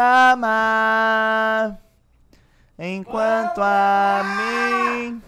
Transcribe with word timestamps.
pra 0.00 0.32
amar. 0.32 1.78
Enquanto 2.78 3.60
a 3.60 4.22
mim. 4.38 5.22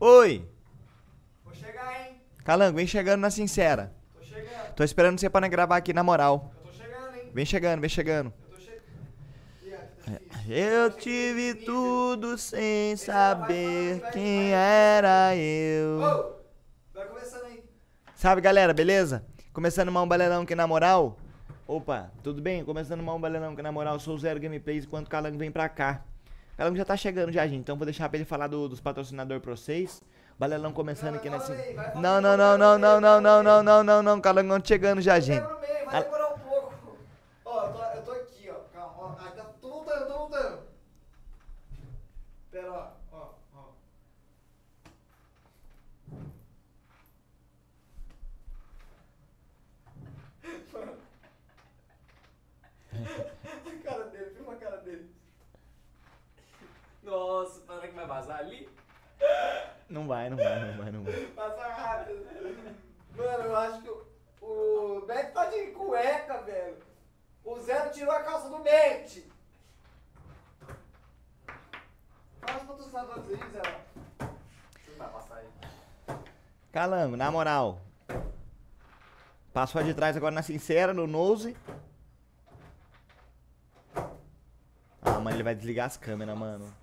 Oi. 0.00 0.44
vou 1.44 1.54
chegar, 1.54 2.00
hein? 2.00 2.20
Calango, 2.44 2.76
vem 2.76 2.86
chegando 2.86 3.20
na 3.20 3.30
sincera. 3.30 3.92
Tô 4.14 4.24
chegando. 4.24 4.74
Tô 4.74 4.82
esperando 4.82 5.20
você 5.20 5.30
pra 5.30 5.46
gravar 5.46 5.76
aqui 5.76 5.92
na 5.92 6.02
moral. 6.02 6.52
Eu 6.56 6.62
tô 6.62 6.72
chegando, 6.72 7.14
hein? 7.16 7.30
Vem 7.32 7.44
chegando, 7.44 7.80
vem 7.80 7.90
chegando. 7.90 8.32
Eu 10.48 10.90
tá 10.90 10.98
tive 10.98 11.54
tudo 11.54 12.36
sem 12.36 12.96
saber 12.96 14.02
quem 14.12 14.52
era 14.52 15.36
eu. 15.36 16.00
Vai 16.92 17.06
começando 17.06 17.44
aí. 17.44 17.64
Salve 18.14 18.40
galera, 18.40 18.74
beleza? 18.74 19.24
Começando 19.52 19.92
mais 19.92 20.04
um 20.04 20.08
balerão 20.08 20.42
aqui 20.42 20.54
na 20.54 20.66
moral. 20.66 21.16
Opa, 21.66 22.10
tudo 22.22 22.42
bem? 22.42 22.64
Começando 22.64 23.02
mais 23.02 23.16
um 23.16 23.20
balerão 23.20 23.52
aqui 23.52 23.62
na 23.62 23.70
moral. 23.70 23.98
Sou 24.00 24.18
Zero 24.18 24.40
Gameplays 24.40 24.84
enquanto 24.84 25.06
o 25.06 25.10
Calango 25.10 25.38
vem 25.38 25.52
pra 25.52 25.68
cá. 25.68 26.02
O 26.54 26.56
Calango 26.56 26.76
já 26.76 26.84
tá 26.84 26.96
chegando 26.96 27.32
já, 27.32 27.46
gente. 27.46 27.60
Então 27.60 27.76
vou 27.76 27.84
deixar 27.86 28.08
pra 28.08 28.18
ele 28.18 28.24
falar 28.24 28.48
do- 28.48 28.68
dos 28.68 28.80
patrocinadores 28.80 29.42
pra 29.42 29.54
vocês. 29.54 30.02
Balerão 30.38 30.72
começando 30.72 31.14
aqui 31.14 31.30
nesse. 31.30 31.52
Não, 31.94 32.20
não, 32.20 32.36
não, 32.36 32.58
não, 32.58 32.78
não, 32.78 33.00
não, 33.00 33.20
não, 33.20 33.42
não, 33.42 33.62
não, 33.62 33.82
não, 33.84 34.02
não. 34.02 34.20
Calangão 34.20 34.60
chegando 34.64 35.00
já, 35.00 35.20
gente. 35.20 35.40
Vai 35.42 35.52
no 35.54 35.60
meio, 35.60 35.84
vai 35.86 35.96
Ah. 35.96 36.02
demorar 36.02 36.34
um 36.34 36.38
pouco. 36.40 36.74
Ó, 37.44 37.66
eu 37.66 37.72
tô, 37.72 37.82
eu 37.84 38.02
tô 38.02 38.10
aqui, 38.12 38.50
ó. 38.50 38.54
Calma, 38.76 38.94
ó. 38.98 39.14
Ai, 39.20 39.32
tá, 39.36 39.44
tô 39.60 39.68
voltando, 39.68 40.06
tô 40.06 40.18
voltando. 40.18 40.58
Pera, 42.50 42.70
ó, 42.72 42.88
ó, 43.12 43.28
ó. 43.54 43.64
a 52.92 53.82
cara 53.84 54.04
dele, 54.06 54.30
filma 54.34 54.52
a 54.52 54.56
cara 54.56 54.76
dele. 54.78 55.10
Nossa, 57.02 57.60
para 57.62 57.88
que 57.88 57.94
vai 57.94 58.01
vazar 58.12 58.38
ali? 58.40 58.68
Não 59.88 60.06
vai, 60.06 60.28
não 60.28 60.36
vai, 60.36 60.60
não 60.60 60.82
vai, 60.82 60.92
não 60.92 61.04
vai. 61.04 61.26
Passa 61.26 61.68
rápido. 61.68 62.26
Mano, 63.16 63.44
eu 63.44 63.56
acho 63.56 63.82
que 63.82 63.88
o, 63.88 64.06
o 64.42 65.06
tá 65.06 65.46
de 65.46 65.66
cueca, 65.68 66.42
velho. 66.42 66.76
O 67.44 67.58
Zero 67.60 67.90
tirou 67.90 68.12
a 68.12 68.22
calça 68.22 68.48
do 68.48 68.58
Mente. 68.58 69.30
Fala 72.40 72.58
os 72.58 72.66
patrocinadores 72.66 73.28
aí, 73.28 73.50
Zero. 73.50 73.76
Não 74.88 74.96
vai 74.96 75.08
passar 75.08 75.36
aí. 75.36 76.16
Calango, 76.70 77.16
na 77.16 77.30
moral. 77.30 77.80
Passou 79.52 79.82
de 79.82 79.92
trás 79.92 80.16
agora 80.16 80.34
na 80.34 80.42
sincera, 80.42 80.94
no 80.94 81.06
nose. 81.06 81.56
Ah, 85.02 85.18
mano, 85.18 85.36
ele 85.36 85.42
vai 85.42 85.54
desligar 85.54 85.86
as 85.86 85.96
câmeras, 85.96 86.36
mano. 86.38 86.81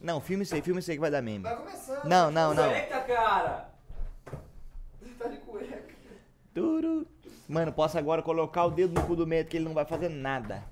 Não, 0.00 0.20
filme 0.20 0.44
isso 0.44 0.54
aí, 0.54 0.62
filme 0.62 0.80
isso 0.80 0.90
aí 0.90 0.96
que 0.96 1.00
vai 1.00 1.10
dar 1.10 1.20
meme. 1.20 1.44
Vai 1.44 1.56
começando. 1.56 2.04
Não, 2.04 2.30
não, 2.30 2.54
não. 2.54 2.74
Eita, 2.74 3.00
cara! 3.02 3.70
Ele 5.02 5.14
tá 5.14 5.28
de 5.28 5.36
cueca. 5.38 5.84
Turu. 6.54 7.06
Mano, 7.48 7.72
posso 7.72 7.98
agora 7.98 8.22
colocar 8.22 8.64
o 8.64 8.70
dedo 8.70 8.94
no 8.94 9.06
cu 9.06 9.14
do 9.14 9.26
medo 9.26 9.48
que 9.48 9.56
ele 9.56 9.64
não 9.66 9.74
vai 9.74 9.84
fazer 9.84 10.08
nada. 10.08 10.64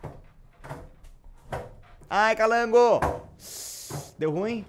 Ai, 2.08 2.34
calango! 2.34 3.00
Deu 4.16 4.30
ruim? 4.30 4.64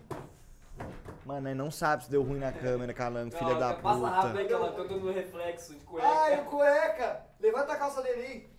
Mano, 1.25 1.47
ele 1.47 1.55
não 1.55 1.69
sabe 1.71 2.03
se 2.03 2.11
deu 2.11 2.23
ruim 2.23 2.39
na 2.39 2.51
câmera, 2.51 2.93
calango, 2.93 3.37
filha 3.37 3.55
da 3.55 3.75
Passa 3.75 4.07
rápido 4.07 4.39
aí 4.39 4.43
puta. 4.43 4.47
que 4.47 4.53
ela 4.53 4.71
tô 4.71 4.83
dando 4.83 5.11
reflexo 5.11 5.75
de 5.75 5.85
cueca. 5.85 6.07
Ai, 6.07 6.41
o 6.41 6.45
cueca. 6.45 7.25
Levanta 7.39 7.73
a 7.73 7.77
calça 7.77 8.01
dele 8.01 8.21
aí. 8.21 8.49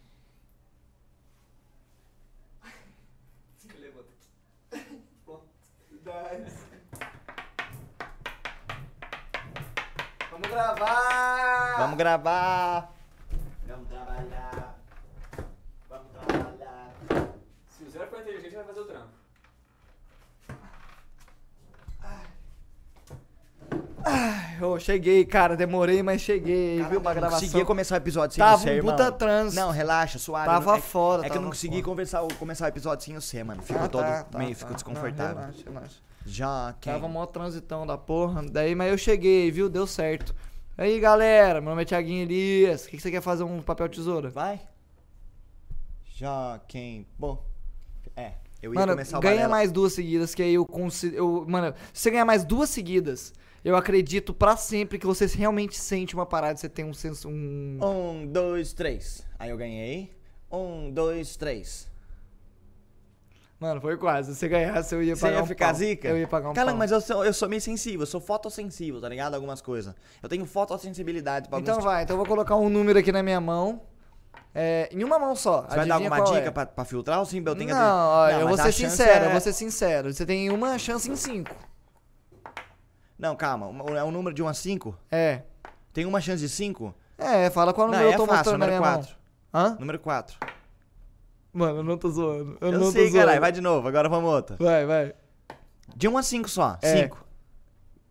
Levanta 3.78 4.08
aqui. 4.70 5.02
Pronto. 5.24 5.48
Nice. 6.20 6.56
Vamos 10.30 10.48
gravar. 10.48 11.76
Vamos 11.78 11.96
gravar! 11.96 12.92
Vamos 13.66 13.88
trabalhar! 13.88 14.74
Vamos 15.88 16.06
trabalhar! 16.12 16.90
Se 17.70 17.84
o 17.84 17.90
Zero 17.90 18.06
for 18.10 18.20
inteligente, 18.20 18.54
vai 18.54 18.64
fazer 18.64 18.80
o 18.80 18.84
trampo. 18.84 19.08
Eu 24.60 24.78
cheguei, 24.78 25.24
cara, 25.24 25.56
demorei, 25.56 26.02
mas 26.02 26.20
cheguei, 26.20 26.82
viu, 26.84 27.00
pra 27.00 27.12
eu 27.12 27.14
não 27.14 27.20
gravação. 27.20 27.40
conseguia 27.40 27.64
começar 27.64 27.94
o 27.94 27.98
episódio 27.98 28.34
sem 28.34 28.44
Tava 28.44 28.58
você, 28.58 28.70
um 28.70 28.74
irmão. 28.74 28.94
puta 28.96 29.10
trânsito. 29.12 29.60
Não, 29.60 29.70
relaxa, 29.70 30.18
suave. 30.18 30.46
Tava 30.46 30.66
Não- 30.72 30.74
é, 30.74 30.80
foda, 30.80 31.26
É 31.26 31.30
que 31.30 31.36
eu 31.36 31.40
não 31.40 31.48
consegui 31.48 31.82
conversar, 31.82 32.22
começar 32.38 32.66
o 32.66 32.68
episódio 32.68 33.04
sem 33.04 33.14
você, 33.14 33.42
mano. 33.42 33.62
Fico 33.62 33.78
Ah, 33.82 33.88
todo 33.88 34.02
tá, 34.02 34.24
tá, 34.24 34.38
meio, 34.38 34.50
tá. 34.50 34.56
fico 34.56 34.74
desconfortável. 34.74 35.34
Não, 35.36 35.40
relaxa, 35.42 35.64
relaxa. 35.64 35.96
Já, 36.30 36.76
quem? 36.80 36.92
Tava 36.92 37.08
mó 37.08 37.26
transitão 37.26 37.84
da 37.84 37.98
porra. 37.98 38.42
Daí, 38.42 38.74
mas 38.74 38.90
eu 38.92 38.96
cheguei, 38.98 39.50
viu? 39.50 39.68
Deu 39.68 39.86
certo. 39.86 40.34
Aí, 40.78 40.98
galera, 41.00 41.60
meu 41.60 41.70
nome 41.70 41.82
é 41.82 41.84
Thiaguinho 41.84 42.22
Elias. 42.22 42.84
O 42.84 42.88
que, 42.88 42.96
que 42.96 43.02
você 43.02 43.10
quer 43.10 43.20
fazer 43.20 43.42
um 43.42 43.60
papel 43.60 43.88
tesoura? 43.88 44.30
Vai. 44.30 44.60
Já, 46.14 46.60
quem? 46.68 47.04
Bom, 47.18 47.44
é, 48.16 48.34
eu 48.62 48.72
ia 48.72 48.78
Mano, 48.80 48.92
começar 48.92 49.18
o 49.18 49.20
ganha 49.20 49.34
Balela. 49.34 49.50
mais 49.50 49.72
duas 49.72 49.92
seguidas, 49.92 50.34
que 50.34 50.42
aí 50.42 50.54
eu 50.54 50.64
consigo. 50.64 51.16
Eu, 51.16 51.44
mano, 51.48 51.74
se 51.92 52.02
você 52.02 52.10
ganhar 52.10 52.24
mais 52.24 52.44
duas 52.44 52.70
seguidas, 52.70 53.34
eu 53.64 53.74
acredito 53.74 54.32
pra 54.32 54.56
sempre 54.56 54.98
que 54.98 55.06
você 55.06 55.26
realmente 55.26 55.76
sente 55.76 56.14
uma 56.14 56.26
parada, 56.26 56.56
você 56.58 56.68
tem 56.68 56.84
um 56.84 56.94
senso. 56.94 57.28
Um... 57.28 57.78
Um, 57.82 58.26
dois, 58.26 58.72
três. 58.72 59.26
Aí 59.38 59.50
eu 59.50 59.56
ganhei. 59.56 60.14
Um, 60.50 60.90
dois, 60.90 61.36
três. 61.36 61.90
Mano, 63.60 63.78
foi 63.80 63.96
quase. 63.98 64.32
Se 64.32 64.40
você 64.40 64.48
ganhasse, 64.48 64.94
eu 64.94 65.02
ia 65.02 65.14
Você 65.14 65.20
pagar 65.20 65.36
ia 65.36 65.42
um 65.42 65.46
ficar 65.46 65.66
pau. 65.66 65.74
zica? 65.74 66.08
Eu 66.08 66.16
ia 66.18 66.26
pagar 66.26 66.50
um 66.50 66.54
pau. 66.54 66.76
mas 66.76 66.90
eu 66.90 67.00
sou, 67.00 67.24
eu 67.24 67.32
sou 67.34 67.46
meio 67.46 67.60
sensível, 67.60 68.00
eu 68.00 68.06
sou 68.06 68.20
fotossensível, 68.20 69.00
tá 69.02 69.08
ligado? 69.08 69.34
Algumas 69.34 69.60
coisas. 69.60 69.94
Eu 70.22 70.28
tenho 70.30 70.46
fotossensibilidade 70.46 71.48
pra 71.48 71.58
Então 71.58 71.78
vai, 71.78 72.02
então 72.04 72.14
eu 72.14 72.18
vou 72.18 72.26
colocar 72.26 72.56
um 72.56 72.70
número 72.70 72.98
aqui 72.98 73.12
na 73.12 73.22
minha 73.22 73.40
mão. 73.40 73.82
É, 74.54 74.88
em 74.90 75.04
uma 75.04 75.18
mão 75.18 75.36
só. 75.36 75.62
Você 75.68 75.76
vai 75.76 75.86
dar 75.86 75.96
alguma 75.96 76.20
dica 76.22 76.38
é? 76.48 76.50
pra, 76.50 76.64
pra 76.66 76.84
filtrar 76.86 77.18
ou 77.18 77.26
sim, 77.26 77.42
eu 77.44 77.54
tenho 77.54 77.70
Não, 77.70 78.08
ó, 78.08 78.30
eu 78.30 78.48
vou 78.48 78.56
ser 78.56 78.72
sincero, 78.72 79.24
é- 79.24 79.26
eu 79.26 79.30
vou 79.30 79.40
ser 79.40 79.52
sincero. 79.52 80.12
Você 80.12 80.24
tem 80.24 80.50
uma 80.50 80.78
chance 80.78 81.10
em 81.10 81.14
cinco. 81.14 81.54
Não, 83.18 83.36
calma, 83.36 83.66
é 83.98 84.02
um 84.02 84.10
número 84.10 84.34
de 84.34 84.42
1 84.42 84.48
a 84.48 84.54
5? 84.54 84.96
É. 85.10 85.42
Tem 85.92 86.06
uma 86.06 86.22
chance 86.22 86.40
de 86.40 86.48
5? 86.48 86.94
É, 87.18 87.50
fala 87.50 87.74
qual 87.74 87.86
Não, 87.86 87.92
número 87.92 88.10
é 88.10 88.14
eu 88.14 88.16
tô 88.16 88.24
fácil, 88.26 88.36
mostrando 88.38 88.58
na 88.60 88.66
número 88.66 88.82
minha 88.82 88.94
4. 88.94 89.16
mão. 89.52 89.62
Hã? 89.62 89.76
Número 89.78 89.98
4. 89.98 90.38
Mano, 91.52 91.78
eu 91.78 91.84
não 91.84 91.96
tô 91.98 92.08
zoando. 92.10 92.56
Eu, 92.60 92.72
Eu, 92.72 92.78
não 92.78 92.90
sei, 92.92 93.10
caralho, 93.10 93.40
vai 93.40 93.50
de 93.52 93.60
novo, 93.60 93.86
agora 93.88 94.08
vamos 94.08 94.30
outra. 94.30 94.56
Vai, 94.58 94.86
vai. 94.86 95.12
De 95.96 96.06
1 96.08 96.16
a 96.18 96.22
5 96.22 96.48
só, 96.48 96.78
É. 96.82 97.02
5. 97.04 97.18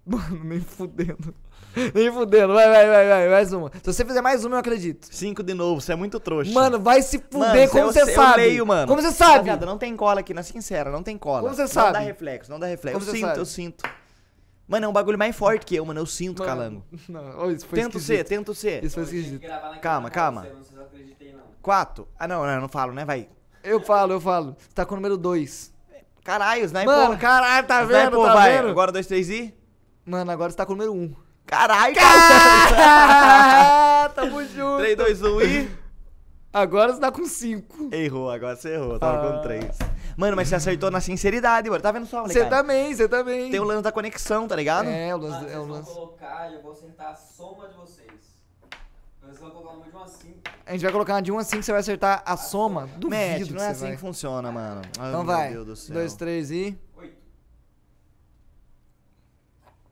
Mano, 0.05 0.44
nem 0.44 0.59
fudendo. 0.59 1.33
Nem 1.94 2.11
fudendo. 2.11 2.51
Vai, 2.55 2.67
vai, 2.67 2.88
vai, 2.88 3.07
vai. 3.07 3.29
Mais 3.29 3.53
uma. 3.53 3.72
Se 3.75 3.94
você 3.94 4.03
fizer 4.03 4.22
mais 4.22 4.44
uma, 4.44 4.55
eu 4.55 4.59
acredito. 4.59 5.07
5 5.11 5.44
de 5.44 5.53
novo, 5.53 5.79
você 5.79 5.94
é 5.94 5.95
muito 5.95 6.19
trouxa. 6.19 6.51
Mano, 6.51 6.79
vai 6.79 6.99
se 7.03 7.19
fuder. 7.19 7.39
Mano, 7.39 7.69
como 7.69 7.85
você 7.94 8.05
sei- 8.05 8.16
sabe? 8.16 8.41
Eu 8.41 8.47
leio, 8.47 8.66
mano. 8.66 8.87
Como 8.87 8.99
você 9.02 9.11
sabe? 9.11 9.34
Rapaziada, 9.34 9.66
não 9.67 9.78
tem 9.78 9.96
cola 9.96 10.19
aqui, 10.19 10.34
na 10.34 10.41
sincera, 10.41 10.90
não 10.91 11.03
tem 11.03 11.16
cola. 11.16 11.41
Como 11.43 11.53
você 11.53 11.61
Não 11.61 11.67
sabe? 11.69 11.93
dá 11.93 11.99
reflexo, 11.99 12.49
não 12.52 12.59
dá 12.59 12.66
reflexo. 12.66 12.99
Como 12.99 13.09
eu 13.11 13.16
sinto, 13.16 13.28
sabe? 13.28 13.40
eu 13.40 13.46
sinto. 13.46 13.90
Mano, 14.69 14.85
é 14.85 14.87
um 14.89 14.93
bagulho 14.93 15.17
mais 15.17 15.35
forte 15.35 15.66
que 15.66 15.75
eu, 15.75 15.83
mano. 15.83 15.99
Eu 15.99 16.05
sinto, 16.05 16.39
Mano, 16.43 16.49
calango. 16.51 16.83
Não, 17.09 17.39
ó, 17.39 17.49
isso 17.49 17.66
foi 17.66 17.79
Tento 17.79 17.93
ser, 17.99 18.13
esquisito. 18.21 18.27
tento 18.27 18.53
ser. 18.55 18.83
Isso 18.85 18.93
foi 18.95 19.03
esquisito. 19.03 19.41
Calma, 19.81 20.09
calma. 20.11 20.47
você, 20.61 20.75
Não 20.75 20.83
acreditei. 20.83 21.35
4. 21.61 22.07
Ah, 22.17 22.27
não, 22.27 22.45
não, 22.45 22.53
eu 22.53 22.61
não 22.61 22.69
falo, 22.69 22.93
né, 22.93 23.03
vai. 23.03 23.27
Eu 23.63 23.81
falo, 23.81 24.13
eu 24.13 24.21
falo. 24.21 24.55
Você 24.57 24.69
tá 24.73 24.85
com 24.85 24.93
o 24.93 24.97
número 24.97 25.17
2. 25.17 25.73
Caralho, 26.23 26.63
Sniper. 26.66 26.85
Mano, 26.85 27.17
caralho, 27.17 27.66
tá 27.67 27.83
vendo? 27.83 28.11
Sniper, 28.16 28.19
Tá 28.27 28.33
vai. 28.35 28.51
vendo? 28.57 28.69
Agora 28.69 28.91
2, 28.91 29.07
3 29.07 29.29
e. 29.31 29.53
Mano, 30.05 30.31
agora 30.31 30.51
você 30.51 30.57
tá 30.57 30.66
com 30.66 30.73
o 30.73 30.75
número 30.75 30.93
1. 30.93 30.95
Um. 31.01 31.16
Caralho, 31.45 31.95
Ah, 32.81 34.09
tamo 34.16 34.43
junto. 34.45 34.77
3, 34.77 34.95
2, 34.95 35.21
1 35.23 35.41
e. 35.41 35.71
Agora 36.53 36.93
você 36.93 36.99
tá 36.99 37.11
com 37.11 37.25
5. 37.25 37.89
Errou, 37.91 38.29
agora 38.31 38.55
você 38.55 38.73
errou. 38.75 38.97
Tava 38.99 39.27
Ah. 39.29 39.33
com 39.33 39.41
3. 39.41 39.66
Mano, 40.19 40.35
mas 40.35 40.49
você 40.49 40.55
acertou 40.55 40.91
na 40.91 40.99
sinceridade, 40.99 41.69
mano. 41.69 41.81
Tá 41.81 41.93
vendo 41.93 42.05
só, 42.05 42.23
Você 42.23 42.45
também, 42.47 42.93
você 42.93 43.07
também. 43.07 43.49
Tem 43.49 43.59
o 43.59 43.63
lance 43.63 43.83
da 43.83 43.89
conexão, 43.91 44.49
tá 44.49 44.55
ligado? 44.57 44.89
É, 44.89 45.16
o 45.16 45.17
Ah, 45.17 45.21
lance. 45.21 45.39
vocês 45.39 45.53
É 45.53 45.59
o 45.59 45.66
lance. 45.66 45.93
colocar 45.93 46.51
e 46.51 46.55
eu 46.55 46.61
vou 46.61 46.71
acertar 46.73 47.07
a 47.11 47.16
soma 47.16 47.69
de 47.69 47.75
vocês. 47.75 48.11
Vocês 49.21 49.39
vão 49.39 49.49
colocar 49.51 49.69
o 49.69 49.73
número 49.75 49.89
de 49.91 49.95
1 49.95 50.01
a 50.01 50.07
5. 50.09 50.39
A 50.66 50.71
gente 50.73 50.81
vai 50.81 50.91
colocar 50.91 51.13
uma 51.13 51.21
de 51.21 51.31
1 51.31 51.37
a 51.39 51.43
5, 51.45 51.63
você 51.63 51.71
vai 51.71 51.79
acertar 51.79 52.21
a 52.25 52.35
soma. 52.35 52.81
Duvido 52.97 53.09
Mete, 53.11 53.45
que 53.45 53.53
não 53.53 53.61
é 53.61 53.66
você 53.67 53.71
assim 53.71 53.81
vai. 53.85 53.91
que 53.91 53.97
funciona, 53.97 54.51
mano. 54.51 54.81
Ai, 54.99 55.07
Então 55.09 55.23
meu 55.23 55.33
vai. 55.33 55.51
Deus 55.53 55.66
do 55.66 55.75
céu. 55.77 55.93
2, 55.95 56.13
3 56.16 56.51
e... 56.51 56.77
8. 56.97 57.17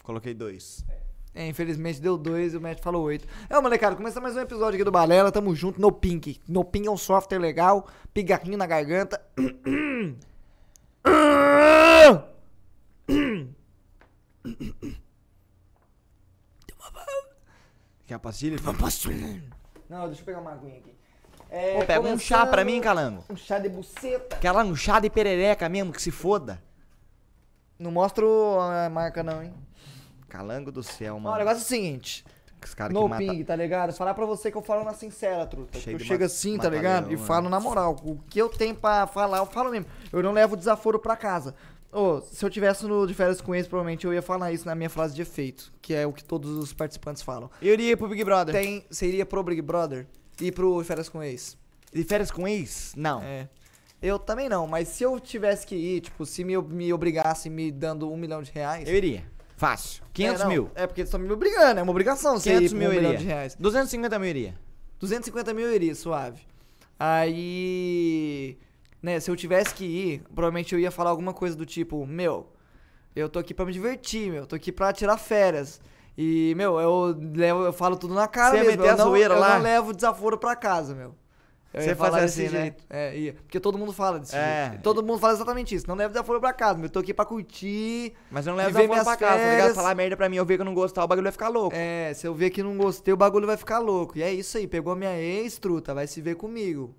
Coloquei 0.04 0.34
2. 0.34 0.86
É, 0.90 0.98
infelizmente 1.46 2.02
deu 2.02 2.18
2 2.18 2.54
e 2.54 2.58
o 2.58 2.62
Matt 2.62 2.80
falou 2.82 3.04
8. 3.04 3.28
É, 3.50 3.60
molecada, 3.60 3.96
começa 3.96 4.20
mais 4.20 4.36
um 4.36 4.40
episódio 4.40 4.76
aqui 4.76 4.84
do 4.84 4.92
Balela. 4.92 5.32
Tamo 5.32 5.54
junto 5.56 5.80
no 5.80 5.92
Pink. 5.92 6.42
No 6.48 6.64
Pink 6.64 6.88
é 6.88 6.92
um 6.92 6.98
software 6.98 7.38
legal. 7.38 7.88
Pigarrinho 8.14 8.58
na 8.58 8.66
garganta. 8.66 9.22
Quer 18.08 18.14
a 18.14 18.20
pastilha? 18.20 18.58
Não, 19.90 20.08
deixa 20.08 20.22
eu 20.22 20.26
pegar 20.26 20.40
uma 20.40 20.54
aguinha 20.54 20.78
aqui. 20.78 20.96
É, 21.50 21.80
Pô, 21.80 21.86
pega 21.86 22.08
um 22.08 22.18
chá 22.18 22.46
pra 22.46 22.64
mim, 22.66 22.82
Calango. 22.82 23.24
Um 23.30 23.36
chá 23.36 23.60
de 23.60 23.70
buceta. 23.70 24.36
Aquela 24.36 24.64
um 24.64 24.76
chá 24.76 25.00
de 25.00 25.10
perereca 25.10 25.68
mesmo, 25.70 25.94
que 25.94 26.02
se 26.02 26.12
foda. 26.12 26.62
Não 27.78 27.92
mostro 27.92 28.60
a 28.60 28.90
marca 28.90 29.22
não, 29.22 29.44
hein? 29.44 29.54
Calango 30.28 30.72
do 30.72 30.84
céu, 30.84 31.16
Ó, 31.16 31.18
o 31.18 31.22
mano. 31.22 31.38
negócio 31.38 31.60
é 31.60 31.62
o 31.64 31.66
seguinte. 31.68 32.26
Os 32.64 32.74
caras 32.74 32.94
No 32.94 33.04
que 33.04 33.10
matam. 33.10 33.28
ping, 33.30 33.44
tá 33.44 33.56
ligado? 33.56 33.94
Falar 33.94 34.14
pra 34.14 34.26
você 34.26 34.50
que 34.52 34.58
eu 34.58 34.62
falo 34.64 34.84
na 34.84 34.94
sincera, 34.94 35.46
truta. 35.46 35.80
Cheio 35.80 35.96
eu 35.96 36.00
chego 36.00 36.24
assim, 36.24 36.58
tá 36.58 36.64
mata 36.64 36.70
ligado? 36.76 37.04
leão, 37.06 37.14
E 37.14 37.16
mano. 37.16 37.28
falo 37.28 37.50
na 37.50 37.60
moral. 37.60 37.96
O 38.04 38.18
que 38.30 38.40
eu 38.42 38.50
tenho 38.50 38.74
pra 38.76 39.06
falar, 39.08 39.38
eu 39.38 39.46
falo 39.46 39.70
mesmo. 39.72 39.86
Eu 40.12 40.24
não 40.24 40.32
levo 40.34 40.58
desaforo 40.58 41.00
pra 41.00 41.16
casa. 41.16 41.54
Ô, 41.92 42.20
se 42.20 42.44
eu 42.44 42.50
tivesse 42.50 42.86
no 42.86 43.06
de 43.08 43.14
férias 43.14 43.40
com 43.40 43.54
eles, 43.56 43.68
provavelmente 43.68 44.06
eu 44.06 44.14
ia 44.14 44.22
falar 44.22 44.52
isso 44.52 44.66
na 44.66 44.76
minha 44.76 44.90
frase 44.90 45.16
de 45.16 45.22
efeito. 45.22 45.72
Que 45.82 45.94
é 45.94 46.06
o 46.06 46.12
que 46.12 46.24
todos 46.24 46.50
os 46.52 46.74
participantes 46.74 47.22
falam. 47.22 47.50
Eu 47.62 47.74
iria 47.74 47.96
pro 47.96 48.10
Big 48.10 48.24
Brother. 48.24 48.54
Tem, 48.54 48.84
você 48.90 49.08
iria 49.08 49.26
pro 49.26 49.42
Big 49.44 49.62
Brother 49.62 50.06
e 50.42 50.52
pro 50.52 50.82
de 50.82 50.88
férias 50.88 51.08
com 51.08 51.24
ex? 51.24 51.56
De 51.94 52.04
férias 52.04 52.30
com 52.32 52.46
ex? 52.48 52.94
Não. 52.98 53.22
É. 53.24 53.48
Eu 54.02 54.20
também 54.20 54.50
não, 54.50 54.68
mas 54.68 54.90
se 54.90 55.04
eu 55.04 55.20
tivesse 55.20 55.66
que 55.66 55.76
ir, 55.76 56.02
tipo, 56.02 56.26
se 56.26 56.44
me, 56.44 56.58
me 56.62 56.92
obrigasse 56.92 57.50
me 57.50 57.72
dando 57.72 58.12
um 58.12 58.18
milhão 58.18 58.42
de 58.44 58.52
reais. 58.52 58.88
Eu 58.88 58.96
iria. 58.96 59.24
Fácil. 59.58 60.04
500 60.14 60.40
é, 60.40 60.44
não, 60.44 60.52
mil. 60.52 60.72
É 60.76 60.86
porque 60.88 61.02
eles 61.02 61.10
estão 61.10 61.20
me 61.20 61.32
obrigando, 61.34 61.80
é 61.80 61.84
uma 61.84 61.92
obrigação 61.92 62.40
você 62.40 62.52
500 62.52 62.72
ir 62.72 62.76
mil 62.76 62.90
um 62.90 62.94
iria. 62.94 63.18
de 63.18 63.26
reais. 63.26 63.56
250 63.60 64.20
mil 64.20 64.28
eu 64.28 64.30
iria. 64.30 64.56
250 65.00 65.54
mil 65.54 65.66
eu 65.68 65.74
iria, 65.76 65.96
suave. 65.96 66.42
Aí. 66.98 68.58
Né, 69.02 69.20
se 69.20 69.30
eu 69.30 69.36
tivesse 69.36 69.74
que 69.74 69.84
ir, 69.86 70.22
provavelmente 70.34 70.74
eu 70.74 70.80
ia 70.80 70.92
falar 70.92 71.10
alguma 71.10 71.34
coisa 71.34 71.56
do 71.56 71.66
tipo: 71.66 72.06
Meu, 72.06 72.48
eu 73.16 73.28
tô 73.28 73.40
aqui 73.40 73.54
pra 73.54 73.66
me 73.66 73.72
divertir, 73.74 74.32
meu, 74.32 74.46
tô 74.46 74.56
aqui 74.56 74.72
pra 74.72 74.94
tirar 74.94 75.18
férias. 75.18 75.82
E, 76.18 76.54
meu, 76.56 76.80
eu, 76.80 77.16
levo, 77.36 77.64
eu 77.64 77.74
falo 77.74 77.96
tudo 77.96 78.14
na 78.16 78.28
cara 78.28 78.52
Você 78.52 78.58
ia 78.58 78.64
mesmo. 78.64 78.78
meter 78.82 78.90
eu 78.90 78.94
a 78.94 78.98
não, 78.98 79.06
zoeira 79.06 79.34
eu 79.36 79.40
lá? 79.40 79.56
não 79.56 79.62
levo 79.64 79.94
desaforo 79.94 80.38
pra 80.38 80.56
casa, 80.56 80.96
meu. 80.96 81.16
Eu 81.74 81.82
Você 81.82 81.90
ia 81.90 81.96
falar 81.96 82.22
desse 82.22 82.42
assim, 82.46 82.54
né? 82.54 82.62
jeito. 82.62 82.84
É, 82.90 83.18
ia. 83.18 83.34
Porque 83.34 83.60
todo 83.60 83.78
mundo 83.78 83.92
fala 83.92 84.20
desse 84.20 84.36
É. 84.36 84.70
jeito. 84.70 84.82
Todo 84.82 85.04
mundo 85.04 85.20
fala 85.20 85.34
exatamente 85.34 85.76
isso. 85.76 85.88
Não 85.88 85.96
leva 85.96 86.10
desaforo 86.10 86.40
pra 86.40 86.54
casa, 86.54 86.76
meu. 86.76 86.86
Eu 86.86 86.90
tô 86.90 87.00
aqui 87.00 87.14
pra 87.14 87.26
curtir. 87.26 88.14
Mas 88.32 88.48
eu 88.48 88.52
não 88.52 88.58
levo 88.58 88.70
Viver 88.70 88.88
desaforo 88.88 89.18
pra 89.18 89.28
casa, 89.28 89.44
tá 89.44 89.52
ligado? 89.52 89.76
Falar 89.76 89.94
merda 89.96 90.18
pra 90.18 90.30
mim, 90.30 90.38
eu 90.38 90.46
ver 90.46 90.56
que 90.56 90.62
eu 90.62 90.66
não 90.66 90.74
gostar, 90.74 91.04
o 91.04 91.08
bagulho 91.08 91.24
vai 91.26 91.32
ficar 91.32 91.50
louco. 91.50 91.76
É, 91.76 92.14
se 92.14 92.26
eu 92.26 92.34
ver 92.34 92.50
que 92.50 92.64
não 92.64 92.76
gostei, 92.78 93.14
o 93.14 93.18
bagulho 93.18 93.46
vai 93.46 93.58
ficar 93.58 93.80
louco. 93.80 94.18
E 94.18 94.24
é 94.24 94.34
isso 94.34 94.58
aí, 94.58 94.66
pegou 94.66 94.96
minha 94.96 95.16
ex, 95.20 95.60
truta, 95.60 95.94
vai 95.94 96.08
se 96.08 96.22
ver 96.22 96.36
comigo. 96.36 96.96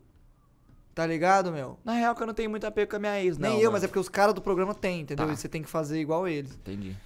Tá 0.94 1.06
ligado, 1.06 1.50
meu? 1.52 1.78
Na 1.84 1.92
real 1.92 2.14
que 2.14 2.22
eu 2.22 2.26
não 2.26 2.34
tenho 2.34 2.50
muito 2.50 2.66
apego 2.66 2.90
com 2.90 2.96
a 2.96 2.98
minha 2.98 3.22
ex, 3.22 3.38
não. 3.38 3.48
Nem 3.48 3.58
eu, 3.58 3.64
mano. 3.66 3.72
mas 3.72 3.84
é 3.84 3.86
porque 3.86 4.00
os 4.00 4.08
caras 4.08 4.34
do 4.34 4.42
programa 4.42 4.74
têm, 4.74 5.00
entendeu? 5.02 5.26
Tá. 5.26 5.32
E 5.32 5.36
você 5.36 5.48
tem 5.48 5.62
que 5.62 5.68
fazer 5.68 5.98
igual 6.00 6.26
eles. 6.28 6.52
Entendi. 6.54 6.96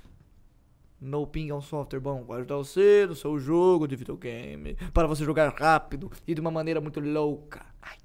No 1.04 1.26
Ping 1.26 1.50
é 1.50 1.54
um 1.54 1.60
software 1.60 1.99
bom 1.99 2.22
para 2.22 2.37
ajudar 2.37 2.58
você 2.58 3.04
no 3.08 3.16
seu 3.16 3.37
jogo 3.37 3.88
de 3.88 3.96
videogame, 3.96 4.76
para 4.94 5.08
você 5.08 5.25
jogar 5.25 5.52
rápido 5.52 6.08
e 6.28 6.32
de 6.32 6.40
uma 6.40 6.50
maneira 6.50 6.81
muito 6.81 7.00
louca. 7.00 7.66
Ai. 7.82 7.96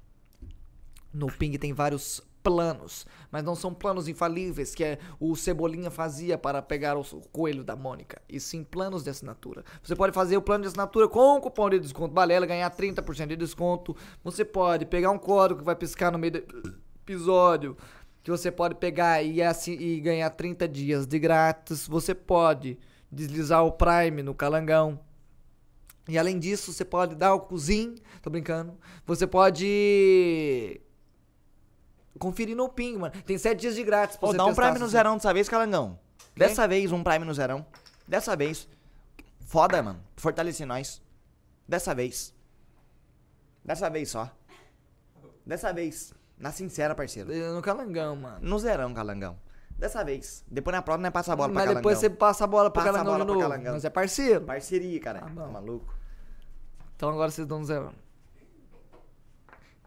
No 1.14 1.28
Ping 1.28 1.56
tem 1.58 1.72
vários 1.72 2.20
planos, 2.42 3.06
mas 3.30 3.44
não 3.44 3.54
são 3.54 3.72
planos 3.72 4.08
infalíveis 4.08 4.74
que 4.74 4.82
é 4.82 4.98
o 5.20 5.36
Cebolinha 5.36 5.92
fazia 5.92 6.36
para 6.36 6.60
pegar 6.60 6.98
o 6.98 7.04
coelho 7.30 7.62
da 7.62 7.76
Mônica, 7.76 8.20
e 8.28 8.40
sim 8.40 8.64
planos 8.64 9.04
de 9.04 9.10
assinatura. 9.10 9.64
Você 9.80 9.94
pode 9.94 10.12
fazer 10.12 10.36
o 10.36 10.42
plano 10.42 10.62
de 10.62 10.68
assinatura 10.68 11.06
com 11.06 11.36
o 11.36 11.40
cupom 11.40 11.70
de 11.70 11.78
desconto 11.78 12.12
Balela, 12.12 12.46
ganhar 12.46 12.68
30% 12.68 13.28
de 13.28 13.36
desconto. 13.36 13.94
Você 14.24 14.44
pode 14.44 14.84
pegar 14.84 15.12
um 15.12 15.18
código 15.18 15.60
que 15.60 15.64
vai 15.64 15.76
piscar 15.76 16.10
no 16.10 16.18
meio 16.18 16.32
do 16.32 16.78
episódio, 17.08 17.76
que 18.28 18.36
você 18.38 18.50
pode 18.52 18.74
pegar 18.74 19.22
e, 19.22 19.42
assi- 19.42 19.72
e 19.72 20.00
ganhar 20.00 20.28
30 20.28 20.68
dias 20.68 21.06
de 21.06 21.18
grátis. 21.18 21.88
Você 21.88 22.14
pode 22.14 22.78
deslizar 23.10 23.64
o 23.64 23.72
Prime 23.72 24.22
no 24.22 24.34
Calangão. 24.34 25.00
E 26.06 26.18
além 26.18 26.38
disso, 26.38 26.70
você 26.72 26.84
pode 26.84 27.14
dar 27.14 27.32
o 27.34 27.40
cozinho, 27.40 27.94
tô 28.22 28.28
brincando. 28.28 28.76
Você 29.06 29.26
pode 29.26 30.78
conferir 32.18 32.54
no 32.56 32.68
Ping, 32.68 32.98
mano. 32.98 33.14
Tem 33.24 33.38
7 33.38 33.58
dias 33.60 33.74
de 33.74 33.82
grátis 33.82 34.16
pra 34.16 34.26
Pô, 34.26 34.32
você 34.32 34.36
dá 34.38 34.44
um 34.46 34.54
Prime 34.54 34.78
no 34.78 34.86
se- 34.86 34.92
zerão 34.92 35.16
dessa 35.16 35.32
vez, 35.32 35.48
Calangão. 35.48 35.98
Quê? 36.18 36.40
Dessa 36.40 36.68
vez, 36.68 36.92
um 36.92 37.02
Prime 37.02 37.24
no 37.24 37.32
zerão. 37.32 37.64
Dessa 38.06 38.36
vez. 38.36 38.68
Foda, 39.46 39.82
mano. 39.82 40.00
Fortalece 40.16 40.64
nós. 40.66 41.00
Dessa 41.66 41.94
vez. 41.94 42.34
Dessa 43.64 43.88
vez 43.88 44.10
só. 44.10 44.30
Dessa 45.46 45.72
vez. 45.72 46.12
Na 46.38 46.52
sincera, 46.52 46.94
parceiro. 46.94 47.30
No 47.54 47.60
Calangão, 47.62 48.14
mano. 48.16 48.38
No 48.40 48.58
zerão, 48.58 48.94
Calangão. 48.94 49.36
Dessa 49.76 50.04
vez. 50.04 50.44
Depois 50.48 50.74
na 50.74 50.82
prova, 50.82 51.00
não 51.00 51.08
é 51.08 51.10
passar 51.10 51.32
a 51.34 51.36
bola 51.36 51.52
Mas 51.52 51.64
pra 51.64 51.74
depois 51.74 51.98
você 51.98 52.06
Calangão. 52.08 52.18
passa 52.18 52.44
a 52.44 52.46
bola 52.46 52.70
pro 52.70 52.82
Passa 52.82 52.90
a 52.90 52.92
Calangão 52.92 53.12
bola 53.14 53.24
de 53.24 53.28
novo. 53.32 53.40
Calangão. 53.40 53.72
Mas 53.74 53.84
é 53.84 53.90
parceiro. 53.90 54.44
Parceria, 54.44 55.00
cara. 55.00 55.20
Tá 55.20 55.26
Tá 55.26 55.46
maluco? 55.46 55.94
Então 56.96 57.08
agora 57.10 57.30
vocês 57.30 57.46
dão 57.46 57.64
zero. 57.64 57.92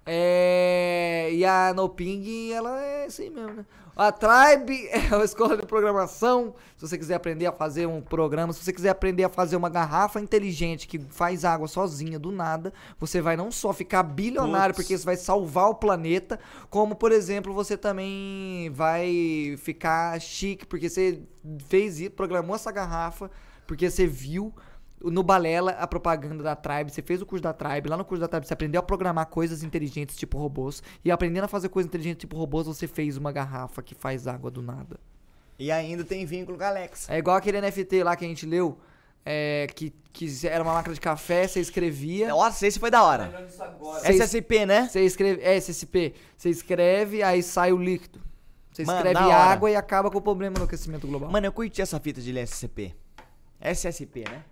É. 0.06 1.30
E 1.34 1.46
a 1.46 1.74
No 1.74 1.90
Ping, 1.90 2.52
ela 2.52 2.80
é 2.82 3.06
assim 3.06 3.30
mesmo, 3.30 3.54
né? 3.54 3.66
A 4.02 4.12
Tribe 4.12 4.88
é 4.90 5.16
uma 5.16 5.24
escola 5.24 5.56
de 5.56 5.64
programação. 5.64 6.56
Se 6.76 6.88
você 6.88 6.98
quiser 6.98 7.14
aprender 7.14 7.46
a 7.46 7.52
fazer 7.52 7.86
um 7.86 8.02
programa, 8.02 8.52
se 8.52 8.64
você 8.64 8.74
quiser 8.74 8.90
aprender 8.90 9.24
a 9.24 9.30
fazer 9.30 9.56
uma 9.56 9.70
garrafa 9.70 10.20
inteligente 10.20 10.88
que 10.88 10.98
faz 10.98 11.46
água 11.46 11.68
sozinha 11.68 12.18
do 12.18 12.32
nada, 12.32 12.74
você 13.00 13.22
vai 13.22 13.38
não 13.38 13.52
só 13.52 13.72
ficar 13.72 14.02
bilionário, 14.02 14.74
Putz. 14.74 14.84
porque 14.84 14.96
isso 14.96 15.06
vai 15.06 15.16
salvar 15.18 15.70
o 15.70 15.76
planeta, 15.76 16.40
como, 16.68 16.96
por 16.96 17.12
exemplo, 17.12 17.54
você 17.54 17.78
também 17.78 18.72
vai 18.72 19.56
ficar 19.60 20.20
chique, 20.20 20.66
porque 20.66 20.90
você 20.90 21.22
fez 21.68 22.00
isso, 22.00 22.10
programou 22.12 22.56
essa 22.56 22.72
garrafa, 22.72 23.30
porque 23.68 23.88
você 23.88 24.08
viu 24.08 24.52
no 25.04 25.24
Balela 25.24 25.72
a 25.72 25.88
propaganda 25.88 26.44
da 26.44 26.56
Tribe, 26.56 26.92
você 26.92 27.02
fez 27.02 27.22
o 27.22 27.26
curso 27.26 27.44
da 27.44 27.54
Tribe, 27.54 27.90
lá 27.90 27.98
no 27.98 28.06
curso 28.06 28.22
da 28.22 28.28
Tribe 28.28 28.48
você 28.48 28.54
aprendeu 28.54 28.80
a 28.80 28.84
programar 28.84 29.26
coisas 29.28 29.64
inteligentes 29.64 30.16
tipo 30.16 30.38
robôs, 30.38 30.84
e 31.04 31.12
aprendendo 31.12 31.46
a 31.46 31.48
fazer 31.48 31.70
coisas 31.70 31.88
inteligentes 31.88 32.22
tipo 32.22 32.38
robôs, 32.38 32.68
você 32.68 32.88
fez 32.88 33.18
uma 33.18 33.32
garrafa 33.32 33.82
que 33.82 33.96
faz 33.96 34.28
água 34.28 34.52
do 34.52 34.62
nada. 34.62 35.00
E 35.58 35.72
ainda 35.72 36.04
tem 36.04 36.26
vínculo 36.26 36.58
com 36.58 36.64
a 36.64 36.68
Alexa. 36.70 37.14
É 37.14 37.18
igual 37.18 37.36
aquele 37.36 37.62
NFT 37.62 38.04
lá 38.04 38.16
que 38.16 38.26
a 38.26 38.28
gente 38.28 38.46
leu, 38.46 38.78
é, 39.24 39.68
que, 39.76 39.94
que 40.12 40.48
era 40.48 40.64
uma 40.64 40.74
máquina 40.74 40.96
de 40.96 41.02
café, 41.02 41.48
você 41.48 41.60
escrevia... 41.60 42.30
Nossa, 42.30 42.66
esse 42.66 42.80
foi 42.80 42.90
da 42.90 43.04
hora. 43.04 43.28
Disso 43.46 43.64
agora. 43.64 44.00
Seis- 44.00 44.22
SSP, 44.22 44.66
né? 44.66 44.88
Você 44.88 45.02
escreve. 45.02 45.42
É, 45.44 45.56
SSP. 45.56 46.16
Você 46.36 46.50
escreve, 46.50 47.22
aí 47.22 47.44
sai 47.44 47.72
o 47.72 47.78
líquido. 47.78 48.20
Você 48.72 48.84
Mano, 48.86 48.98
escreve 49.00 49.20
hora. 49.24 49.36
água 49.36 49.70
e 49.70 49.76
acaba 49.76 50.10
com 50.10 50.18
o 50.18 50.22
problema 50.22 50.56
do 50.56 50.64
aquecimento 50.64 51.06
global. 51.06 51.30
Mano, 51.30 51.46
eu 51.46 51.52
curti 51.52 51.82
essa 51.82 52.00
fita 52.00 52.22
de 52.22 52.32
ler 52.32 52.48
SCP. 52.48 52.96
SSP, 53.60 54.24
né? 54.30 54.44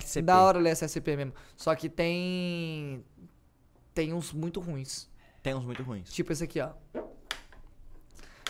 SCP. 0.00 0.06
SCP. 0.06 0.22
Da 0.22 0.40
hora 0.40 0.58
ler 0.58 0.70
SSP 0.70 1.16
mesmo. 1.16 1.32
Só 1.56 1.74
que 1.74 1.88
tem. 1.88 3.04
Tem 3.94 4.12
uns 4.12 4.32
muito 4.32 4.60
ruins. 4.60 5.08
Tem 5.42 5.54
uns 5.54 5.64
muito 5.64 5.82
ruins. 5.82 6.12
Tipo 6.12 6.32
esse 6.32 6.44
aqui, 6.44 6.60
ó. 6.60 6.70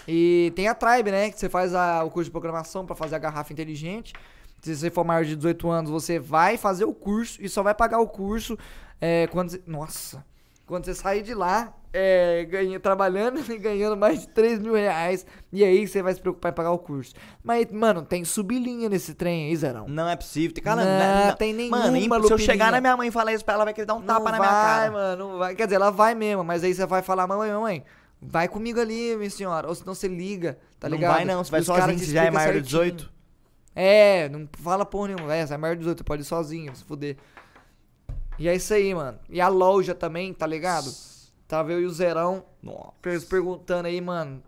E 0.07 0.53
tem 0.55 0.69
a 0.69 0.75
Tribe, 0.75 1.11
né? 1.11 1.31
Que 1.31 1.39
você 1.39 1.49
faz 1.49 1.75
a- 1.75 2.05
o 2.05 2.11
curso 2.11 2.27
de 2.27 2.31
programação 2.31 2.85
pra 2.85 2.95
fazer 2.95 3.17
a 3.17 3.19
garrafa 3.19 3.53
inteligente. 3.53 4.13
Se 4.61 4.75
você 4.77 4.91
for 4.91 5.05
maior 5.05 5.25
de 5.25 5.35
18 5.37 5.69
anos, 5.71 5.91
você 5.91 6.19
vai 6.19 6.57
fazer 6.57 6.85
o 6.85 6.95
curso 6.95 7.41
e 7.43 7.49
só 7.49 7.63
vai 7.63 7.75
pagar 7.75 7.99
o 8.01 8.07
curso 8.09 8.59
é, 9.01 9.27
quando 9.29 9.51
você. 9.51 9.63
Nossa! 9.67 10.25
Quando 10.67 10.87
você 10.87 10.95
sair 10.95 11.23
de 11.23 11.35
lá, 11.35 11.75
é, 11.93 12.45
ganha, 12.51 12.81
trabalhando 12.81 13.39
e 13.53 13.59
ganhando 13.59 13.97
mais 13.97 14.21
de 14.23 14.29
3 14.29 14.59
mil 14.59 14.75
reais. 14.75 15.27
E 15.53 15.63
aí 15.63 15.87
você 15.87 16.03
vai 16.03 16.15
se 16.15 16.21
preocupar 16.21 16.53
em 16.53 16.55
pagar 16.55 16.71
o 16.73 16.79
curso. 16.79 17.15
Mas, 17.43 17.71
mano, 17.71 18.03
tem 18.03 18.25
sublinha 18.25 18.89
nesse 18.89 19.13
trem 19.15 19.49
aí, 19.49 19.57
Zerão. 19.57 19.87
Não 19.87 20.09
é 20.09 20.17
possível. 20.17 20.55
Tem, 20.55 20.65
cara, 20.65 20.83
Não, 20.85 21.27
não, 21.29 21.37
tem 21.37 21.53
Mano, 21.69 21.93
nenhuma 21.93 22.17
imp- 22.17 22.27
se 22.27 22.33
eu 22.33 22.39
chegar 22.39 22.73
na 22.73 22.81
minha 22.81 22.97
mãe 22.97 23.09
e 23.09 23.11
falar 23.13 23.33
isso 23.35 23.45
pra 23.45 23.55
ela, 23.55 23.59
ela 23.61 23.65
vai 23.67 23.75
querer 23.75 23.87
dar 23.87 23.95
um 23.95 24.03
tapa 24.03 24.31
na 24.33 24.39
vai, 24.39 24.41
minha 24.49 24.51
cara. 24.51 24.91
mano, 24.91 25.29
não 25.33 25.39
vai. 25.39 25.55
Quer 25.55 25.67
dizer, 25.67 25.77
ela 25.77 25.91
vai 25.91 26.15
mesmo, 26.15 26.43
mas 26.43 26.65
aí 26.65 26.75
você 26.75 26.87
vai 26.87 27.03
falar, 27.03 27.27
mamãe, 27.27 27.53
mamãe, 27.53 27.85
vai 28.23 28.49
comigo 28.49 28.81
ali, 28.81 29.15
minha 29.19 29.29
senhora. 29.31 29.69
Ou 29.69 29.75
senão 29.75 29.95
você 29.95 30.09
liga, 30.09 30.59
tá 30.81 30.89
não 30.89 30.97
ligado? 30.97 31.13
vai 31.13 31.25
não, 31.27 31.45
você 31.45 31.51
vai 31.51 31.63
sozinho, 31.63 31.99
você 31.99 32.07
já 32.07 32.25
é 32.25 32.31
maior 32.31 32.55
de 32.55 32.71
certinho. 32.71 32.93
18. 32.93 33.15
É, 33.77 34.29
não 34.29 34.49
fala 34.63 34.85
porra 34.87 35.09
nenhuma, 35.09 35.35
é, 35.35 35.45
você 35.47 35.53
é 35.53 35.57
maior 35.57 35.75
de 35.75 35.81
18, 35.81 35.99
você 35.99 36.05
pode 36.05 36.23
ir 36.23 36.25
sozinho, 36.25 36.75
se 36.75 36.85
fuder. 36.85 37.17
E 38.39 38.49
é 38.49 38.55
isso 38.55 38.73
aí, 38.75 38.95
mano. 38.95 39.19
E 39.29 39.41
a 39.41 39.49
loja 39.49 39.95
também, 39.95 40.33
tá 40.35 40.47
ligado? 40.47 40.91
Tava 41.47 41.73
eu 41.73 41.81
e 41.81 41.87
o 41.87 41.91
Zerão 41.91 42.45
Nossa. 42.63 42.93
per- 43.01 43.25
perguntando 43.27 43.87
aí, 43.87 44.01
mano, 44.01 44.43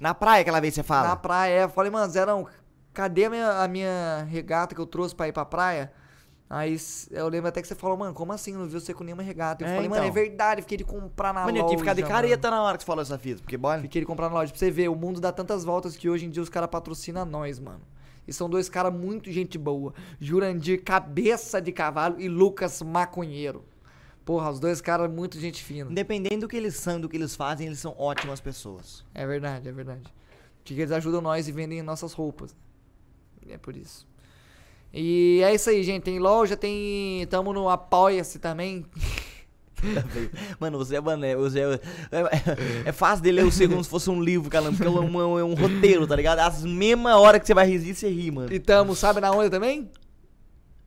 Na 0.00 0.14
praia 0.14 0.42
aquela 0.42 0.60
vez 0.60 0.74
você 0.74 0.82
fala. 0.82 1.08
na 1.08 1.16
praia. 1.16 1.62
Eu 1.62 1.68
falei, 1.68 1.90
mano, 1.90 2.10
Zerão, 2.12 2.46
cadê 2.92 3.24
a 3.24 3.30
minha, 3.30 3.50
a 3.62 3.68
minha 3.68 4.26
regata 4.28 4.74
que 4.74 4.80
eu 4.80 4.86
trouxe 4.86 5.14
pra 5.14 5.28
ir 5.28 5.32
pra 5.32 5.44
praia? 5.44 5.92
Aí 6.48 6.76
eu 7.12 7.28
lembro 7.28 7.48
até 7.48 7.62
que 7.62 7.68
você 7.68 7.76
falou, 7.76 7.96
mano, 7.96 8.12
como 8.12 8.32
assim? 8.32 8.52
Não 8.52 8.66
viu 8.66 8.80
você 8.80 8.92
com 8.92 9.04
nenhuma 9.04 9.22
regata? 9.22 9.62
Eu 9.64 9.68
É, 9.68 9.74
falei, 9.74 9.88
mano, 9.88 10.02
é 10.02 10.06
então. 10.08 10.14
verdade, 10.14 10.62
fiquei 10.62 10.78
de 10.78 10.84
comprar 10.84 11.32
na 11.32 11.44
Mano, 11.44 11.56
eu 11.56 11.62
loja. 11.62 11.68
tive 11.68 11.76
que 11.76 11.82
ficar 11.82 11.94
de 11.94 12.02
mano. 12.02 12.12
careta 12.14 12.50
na 12.50 12.62
hora 12.62 12.76
que 12.76 12.82
você 12.82 12.86
falou 12.86 13.02
essa 13.02 13.16
fita, 13.18 13.40
porque 13.40 13.56
bora. 13.56 13.80
Fiquei 13.82 14.00
de 14.02 14.06
comprar 14.06 14.28
na 14.28 14.34
loja. 14.34 14.50
Pra 14.50 14.58
você 14.58 14.70
ver, 14.70 14.88
o 14.88 14.96
mundo 14.96 15.20
dá 15.20 15.30
tantas 15.30 15.64
voltas 15.64 15.96
que 15.96 16.08
hoje 16.10 16.26
em 16.26 16.30
dia 16.30 16.42
os 16.42 16.48
caras 16.48 16.68
patrocinam 16.68 17.24
nós, 17.24 17.58
mano. 17.60 17.80
E 18.26 18.32
são 18.32 18.48
dois 18.48 18.68
caras 18.68 18.92
muito 18.92 19.30
gente 19.30 19.58
boa. 19.58 19.92
Jurandir 20.20 20.82
Cabeça 20.82 21.60
de 21.60 21.72
Cavalo 21.72 22.20
e 22.20 22.28
Lucas 22.28 22.80
Maconheiro. 22.82 23.64
Porra, 24.24 24.50
os 24.50 24.60
dois 24.60 24.80
caras 24.80 25.10
muito 25.10 25.38
gente 25.40 25.62
fina. 25.64 25.90
Independente 25.90 26.38
do 26.38 26.48
que 26.48 26.56
eles 26.56 26.76
são, 26.76 27.00
do 27.00 27.08
que 27.08 27.16
eles 27.16 27.34
fazem, 27.34 27.66
eles 27.66 27.80
são 27.80 27.94
ótimas 27.98 28.40
pessoas. 28.40 29.04
É 29.14 29.26
verdade, 29.26 29.68
é 29.68 29.72
verdade. 29.72 30.04
Porque 30.58 30.74
eles 30.74 30.92
ajudam 30.92 31.20
nós 31.20 31.48
e 31.48 31.52
vendem 31.52 31.82
nossas 31.82 32.12
roupas. 32.12 32.54
É 33.48 33.58
por 33.58 33.76
isso. 33.76 34.06
E 34.92 35.40
é 35.44 35.54
isso 35.54 35.70
aí, 35.70 35.82
gente. 35.82 36.04
Tem 36.04 36.18
loja, 36.18 36.56
tem. 36.56 37.26
Tamo 37.28 37.52
no 37.52 37.68
Apoia-se 37.68 38.38
também. 38.38 38.84
Mano, 40.58 40.78
você 40.78 40.96
é 40.96 41.00
mané, 41.00 41.36
você 41.36 41.60
é, 41.60 41.80
é, 42.12 42.82
é 42.86 42.92
fácil 42.92 43.22
de 43.22 43.32
ler 43.32 43.44
o 43.44 43.52
segundo 43.52 43.82
se 43.82 43.90
fosse 43.90 44.10
um 44.10 44.22
livro, 44.22 44.50
cara, 44.50 44.70
porque 44.70 44.84
é 44.84 44.90
um, 44.90 45.38
é 45.38 45.44
um 45.44 45.54
roteiro, 45.54 46.06
tá 46.06 46.16
ligado? 46.16 46.40
As 46.40 46.64
mesma 46.64 47.18
hora 47.18 47.38
que 47.40 47.46
você 47.46 47.54
vai 47.54 47.66
rir, 47.66 47.94
você 47.94 48.08
ri, 48.08 48.30
mano. 48.30 48.52
E 48.52 48.58
tamo, 48.58 48.94
sabe 48.94 49.20
na 49.20 49.30
onde 49.30 49.50
também? 49.50 49.90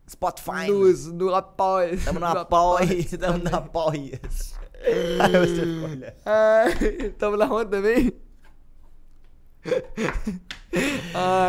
Spotify. 0.09 0.67
No, 0.67 1.13
no 1.13 1.35
Apoia. 1.35 1.97
Tamo 1.97 2.19
no 2.19 2.25
apoio, 2.25 3.17
tamo 3.17 3.37
no 3.37 3.55
apoio. 3.55 4.19
Aí 5.19 5.31
você 5.31 5.61
olha. 5.83 6.15
Tamo 7.17 7.37
na 7.37 7.45
onde 7.45 7.71
também? 7.71 8.13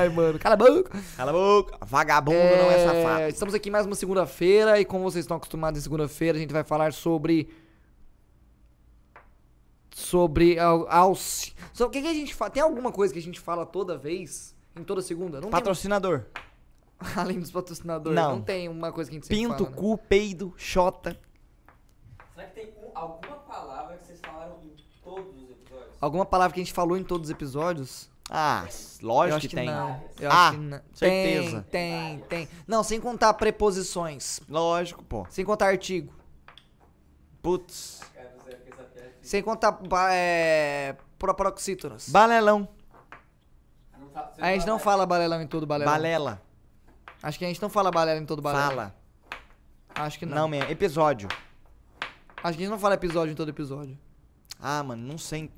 Ai, 0.04 0.11
mano, 0.11 0.38
cala 0.38 0.52
a 0.54 0.56
boca. 0.58 1.02
Cala 1.16 1.30
a 1.30 1.32
boca. 1.34 1.78
Vagabundo 1.87 2.38
não 2.38 2.70
é 2.70 2.84
safado. 2.84 3.28
Estamos 3.28 3.54
aqui 3.54 3.70
mais 3.70 3.87
uma 3.87 3.94
segunda-feira 3.94 4.78
e 4.78 4.84
como 4.84 5.02
vocês 5.02 5.25
estão 5.25 5.38
acostumados 5.38 5.80
em 5.80 5.82
segunda-feira, 5.82 6.37
a 6.37 6.40
gente 6.40 6.52
vai 6.52 6.62
falar 6.62 6.92
sobre 6.92 7.49
sobre 9.94 10.58
al- 10.58 10.87
alce. 10.90 11.54
So, 11.73 11.87
o 11.87 11.90
que, 11.90 12.02
que 12.02 12.08
a 12.08 12.12
gente 12.12 12.34
fala? 12.34 12.50
Tem 12.50 12.62
alguma 12.62 12.92
coisa 12.92 13.14
que 13.14 13.18
a 13.18 13.23
gente 13.23 13.40
fala 13.40 13.64
toda 13.64 13.96
vez? 13.96 14.54
Em 14.76 14.82
toda 14.84 15.00
segunda? 15.00 15.40
Não 15.40 15.49
Patrocinador. 15.49 16.25
tem, 17.00 17.12
além 17.16 17.40
dos 17.40 17.50
patrocinadores. 17.50 18.14
Não. 18.14 18.37
Não. 18.37 18.42
tem 18.42 18.68
uma 18.68 18.92
coisa 18.92 19.08
que 19.11 19.16
a 19.16 19.20
gente 19.20 19.28
Pinto, 19.28 19.54
fala, 19.64 19.70
né? 19.70 19.76
cu, 19.76 19.96
peido, 19.96 20.52
xota. 20.58 21.18
Será 22.34 22.46
que 22.49 22.54
tem 22.54 22.75
um- 22.82 22.90
alguma 22.94 23.37
palavra 23.38 23.96
que 23.96 24.06
vocês 24.06 24.20
falaram 24.20 24.58
em 24.62 24.75
todos 25.02 25.42
os 25.42 25.50
episódios? 25.50 25.96
Alguma 25.99 26.26
palavra 26.26 26.52
que 26.54 26.61
a 26.61 26.64
gente 26.64 26.75
falou 26.75 26.99
em 26.99 27.04
todos 27.04 27.28
os 27.28 27.32
episódios? 27.34 28.12
Ah, 28.30 28.66
lógico 29.02 29.36
acho 29.36 29.48
que, 29.48 29.54
tem. 29.54 29.66
Não. 29.66 30.02
Eu 30.18 30.30
Ah, 30.30 30.48
acho 30.48 30.58
que 30.58 30.64
não. 30.64 30.80
certeza. 30.94 31.66
Tem, 31.70 32.18
tem, 32.20 32.46
tem. 32.46 32.48
Não, 32.66 32.82
sem 32.82 33.00
contar 33.00 33.34
preposições. 33.34 34.40
Lógico, 34.48 35.04
pô. 35.04 35.26
Sem 35.30 35.44
contar 35.44 35.66
artigo. 35.66 36.12
Putz. 37.42 38.00
Sem 39.20 39.42
contar 39.42 39.78
é. 40.10 40.96
Balelão. 42.08 42.68
A 44.38 44.52
gente 44.52 44.66
não 44.66 44.78
fala 44.78 45.06
balelão 45.06 45.40
em 45.40 45.46
todo 45.46 45.66
balelão. 45.66 45.92
Balela. 45.92 46.42
Acho 47.22 47.38
que 47.38 47.44
a 47.44 47.48
gente 47.48 47.60
não 47.62 47.70
fala 47.70 47.90
balela 47.90 48.20
em 48.20 48.26
todo 48.26 48.42
balelão. 48.42 48.68
Fala. 48.68 48.94
Acho 49.94 50.18
que 50.18 50.26
não. 50.26 50.36
Não, 50.36 50.48
mesmo. 50.48 50.70
Episódio. 50.70 51.28
Acho 52.42 52.58
que 52.58 52.62
a 52.62 52.66
gente 52.66 52.68
não 52.68 52.78
fala 52.78 52.94
episódio 52.94 53.32
em 53.32 53.34
todo 53.34 53.48
episódio. 53.48 53.98
Ah, 54.60 54.82
mano, 54.82 55.06
não 55.06 55.16
sei. 55.16 55.50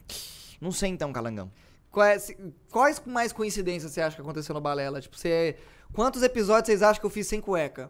Não 0.61 0.71
sei 0.71 0.91
então, 0.91 1.13
Calangão. 1.13 1.51
Quais, 1.97 2.25
se- 2.25 2.37
quais 2.71 3.01
mais 3.07 3.33
coincidências 3.33 3.91
você 3.91 4.03
acha 4.03 4.15
que 4.17 4.21
aconteceu 4.21 4.55
no 4.55 4.61
balela? 4.61 5.01
Tipo, 5.01 5.17
você. 5.17 5.57
Quantos 5.95 6.23
episódios 6.23 6.67
vocês 6.67 6.83
acham 6.83 7.01
que 7.01 7.07
eu 7.07 7.11
fiz 7.11 7.27
sem 7.27 7.41
cueca? 7.41 7.89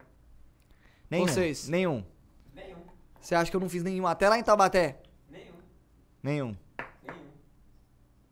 Nenhum. 1.10 1.26
Vocês. 1.26 1.68
Nenhum. 1.68 2.04
Nenhum. 2.54 2.78
Você 3.20 3.34
acha 3.34 3.50
que 3.50 3.56
eu 3.56 3.60
não 3.60 3.68
fiz 3.68 3.82
nenhum? 3.82 4.06
Até 4.06 4.28
lá 4.28 4.38
em 4.38 4.44
Taubaté? 4.44 5.00
Nenhum. 5.28 5.54
Nenhum. 6.22 6.56
Nenhum. 7.04 7.18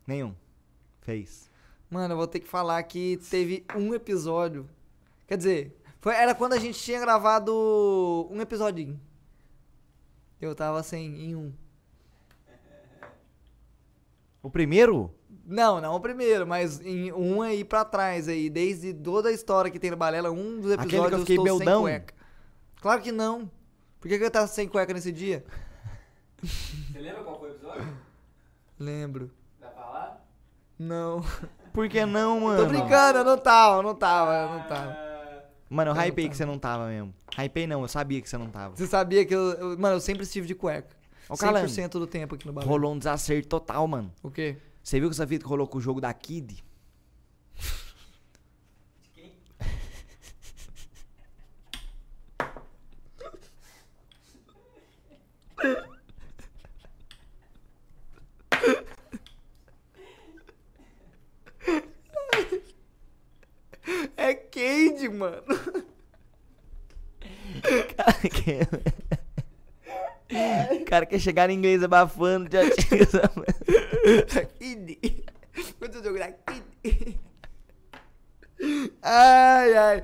Nenhum. 0.07 0.35
Fez. 1.01 1.51
Mano, 1.91 2.15
eu 2.15 2.19
vou 2.19 2.29
ter 2.29 2.39
que 2.39 2.47
falar 2.47 2.81
que 2.85 3.17
teve 3.29 3.67
um 3.75 3.93
episódio. 3.93 4.71
Quer 5.27 5.37
dizer, 5.39 5.77
foi, 6.01 6.15
era 6.15 6.37
quando 6.37 6.53
a 6.53 6.59
gente 6.61 6.79
tinha 6.79 7.01
gravado 7.01 8.29
um 8.31 8.41
episodinho. 8.41 9.01
Eu 10.41 10.55
tava 10.55 10.85
sem 10.85 11.21
em 11.21 11.35
um. 11.35 11.53
O 14.41 14.49
primeiro? 14.49 15.13
Não, 15.47 15.81
não 15.81 15.95
o 15.95 16.01
primeiro, 16.01 16.47
mas 16.47 16.81
em 16.81 17.13
um 17.13 17.43
aí 17.43 17.65
pra 17.65 17.85
trás 17.85 18.29
aí. 18.29 18.49
Desde 18.49 18.95
toda 18.95 19.29
a 19.29 19.33
história 19.33 19.71
que 19.71 19.79
tem 19.79 19.91
no 19.91 19.97
Balela, 19.97 20.31
um 20.31 20.61
dos 20.61 20.73
Aquele 20.73 20.89
que 20.89 20.97
eu 20.97 21.01
episódios 21.05 21.13
eu 21.13 21.27
fiquei 21.27 21.37
estou 21.37 21.59
beldão? 21.59 21.85
sem 21.85 21.93
cueca. 21.93 22.15
Claro 22.81 23.03
que 23.03 23.13
não. 23.13 23.51
Por 24.01 24.09
que, 24.09 24.19
que 24.19 24.25
eu 24.25 24.31
tava 24.31 24.47
sem 24.47 24.69
cueca 24.69 24.93
nesse 24.95 25.13
dia? 25.13 25.45
Você 26.43 26.99
lembra 26.99 27.23
qual 27.25 27.39
foi 27.39 27.51
o 27.51 27.53
episódio? 27.53 27.87
Lembro. 28.79 29.31
Dá 29.61 29.69
pra 29.69 29.83
falar? 29.83 30.27
Não. 30.79 31.25
Por 31.73 31.89
que 31.89 32.05
não, 32.07 32.41
mano? 32.41 32.63
Tô 32.63 32.69
brincando, 32.69 33.19
eu 33.19 33.25
não 33.25 33.39
tava, 33.39 33.79
eu 33.79 33.83
não 33.83 33.95
tava, 33.95 34.33
eu 34.35 34.49
não 34.59 34.69
tava. 34.69 34.91
Ah, 34.93 35.43
Mano, 35.71 35.91
eu 35.91 35.97
Eu 35.97 36.03
hypei 36.03 36.29
que 36.29 36.37
você 36.37 36.45
não 36.45 36.59
tava 36.59 36.87
mesmo. 36.89 37.13
Hypei 37.37 37.67
não, 37.67 37.83
eu 37.83 37.89
sabia 37.89 38.21
que 38.21 38.29
você 38.29 38.37
não 38.39 38.49
tava. 38.49 38.77
Você 38.77 38.87
sabia 38.87 39.25
que 39.25 39.35
eu, 39.35 39.41
eu- 39.55 39.79
Mano, 39.79 39.97
eu 39.97 40.01
sempre 40.01 40.23
estive 40.25 40.47
de 40.47 40.55
cueca. 40.55 40.95
Ô, 41.29 41.37
Calango. 41.37 41.67
100% 41.67 41.89
do 41.99 42.07
tempo 42.07 42.35
aqui 42.35 42.47
no 42.47 42.53
Balela. 42.53 42.71
Rolou 42.71 42.93
um 42.93 42.99
desacerto 42.99 43.49
total, 43.49 43.87
mano. 43.89 44.13
O 44.23 44.31
quê? 44.31 44.57
Você 44.85 45.01
viu 45.01 45.09
que 45.09 45.17
que 45.43 45.49
rolou 45.49 45.67
com 45.67 45.79
o 45.79 45.81
jogo 45.81 45.99
da 45.99 46.13
Kid? 46.13 46.63
de 49.03 49.09
quem? 49.15 49.33
É 64.19 64.35
Cade, 64.35 65.09
mano. 65.09 65.43
O 70.81 70.85
cara 70.85 71.07
quer 71.07 71.19
chegar 71.19 71.49
em 71.51 71.55
inglês 71.55 71.83
abafando, 71.83 72.51
já 72.51 72.69
tira. 72.71 73.31
Quanto 75.79 76.03
jogo 76.03 76.19
da 76.19 76.33
Kid? 76.33 77.19
Ai, 79.03 79.77
ai. 79.77 80.03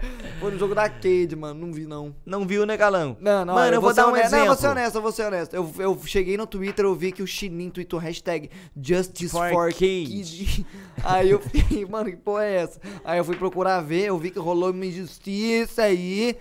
Foi 0.50 0.54
no 0.54 0.58
jogo 0.58 0.74
da 0.74 0.88
Cade, 0.88 1.36
mano. 1.36 1.66
Não 1.66 1.72
vi, 1.72 1.86
não. 1.86 2.14
Não 2.26 2.44
viu, 2.44 2.66
né, 2.66 2.76
Galão? 2.76 3.16
Não, 3.20 3.44
não. 3.44 3.54
Mano, 3.54 3.76
eu 3.76 3.80
vou 3.80 3.94
dar 3.94 4.08
um 4.08 4.10
honesto. 4.10 4.32
Não, 4.32 4.38
eu 4.40 4.46
vou 4.46 4.56
ser 4.56 4.66
exemplo. 4.66 4.80
honesto, 4.80 4.94
eu 4.96 5.02
vou 5.02 5.12
ser 5.12 5.22
honesto. 5.26 5.54
Eu, 5.54 5.72
eu 5.78 6.00
cheguei 6.04 6.36
no 6.36 6.44
Twitter, 6.44 6.84
eu 6.84 6.94
vi 6.94 7.12
que 7.12 7.22
o 7.22 7.26
Chinin 7.26 7.70
tweetou 7.70 8.00
hashtag 8.00 8.50
Justice 8.76 9.30
For 9.30 9.50
for, 9.50 9.72
Cade. 9.72 10.66
Aí 11.04 11.30
eu 11.30 11.38
fiquei, 11.38 11.86
mano, 11.86 12.10
que 12.10 12.16
porra 12.16 12.44
é 12.44 12.54
essa? 12.56 12.80
Aí 13.04 13.18
eu 13.18 13.24
fui 13.24 13.36
procurar 13.36 13.80
ver, 13.80 14.06
eu 14.06 14.18
vi 14.18 14.32
que 14.32 14.40
rolou 14.40 14.72
uma 14.72 14.84
injustiça 14.84 15.82
aí. 15.82 16.36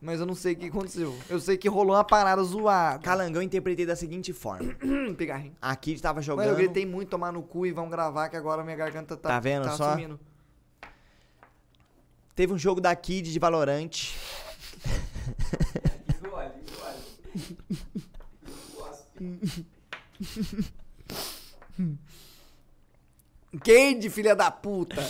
Mas 0.00 0.20
eu 0.20 0.26
não 0.26 0.34
sei 0.34 0.52
o 0.52 0.56
que 0.56 0.66
aconteceu. 0.66 1.16
Eu 1.28 1.40
sei 1.40 1.56
que 1.56 1.68
rolou 1.68 1.96
uma 1.96 2.04
parada 2.04 2.42
zoada. 2.44 3.00
Calangão 3.00 3.42
eu 3.42 3.46
interpretei 3.46 3.84
da 3.84 3.96
seguinte 3.96 4.32
forma. 4.32 4.74
Pegarrinho. 5.16 5.56
A 5.60 5.74
Kid 5.74 6.00
tava 6.00 6.22
jogando. 6.22 6.46
Mano, 6.46 6.56
eu 6.56 6.64
gritei 6.64 6.86
muito 6.86 7.08
tomar 7.08 7.32
no 7.32 7.42
cu 7.42 7.66
e 7.66 7.72
vão 7.72 7.88
gravar 7.88 8.28
que 8.28 8.36
agora 8.36 8.62
minha 8.62 8.76
garganta 8.76 9.16
tá. 9.16 9.30
Tá 9.30 9.40
vendo 9.40 9.64
tá 9.64 9.72
só? 9.72 9.92
sumindo. 9.92 10.20
Teve 12.38 12.52
um 12.52 12.58
jogo 12.58 12.80
da 12.80 12.94
Kid 12.94 13.32
de 13.32 13.38
olha, 16.32 16.54
olha. 16.84 16.96
Gosto. 18.76 19.12
Cade, 23.60 24.08
filha 24.08 24.36
da 24.36 24.52
puta. 24.52 25.04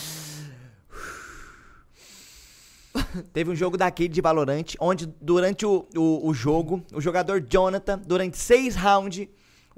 Teve 3.31 3.51
um 3.51 3.55
jogo 3.55 3.77
da 3.77 3.91
Kid 3.91 4.11
de 4.11 4.21
Valorante, 4.21 4.75
onde 4.79 5.05
durante 5.21 5.67
o, 5.67 5.87
o, 5.95 6.29
o 6.29 6.33
jogo, 6.33 6.83
o 6.91 6.99
jogador 6.99 7.41
Jonathan, 7.47 7.99
durante 7.99 8.39
seis 8.39 8.75
rounds, 8.75 9.27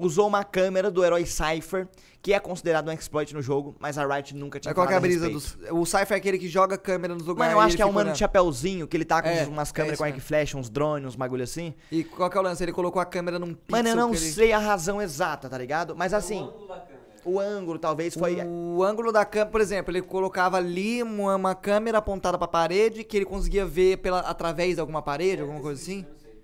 usou 0.06 0.28
uma 0.28 0.44
câmera 0.44 0.90
do 0.92 1.04
herói 1.04 1.26
Cypher, 1.26 1.88
que 2.22 2.34
é 2.34 2.40
considerado 2.40 2.88
um 2.90 2.92
exploit 2.92 3.34
no 3.34 3.42
jogo, 3.42 3.76
mas 3.80 3.98
a 3.98 4.06
Riot 4.06 4.36
nunca 4.36 4.60
tinha 4.60 4.70
Mas 4.70 4.76
qual 4.76 4.88
que 4.88 4.94
é 4.94 4.98
a 4.98 5.00
falado 5.02 5.10
brisa 5.12 5.30
dos. 5.30 5.58
O 5.72 5.86
Cypher 5.86 6.12
é 6.12 6.16
aquele 6.16 6.38
que 6.38 6.48
joga 6.48 6.78
câmera 6.78 7.14
nos 7.16 7.26
lugares. 7.26 7.54
Mano, 7.54 7.62
eu 7.62 7.66
acho 7.66 7.76
que 7.76 7.82
é 7.82 7.86
um 7.86 7.92
mano 7.92 8.12
de 8.12 8.20
chapéuzinho, 8.20 8.88
que 8.88 8.96
ele 8.96 9.06
tá 9.06 9.22
com 9.22 9.30
É, 9.30 9.46
umas 9.48 9.70
é 9.70 9.74
câmeras 9.74 9.94
isso 9.96 10.04
com 10.04 10.06
arco 10.06 10.18
e 10.18 10.22
flecha, 10.22 10.58
uns 10.58 10.70
drones, 10.70 11.08
uns 11.10 11.16
bagulho 11.16 11.44
assim. 11.44 11.74
E 11.92 12.04
qual 12.04 12.30
que 12.30 12.38
é 12.38 12.40
o 12.40 12.44
lance? 12.44 12.64
Ele 12.64 12.72
colocou 12.72 13.02
a 13.02 13.06
câmera 13.06 13.40
num 13.40 13.54
pixel. 13.54 13.64
Mano, 13.72 13.90
eu 13.90 13.96
não 13.96 14.10
ele- 14.10 14.18
sei 14.20 14.52
a 14.54 14.60
razão 14.60 15.02
exata, 15.02 15.50
tá 15.50 15.58
ligado? 15.58 15.96
Mas 15.96 16.14
assim, 16.14 16.42
O 16.42 16.46
ângulo 16.46 16.68
da 16.68 16.76
câmera. 16.80 17.02
o 17.26 17.40
ângulo 17.40 17.80
talvez 17.80 18.14
foi... 18.14 18.38
O 18.46 18.84
ângulo 18.84 19.12
da 19.12 19.26
câmera, 19.26 19.50
por 19.52 19.62
exemplo, 19.62 19.92
ele 19.92 20.02
colocava 20.04 20.58
ali 20.58 21.02
uma, 21.02 21.36
uma 21.36 21.56
câmera 21.56 21.98
apontada 21.98 22.38
pra 22.38 22.48
parede 22.48 23.04
que 23.04 23.18
ele 23.18 23.26
conseguia 23.26 23.66
ver 23.66 23.98
pela, 23.98 24.20
através 24.20 24.76
de 24.76 24.80
alguma 24.82 25.02
parede, 25.02 25.42
alguma 25.42 25.60
coisa 25.60 25.82
assim. 25.82 26.06
Eu 26.08 26.12
não 26.14 26.20
sei. 26.20 26.42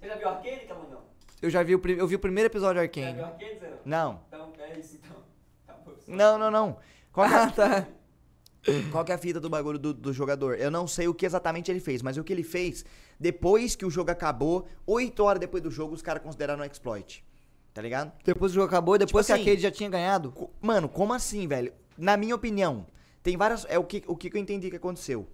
Você 0.00 0.06
já 0.08 0.14
viu 0.16 0.28
Arcane, 0.28 0.56
Calangão? 0.68 0.98
Eu 1.40 1.50
já 1.50 1.62
vi 1.62 1.74
o, 1.74 1.82
eu 1.86 2.06
vi 2.06 2.14
o 2.16 2.18
primeiro 2.18 2.48
episódio 2.48 2.80
de 2.80 2.86
Arcane. 3.00 3.20
Arcane, 3.20 3.58
Zé? 3.60 3.72
Não. 3.84 4.20
Então, 4.28 4.52
é 4.58 4.78
isso, 4.78 4.96
então. 4.96 5.16
Tá 5.66 5.74
bom. 5.84 5.92
Não, 6.06 6.38
não, 6.38 6.50
não. 6.50 6.76
Qual 7.12 7.28
que 7.28 7.34
é, 7.34 7.38
Ah, 7.38 7.50
tá. 7.50 7.88
qual 8.90 9.04
que 9.04 9.12
é 9.12 9.14
a 9.14 9.18
fita 9.18 9.38
do 9.40 9.48
bagulho 9.48 9.78
do, 9.78 9.94
do 9.94 10.12
jogador? 10.12 10.58
Eu 10.58 10.70
não 10.70 10.86
sei 10.86 11.06
o 11.08 11.14
que 11.14 11.24
exatamente 11.24 11.70
ele 11.70 11.80
fez, 11.80 12.02
mas 12.02 12.16
o 12.16 12.24
que 12.24 12.32
ele 12.32 12.42
fez, 12.42 12.84
depois 13.18 13.76
que 13.76 13.86
o 13.86 13.90
jogo 13.90 14.10
acabou, 14.10 14.66
8 14.86 15.22
horas 15.22 15.40
depois 15.40 15.62
do 15.62 15.70
jogo, 15.70 15.94
os 15.94 16.02
caras 16.02 16.22
consideraram 16.22 16.62
um 16.62 16.64
exploit. 16.66 17.24
Tá 17.72 17.80
ligado? 17.80 18.12
Depois 18.24 18.50
o 18.52 18.54
jogo 18.56 18.66
acabou, 18.66 18.98
depois 18.98 19.24
Tipo 19.24 19.36
que 19.36 19.40
assim, 19.42 19.50
a 19.50 19.52
Cade 19.54 19.62
já 19.62 19.70
tinha 19.70 19.88
ganhado. 19.88 20.32
Co- 20.32 20.50
Mano, 20.60 20.88
como 20.88 21.12
assim, 21.14 21.46
velho? 21.46 21.72
Na 21.96 22.16
minha 22.16 22.34
opinião, 22.34 22.86
tem 23.22 23.36
várias. 23.36 23.64
É 23.68 23.78
o 23.78 23.84
que, 23.84 24.02
o 24.06 24.16
que 24.16 24.28
eu 24.36 24.40
entendi 24.40 24.68
que 24.68 24.76
aconteceu. 24.76 25.28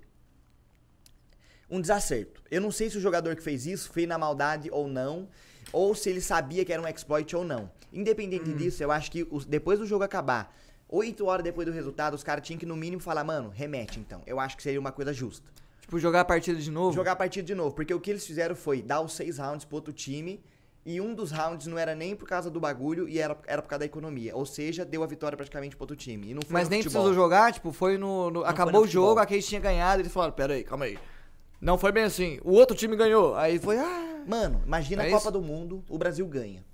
Um 1.71 1.81
desacerto. 1.81 2.43
Eu 2.51 2.61
não 2.61 2.71
sei 2.71 2.91
se 2.91 2.99
o 2.99 3.01
jogador 3.01 3.35
que 3.35 3.43
fez 3.43 3.67
isso 3.67 3.91
fez 3.91 4.07
na 4.07 4.19
maldade 4.19 4.69
ou 4.71 4.87
não, 4.87 5.29
ou 5.73 5.95
se 5.95 6.11
ele 6.11 6.21
sabia 6.21 6.65
que 6.65 6.73
era 6.73 6.81
um 6.83 6.87
exploit 6.89 7.35
ou 7.37 7.45
não. 7.45 7.71
Independente 7.93 8.51
Hum. 8.51 8.57
disso, 8.57 8.83
eu 8.83 8.91
acho 8.91 9.11
que 9.11 9.27
os- 9.31 9.45
depois 9.45 9.79
do 9.79 9.87
jogo 9.87 10.05
acabar, 10.05 10.55
Oito 10.87 11.27
horas 11.27 11.43
depois 11.43 11.67
do 11.67 11.73
resultado, 11.73 12.15
os 12.15 12.23
caras 12.23 12.47
tinham 12.47 12.59
que 12.59 12.67
no 12.67 12.77
mínimo 12.77 13.01
falar, 13.01 13.25
mano, 13.25 13.49
remete 13.53 13.99
então. 13.99 14.21
Eu 14.27 14.39
acho 14.39 14.55
que 14.57 14.63
seria 14.63 14.79
uma 14.79 14.93
coisa 14.93 15.13
justa. 15.13 15.45
Tipo, 15.81 15.99
jogar 15.99 16.21
a 16.21 16.25
partida 16.25 16.61
de 16.61 16.71
novo? 16.71 16.95
Jogar 16.95 17.13
a 17.13 17.17
partida 17.17 17.45
de 17.45 17.55
novo, 17.55 17.75
porque 17.75 17.93
o 17.93 17.99
que 17.99 18.11
eles 18.11 18.25
fizeram 18.25 18.55
foi 18.55 18.81
dar 18.83 19.01
os 19.01 19.15
seis 19.15 19.39
rounds 19.39 19.65
pro 19.65 19.77
outro 19.77 19.93
time 19.93 20.41
e 20.85 21.01
um 21.01 21.13
dos 21.15 21.33
rounds 21.33 21.67
não 21.67 21.79
era 21.79 21.95
nem 21.97 22.15
por 22.15 22.29
causa 22.29 22.49
do 22.51 22.61
bagulho 22.61 23.09
e 23.09 23.19
era, 23.19 23.37
era 23.47 23.61
por 23.63 23.69
causa 23.69 23.81
da 23.81 23.87
economia. 23.87 24.37
Ou 24.37 24.45
seja, 24.47 24.85
deu 24.85 25.03
a 25.03 25.07
vitória 25.07 25.37
praticamente 25.37 25.75
pro 25.75 25.85
outro 25.85 25.97
time. 25.97 26.31
E 26.31 26.35
não 26.35 26.43
foi 26.43 26.53
Mas 26.53 26.69
nem 26.69 26.81
futebol. 26.83 27.03
precisou 27.03 27.23
jogar, 27.25 27.53
tipo, 27.53 27.73
foi 27.73 27.97
no. 27.99 28.31
no- 28.31 28.41
foi 28.43 28.49
acabou 28.51 28.73
no 28.73 28.81
o 28.83 28.87
jogo, 28.87 29.07
futebol. 29.09 29.23
aquele 29.25 29.43
tinha 29.43 29.61
ganhado, 29.61 30.03
eles 30.03 30.13
falaram, 30.13 30.35
pera 30.35 30.53
aí, 30.53 30.63
calma 30.63 30.85
aí. 30.85 30.99
Não 31.61 31.77
foi 31.79 31.91
bem 31.91 32.05
assim. 32.05 32.39
O 32.45 32.53
outro 32.53 32.77
time 32.77 32.95
ganhou. 32.95 33.35
Aí 33.35 33.59
foi, 33.59 33.79
ah. 33.79 34.14
Mano, 34.27 34.63
imagina 34.67 35.03
É 35.05 35.09
a 35.09 35.11
Copa 35.11 35.23
isso? 35.23 35.31
Do 35.33 35.43
Mundo, 35.43 35.85
o 35.89 35.99
Brasil 35.99 36.27
ganha. 36.27 36.65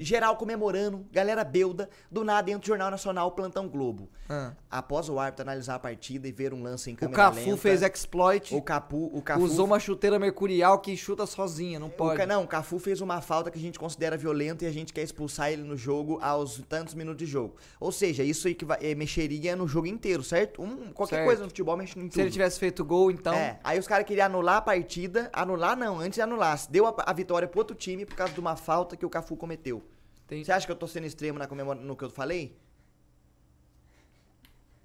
Geral 0.00 0.36
comemorando, 0.36 1.06
galera 1.12 1.44
belda, 1.44 1.88
do 2.10 2.24
nada 2.24 2.50
entra 2.50 2.64
o 2.64 2.66
Jornal 2.66 2.90
Nacional 2.90 3.30
Plantão 3.32 3.68
Globo. 3.68 4.08
ah. 4.28 4.52
Após 4.68 5.08
o 5.08 5.18
árbitro 5.18 5.42
analisar 5.42 5.76
a 5.76 5.78
partida 5.78 6.26
e 6.28 6.32
ver 6.32 6.52
um 6.52 6.62
lance 6.62 6.90
em 6.90 6.94
O 6.94 6.96
câmera 6.96 7.16
Cafu 7.16 7.38
lenta, 7.50 7.56
fez 7.56 7.82
exploit. 7.82 8.54
O 8.54 8.60
Capu, 8.60 9.10
o 9.14 9.22
Cafu 9.22 9.42
Usou 9.42 9.64
uma 9.64 9.78
chuteira 9.78 10.18
mercurial 10.18 10.80
que 10.80 10.94
chuta 10.96 11.24
sozinha, 11.24 11.78
não 11.78 11.86
O 11.86 11.90
pode. 11.90 12.16
Ca- 12.18 12.26
não, 12.26 12.42
o 12.42 12.46
Cafu 12.48 12.78
fez 12.78 13.00
uma 13.00 13.20
falta 13.20 13.50
que 13.50 13.58
a 13.58 13.62
gente 13.62 13.78
considera 13.78 14.16
violenta 14.16 14.64
e 14.64 14.66
a 14.66 14.72
gente 14.72 14.92
quer 14.92 15.02
expulsar 15.02 15.52
ele 15.52 15.62
no 15.62 15.76
jogo 15.76 16.18
aos 16.20 16.58
tantos 16.68 16.92
minutos 16.94 17.18
de 17.18 17.26
jogo. 17.26 17.54
Ou 17.78 17.92
seja, 17.92 18.22
isso 18.24 18.48
equiva- 18.48 18.78
eh, 18.82 18.94
mexeria 18.94 19.54
no 19.54 19.68
jogo 19.68 19.86
inteiro, 19.86 20.22
certo? 20.22 20.60
Um- 20.62 20.92
qualquer 20.92 21.16
Certo. 21.16 21.26
coisa 21.26 21.42
no 21.42 21.48
futebol 21.48 21.76
mexe 21.76 21.96
em 21.98 22.02
tudo. 22.02 22.14
Se 22.14 22.20
ele 22.20 22.30
tivesse 22.30 22.58
feito 22.58 22.84
gol, 22.84 23.10
então. 23.10 23.32
É, 23.34 23.60
aí 23.62 23.78
os 23.78 23.86
caras 23.86 24.04
queriam 24.04 24.26
anular 24.26 24.56
a 24.56 24.62
partida. 24.62 25.30
Anular 25.32 25.76
não, 25.76 26.00
antes 26.00 26.16
de 26.16 26.22
anular. 26.22 26.58
Deu 26.68 26.86
a, 26.86 26.94
a 27.06 27.12
vitória 27.12 27.46
pro 27.46 27.60
outro 27.60 27.76
time 27.76 28.04
por 28.04 28.16
causa 28.16 28.32
de 28.34 28.40
uma 28.40 28.56
falta 28.56 28.96
que 28.96 29.06
o 29.06 29.10
Cafu 29.10 29.36
cometeu. 29.36 29.75
Tem- 30.26 30.42
Você 30.44 30.52
acha 30.52 30.66
que 30.66 30.72
eu 30.72 30.76
tô 30.76 30.86
sendo 30.88 31.06
extremo 31.06 31.38
na 31.38 31.46
comemora- 31.46 31.80
no 31.80 31.96
que 31.96 32.04
eu 32.04 32.10
falei? 32.10 32.56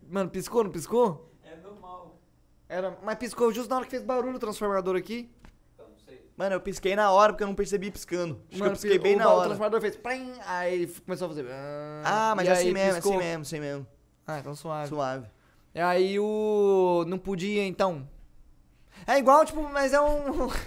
Mano, 0.08 0.30
piscou, 0.30 0.64
não 0.64 0.72
piscou? 0.72 1.32
É 1.44 1.56
normal. 1.56 2.20
Era... 2.68 2.98
Mas 3.04 3.18
piscou 3.18 3.52
justo 3.54 3.70
na 3.70 3.78
hora 3.78 3.86
que 3.86 3.92
fez 3.92 4.04
barulho 4.04 4.36
o 4.36 4.40
transformador 4.40 4.96
aqui. 4.96 5.30
Então, 5.74 5.88
não 5.90 5.98
sei. 5.98 6.30
Mano, 6.38 6.56
eu 6.56 6.62
pisquei 6.62 6.96
na 6.96 7.12
hora 7.12 7.34
porque 7.34 7.44
eu 7.44 7.48
não 7.48 7.56
percebi 7.56 7.90
piscando. 7.92 8.36
Acho 8.36 8.48
que 8.50 8.56
eu 8.56 8.60
Mano, 8.60 8.72
pisquei 8.74 9.00
bem 9.00 9.16
na 9.16 9.24
ba- 9.26 9.30
O 9.32 9.34
hora. 9.36 9.44
transformador 9.46 9.82
fez. 9.82 9.96
plim, 9.96 10.34
aí 10.46 10.88
começou 11.06 11.26
a 11.26 11.30
fazer. 11.30 11.46
Ah, 12.04 12.34
mas 12.36 12.48
é 12.48 12.52
assim 12.52 12.72
mesmo, 12.72 12.92
é 12.92 12.94
piscou. 12.96 13.14
assim 13.14 13.20
mesmo, 13.24 13.42
assim 13.42 13.60
mesmo. 13.60 13.88
Ah, 14.28 14.40
então 14.40 14.56
suave. 14.56 14.90
Suave. 14.90 15.28
E 15.74 15.80
aí 15.80 16.20
o. 16.20 17.06
Não 17.08 17.18
podia, 17.18 17.66
então. 17.66 18.08
É 19.08 19.18
igual, 19.18 19.46
tipo, 19.46 19.62
mas 19.70 19.94
é 19.94 20.02
um. 20.02 20.50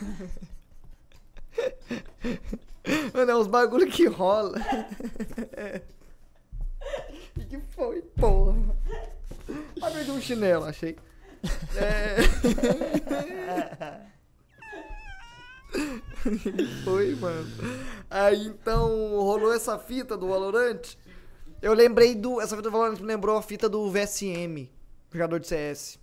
Mano, 3.13 3.31
é 3.31 3.37
uns 3.37 3.47
bagulho 3.47 3.87
que 3.91 4.07
rola. 4.07 4.59
E 7.37 7.45
que 7.45 7.59
foi, 7.71 8.03
porra? 8.03 8.57
Ah, 9.81 9.91
perdi 9.91 10.11
um 10.11 10.21
chinelo, 10.21 10.65
achei. 10.65 10.97
É. 11.77 12.17
Que 16.23 16.67
foi, 16.85 17.15
mano. 17.17 17.47
Aí 18.11 18.47
então 18.47 18.89
rolou 19.19 19.53
essa 19.53 19.79
fita 19.79 20.17
do 20.17 20.29
Valorant. 20.29 20.97
Eu 21.61 21.73
lembrei 21.73 22.15
do. 22.15 22.41
Essa 22.41 22.57
fita 22.57 22.69
do 22.69 22.71
Valorant 22.71 23.01
me 23.01 23.07
lembrou 23.07 23.37
a 23.37 23.43
fita 23.43 23.69
do 23.69 23.91
VSM, 23.91 24.71
jogador 25.13 25.41
de 25.41 25.49
CS. 25.49 25.99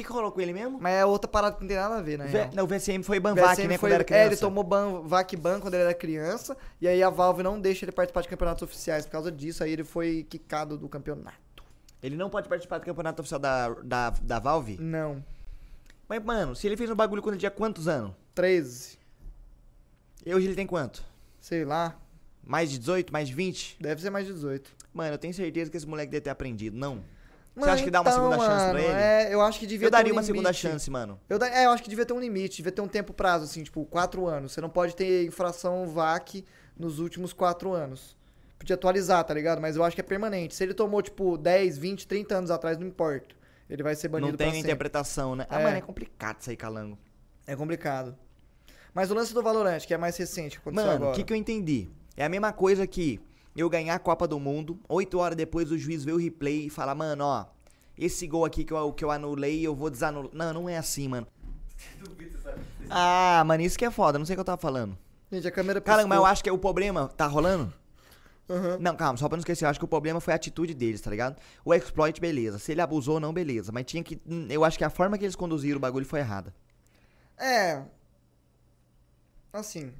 O 0.00 0.02
que 0.04 0.12
rolou 0.12 0.32
com 0.32 0.40
ele 0.40 0.52
mesmo? 0.52 0.78
Mas 0.80 0.92
é 0.94 1.04
outra 1.04 1.28
parada 1.28 1.54
que 1.56 1.62
não 1.62 1.68
tem 1.68 1.76
nada 1.76 1.96
a 1.96 2.02
ver, 2.02 2.18
né? 2.18 2.26
V- 2.26 2.50
não, 2.54 2.64
o 2.64 2.66
VSM 2.66 3.02
foi 3.02 3.20
Banvac, 3.20 3.60
né, 3.62 3.68
foi- 3.68 3.78
quando 3.78 3.92
era 3.92 4.02
É, 4.02 4.04
criança. 4.04 4.26
ele 4.26 4.36
tomou 4.36 4.64
ban, 4.64 5.02
VAC 5.02 5.36
ban 5.36 5.60
quando 5.60 5.74
ele 5.74 5.84
era 5.84 5.94
criança, 5.94 6.56
e 6.80 6.88
aí 6.88 7.02
a 7.02 7.10
Valve 7.10 7.42
não 7.42 7.60
deixa 7.60 7.84
ele 7.84 7.92
participar 7.92 8.22
de 8.22 8.28
campeonatos 8.28 8.62
oficiais. 8.62 9.04
Por 9.06 9.12
causa 9.12 9.30
disso, 9.30 9.62
aí 9.62 9.72
ele 9.72 9.84
foi 9.84 10.26
quicado 10.28 10.76
do 10.76 10.88
campeonato. 10.88 11.62
Ele 12.02 12.16
não 12.16 12.28
pode 12.28 12.48
participar 12.48 12.78
do 12.78 12.84
campeonato 12.84 13.20
oficial 13.22 13.38
da, 13.40 13.68
da, 13.82 14.10
da 14.10 14.38
Valve? 14.38 14.76
Não. 14.80 15.24
Mas, 16.08 16.22
mano, 16.22 16.54
se 16.56 16.66
ele 16.66 16.76
fez 16.76 16.90
um 16.90 16.94
bagulho 16.94 17.22
quando 17.22 17.34
ele 17.34 17.40
tinha 17.40 17.50
quantos 17.50 17.88
anos? 17.88 18.12
13. 18.34 18.98
E 20.26 20.34
hoje 20.34 20.46
ele 20.46 20.54
tem 20.54 20.66
quanto? 20.66 21.02
Sei 21.40 21.64
lá. 21.64 21.96
Mais 22.46 22.70
de 22.70 22.78
18? 22.78 23.12
Mais 23.12 23.28
de 23.28 23.34
20? 23.34 23.76
Deve 23.80 24.02
ser 24.02 24.10
mais 24.10 24.26
de 24.26 24.32
18. 24.32 24.70
Mano, 24.92 25.14
eu 25.14 25.18
tenho 25.18 25.32
certeza 25.32 25.70
que 25.70 25.76
esse 25.76 25.86
moleque 25.86 26.10
deve 26.12 26.20
ter 26.22 26.30
aprendido, 26.30 26.76
não? 26.76 27.02
Você 27.54 27.60
Mano, 27.60 27.72
acha 27.72 27.84
que 27.84 27.90
dá 27.90 28.00
uma 28.00 28.10
então, 28.10 28.22
segunda 28.30 28.36
chance 28.44 28.64
pra 28.64 28.72
mano, 28.72 28.78
ele? 28.80 28.88
É, 29.00 29.32
eu 29.34 29.40
acho 29.40 29.60
que 29.60 29.66
devia 29.66 29.86
eu 29.86 29.90
daria 29.90 30.12
um 30.12 30.16
uma 30.16 30.22
segunda 30.24 30.52
chance, 30.52 30.90
mano. 30.90 31.20
Eu, 31.28 31.38
da- 31.38 31.48
é, 31.48 31.66
eu 31.66 31.70
acho 31.70 31.82
que 31.84 31.88
devia 31.88 32.04
ter 32.04 32.12
um 32.12 32.18
limite, 32.18 32.56
devia 32.56 32.72
ter 32.72 32.80
um 32.82 32.88
tempo 32.88 33.12
prazo, 33.12 33.44
assim, 33.44 33.62
tipo, 33.62 33.84
4 33.86 34.26
anos. 34.26 34.52
Você 34.52 34.60
não 34.60 34.68
pode 34.68 34.96
ter 34.96 35.24
infração 35.26 35.86
VAC 35.86 36.44
nos 36.76 36.98
últimos 36.98 37.32
4 37.32 37.72
anos. 37.72 38.16
Podia 38.58 38.74
atualizar, 38.74 39.22
tá 39.22 39.32
ligado? 39.32 39.60
Mas 39.60 39.76
eu 39.76 39.84
acho 39.84 39.94
que 39.94 40.00
é 40.00 40.04
permanente. 40.04 40.54
Se 40.54 40.64
ele 40.64 40.74
tomou, 40.74 41.00
tipo, 41.00 41.38
10, 41.38 41.78
20, 41.78 42.08
30 42.08 42.34
anos 42.34 42.50
atrás, 42.50 42.76
não 42.76 42.86
importa. 42.88 43.36
Ele 43.70 43.82
vai 43.84 43.94
ser 43.94 44.08
banido 44.08 44.32
Não 44.32 44.36
pra 44.36 44.50
tem 44.50 44.60
interpretação, 44.60 45.36
né? 45.36 45.46
Ah, 45.48 45.60
É. 45.60 45.64
mano, 45.64 45.76
é 45.76 45.80
complicado 45.80 46.40
isso 46.40 46.50
aí, 46.50 46.56
calango. 46.56 46.98
É 47.46 47.54
complicado. 47.54 48.16
Mas 48.92 49.10
o 49.10 49.14
lance 49.14 49.32
do 49.32 49.42
Valorant, 49.42 49.80
que 49.86 49.94
é 49.94 49.96
mais 49.98 50.16
recente, 50.16 50.56
que 50.56 50.58
aconteceu 50.58 50.86
Mano, 50.86 50.98
o 51.00 51.02
agora. 51.04 51.16
que, 51.16 51.24
que 51.24 51.32
eu 51.32 51.36
entendi? 51.36 51.88
É 52.16 52.24
a 52.24 52.28
mesma 52.28 52.52
coisa 52.52 52.86
que 52.86 53.20
eu 53.60 53.70
ganhar 53.70 53.94
a 53.94 53.98
Copa 53.98 54.26
do 54.26 54.38
Mundo, 54.40 54.78
oito 54.88 55.18
horas 55.18 55.36
depois 55.36 55.70
o 55.70 55.78
juiz 55.78 56.04
vê 56.04 56.12
o 56.12 56.16
replay 56.16 56.66
e 56.66 56.70
fala, 56.70 56.94
mano, 56.94 57.24
ó, 57.24 57.46
esse 57.96 58.26
gol 58.26 58.44
aqui 58.44 58.64
que 58.64 58.72
eu, 58.72 58.92
que 58.92 59.04
eu 59.04 59.10
anulei, 59.10 59.66
eu 59.66 59.74
vou 59.74 59.90
desanular. 59.90 60.30
Não, 60.32 60.52
não 60.52 60.68
é 60.68 60.76
assim, 60.76 61.08
mano. 61.08 61.26
Ah, 62.90 63.42
mano, 63.46 63.62
isso 63.62 63.78
que 63.78 63.84
é 63.84 63.90
foda, 63.90 64.18
não 64.18 64.26
sei 64.26 64.34
o 64.34 64.36
que 64.36 64.40
eu 64.40 64.44
tava 64.44 64.60
falando. 64.60 64.96
Gente, 65.32 65.48
a 65.48 65.50
câmera 65.50 65.80
Caramba, 65.80 66.08
mas 66.08 66.18
eu 66.18 66.26
acho 66.26 66.44
que 66.44 66.50
o 66.50 66.58
problema 66.58 67.08
tá 67.08 67.26
rolando? 67.26 67.72
Aham. 68.48 68.76
Não, 68.78 68.94
calma, 68.94 69.16
só 69.16 69.26
pra 69.26 69.36
não 69.36 69.40
esquecer, 69.40 69.64
eu 69.64 69.70
acho 69.70 69.78
que 69.78 69.84
o 69.84 69.88
problema 69.88 70.20
foi 70.20 70.34
a 70.34 70.36
atitude 70.36 70.74
deles, 70.74 71.00
tá 71.00 71.10
ligado? 71.10 71.36
O 71.64 71.72
exploit, 71.72 72.20
beleza. 72.20 72.58
Se 72.58 72.72
ele 72.72 72.82
abusou, 72.82 73.18
não, 73.18 73.32
beleza. 73.32 73.72
Mas 73.72 73.86
tinha 73.86 74.04
que. 74.04 74.20
hum, 74.26 74.46
Eu 74.50 74.64
acho 74.64 74.76
que 74.76 74.84
a 74.84 74.90
forma 74.90 75.16
que 75.16 75.24
eles 75.24 75.34
conduziram 75.34 75.78
o 75.78 75.80
bagulho 75.80 76.04
foi 76.04 76.20
errada. 76.20 76.54
É. 77.38 77.82
Assim. 79.52 79.92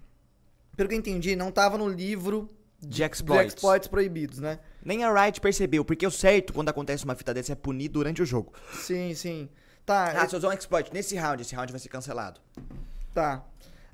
Pelo 0.76 0.88
que 0.88 0.94
eu 0.94 0.98
entendi, 0.98 1.34
não 1.34 1.50
tava 1.50 1.78
no 1.78 1.88
livro 1.88 2.48
De 2.86 2.96
de 2.96 3.02
exploits. 3.04 3.54
exploits 3.54 3.88
proibidos, 3.88 4.38
né? 4.38 4.58
Nem 4.84 5.02
a 5.04 5.12
Riot 5.24 5.40
percebeu, 5.40 5.84
porque 5.84 6.06
o 6.06 6.10
certo, 6.10 6.52
quando 6.52 6.68
acontece 6.68 7.04
uma 7.04 7.14
fita 7.14 7.32
dessa, 7.34 7.52
é 7.52 7.54
punir 7.54 7.88
durante 7.88 8.20
o 8.22 8.26
jogo. 8.26 8.52
Sim, 8.74 9.14
sim. 9.14 9.48
Tá, 9.86 10.12
Ah, 10.16 10.24
é- 10.24 10.28
se 10.28 10.34
eu 10.34 10.38
usar 10.38 10.48
um 10.48 10.52
exploit 10.52 10.90
nesse 10.92 11.16
round, 11.16 11.42
esse 11.42 11.54
round 11.54 11.72
vai 11.72 11.78
ser 11.80 11.88
cancelado. 11.88 12.40
tá. 13.12 13.44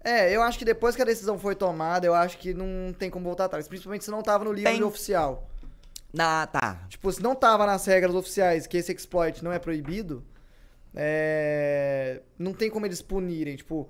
É, 0.03 0.35
eu 0.35 0.42
acho 0.42 0.59
que 0.59 0.64
depois 0.64 0.96
que 0.96 1.03
a 1.03 1.05
decisão 1.05 1.38
foi 1.38 1.55
tomada, 1.55 2.07
eu 2.07 2.14
acho 2.14 2.38
que 2.38 2.55
não 2.55 2.90
tem 2.98 3.11
como 3.11 3.26
voltar 3.26 3.44
atrás. 3.44 3.68
Principalmente 3.68 4.03
se 4.03 4.11
não 4.11 4.22
tava 4.22 4.44
no 4.44 4.50
livro 4.53 4.70
Tem. 4.72 4.83
oficial. 4.83 5.46
Ah, 6.18 6.48
tá. 6.50 6.87
Tipo, 6.88 7.12
se 7.12 7.22
não 7.22 7.35
tava 7.35 7.66
nas 7.66 7.85
regras 7.85 8.14
oficiais 8.14 8.66
que 8.66 8.79
esse 8.79 8.90
exploit 8.92 9.44
não 9.44 9.53
é 9.53 9.59
proibido, 9.59 10.24
é... 10.94 12.22
não 12.38 12.53
tem 12.53 12.70
como 12.70 12.87
eles 12.87 13.03
punirem. 13.03 13.57
Tipo, 13.57 13.88